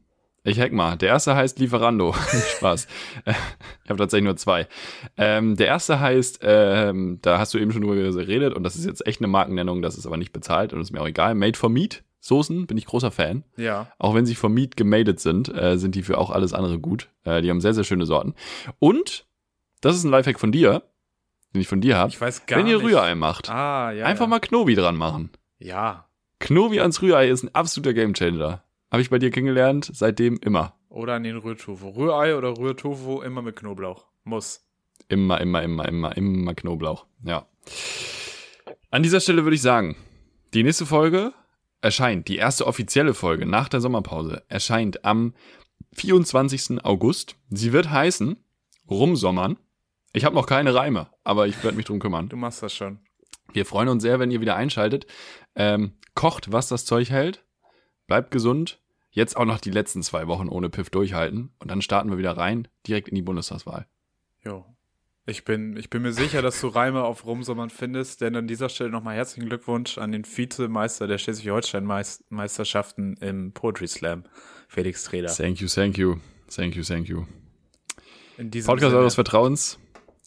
ich 0.45 0.57
hack 0.57 0.71
mal. 0.71 0.95
Der 0.95 1.09
erste 1.09 1.35
heißt 1.35 1.59
Lieferando. 1.59 2.13
Spaß. 2.57 2.87
ich 3.25 3.89
habe 3.89 3.99
tatsächlich 3.99 4.23
nur 4.23 4.37
zwei. 4.37 4.69
Ähm, 5.17 5.57
der 5.57 5.67
erste 5.67 5.99
heißt, 5.99 6.39
ähm, 6.43 7.19
da 7.21 7.39
hast 7.39 7.53
du 7.53 7.57
eben 7.57 7.73
schon 7.73 7.81
drüber 7.81 7.95
geredet 7.95 8.53
und 8.53 8.63
das 8.63 8.77
ist 8.77 8.85
jetzt 8.85 9.05
echt 9.05 9.19
eine 9.19 9.27
Markennennung, 9.27 9.81
das 9.81 9.97
ist 9.97 10.05
aber 10.05 10.15
nicht 10.15 10.31
bezahlt 10.31 10.71
und 10.71 10.79
ist 10.79 10.91
mir 10.91 11.01
auch 11.01 11.07
egal. 11.07 11.35
Made 11.35 11.57
for 11.57 11.69
Meat. 11.69 12.05
Soßen 12.21 12.67
bin 12.67 12.77
ich 12.77 12.85
großer 12.85 13.11
Fan. 13.11 13.43
Ja. 13.57 13.91
Auch 13.99 14.15
wenn 14.15 14.25
sie 14.25 14.35
vom 14.35 14.53
Meat 14.53 14.77
gemadet 14.77 15.19
sind, 15.19 15.53
äh, 15.53 15.77
sind 15.77 15.95
die 15.95 16.03
für 16.03 16.19
auch 16.19 16.29
alles 16.29 16.53
andere 16.53 16.79
gut. 16.79 17.09
Äh, 17.25 17.41
die 17.41 17.49
haben 17.49 17.59
sehr, 17.59 17.73
sehr 17.73 17.83
schöne 17.83 18.05
Sorten. 18.05 18.33
Und, 18.79 19.25
das 19.81 19.97
ist 19.97 20.05
ein 20.05 20.11
Lifehack 20.11 20.39
von 20.39 20.51
dir, 20.51 20.83
den 21.53 21.61
ich 21.61 21.67
von 21.67 21.81
dir 21.81 21.97
habe. 21.97 22.09
Ich 22.09 22.21
weiß 22.21 22.45
gar 22.45 22.59
Wenn 22.59 22.67
ihr 22.67 22.77
nicht. 22.77 22.85
Rührei 22.85 23.15
macht, 23.15 23.49
ah, 23.49 23.91
ja, 23.91 24.05
einfach 24.05 24.25
ja. 24.25 24.29
mal 24.29 24.39
Knobi 24.39 24.75
dran 24.75 24.95
machen. 24.95 25.29
Ja. 25.59 26.07
Knobi 26.39 26.79
ans 26.79 27.01
Rührei 27.01 27.29
ist 27.29 27.43
ein 27.43 27.53
absoluter 27.53 27.93
Gamechanger. 27.93 28.63
Habe 28.91 29.01
ich 29.01 29.09
bei 29.09 29.19
dir 29.19 29.31
kennengelernt, 29.31 29.89
seitdem 29.93 30.37
immer. 30.37 30.75
Oder 30.89 31.13
an 31.13 31.23
den 31.23 31.37
Rührtofu. 31.37 31.89
Rührei 31.89 32.35
oder 32.35 32.57
Rührtofu 32.57 33.21
immer 33.21 33.41
mit 33.41 33.55
Knoblauch. 33.55 34.05
Muss. 34.23 34.67
Immer, 35.07 35.39
immer, 35.39 35.63
immer, 35.63 35.87
immer, 35.87 36.17
immer 36.17 36.53
Knoblauch. 36.53 37.05
Ja. 37.23 37.47
An 38.89 39.03
dieser 39.03 39.21
Stelle 39.21 39.43
würde 39.43 39.55
ich 39.55 39.61
sagen, 39.61 39.95
die 40.53 40.63
nächste 40.63 40.85
Folge 40.85 41.33
erscheint, 41.81 42.27
die 42.27 42.35
erste 42.35 42.67
offizielle 42.67 43.13
Folge 43.13 43.45
nach 43.45 43.69
der 43.69 43.81
Sommerpause, 43.81 44.43
erscheint 44.47 45.05
am 45.05 45.33
24. 45.93 46.83
August. 46.83 47.35
Sie 47.49 47.73
wird 47.73 47.89
heißen 47.89 48.37
Rumsommern. 48.89 49.57
Ich 50.13 50.25
habe 50.25 50.35
noch 50.35 50.45
keine 50.45 50.75
Reime, 50.75 51.07
aber 51.23 51.47
ich 51.47 51.63
werde 51.63 51.77
mich 51.77 51.85
drum 51.85 51.99
kümmern. 51.99 52.29
Du 52.29 52.35
machst 52.35 52.61
das 52.61 52.73
schon. 52.73 52.99
Wir 53.53 53.65
freuen 53.65 53.89
uns 53.89 54.03
sehr, 54.03 54.19
wenn 54.19 54.31
ihr 54.31 54.41
wieder 54.41 54.55
einschaltet. 54.55 55.05
Ähm, 55.55 55.93
kocht, 56.15 56.51
was 56.51 56.67
das 56.67 56.85
Zeug 56.85 57.09
hält. 57.09 57.45
Bleibt 58.07 58.31
gesund 58.31 58.81
jetzt 59.11 59.37
auch 59.37 59.45
noch 59.45 59.59
die 59.59 59.71
letzten 59.71 60.01
zwei 60.01 60.27
Wochen 60.27 60.47
ohne 60.47 60.69
Piff 60.69 60.89
durchhalten 60.89 61.51
und 61.59 61.69
dann 61.69 61.81
starten 61.81 62.09
wir 62.09 62.17
wieder 62.17 62.35
rein, 62.37 62.67
direkt 62.87 63.09
in 63.09 63.15
die 63.15 63.21
Bundestagswahl. 63.21 63.85
Jo. 64.43 64.65
Ich 65.27 65.45
bin, 65.45 65.77
ich 65.77 65.91
bin 65.91 66.01
mir 66.01 66.13
sicher, 66.13 66.41
dass 66.41 66.59
du 66.59 66.67
Reime 66.67 67.03
auf 67.03 67.25
Rumsommern 67.25 67.69
findest, 67.69 68.21
denn 68.21 68.35
an 68.35 68.47
dieser 68.47 68.69
Stelle 68.69 68.89
nochmal 68.89 69.15
herzlichen 69.15 69.47
Glückwunsch 69.47 69.99
an 69.99 70.11
den 70.11 70.25
Vizemeister 70.25 71.05
der 71.07 71.19
Schleswig-Holstein-Meisterschaften 71.19 73.17
im 73.17 73.51
Poetry 73.53 73.87
Slam, 73.87 74.23
Felix 74.67 75.03
Treder. 75.03 75.27
Thank 75.27 75.59
you, 75.61 75.67
thank 75.67 75.97
you, 75.97 76.15
thank 76.53 76.75
you, 76.75 76.83
thank 76.83 77.07
you. 77.07 77.25
Podcast 78.65 78.95
eures 78.95 79.13
Vertrauens 79.13 79.77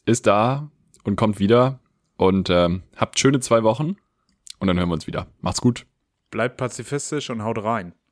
ist 0.05 0.27
da 0.27 0.69
und 1.03 1.15
kommt 1.15 1.39
wieder 1.39 1.79
und 2.17 2.49
ähm, 2.49 2.83
habt 2.95 3.19
schöne 3.19 3.39
zwei 3.39 3.63
Wochen 3.63 3.97
und 4.59 4.67
dann 4.67 4.77
hören 4.77 4.89
wir 4.89 4.93
uns 4.93 5.07
wieder. 5.07 5.27
Macht's 5.41 5.61
gut. 5.61 5.85
Bleibt 6.29 6.57
pazifistisch 6.57 7.29
und 7.29 7.43
haut 7.43 7.63
rein. 7.63 7.93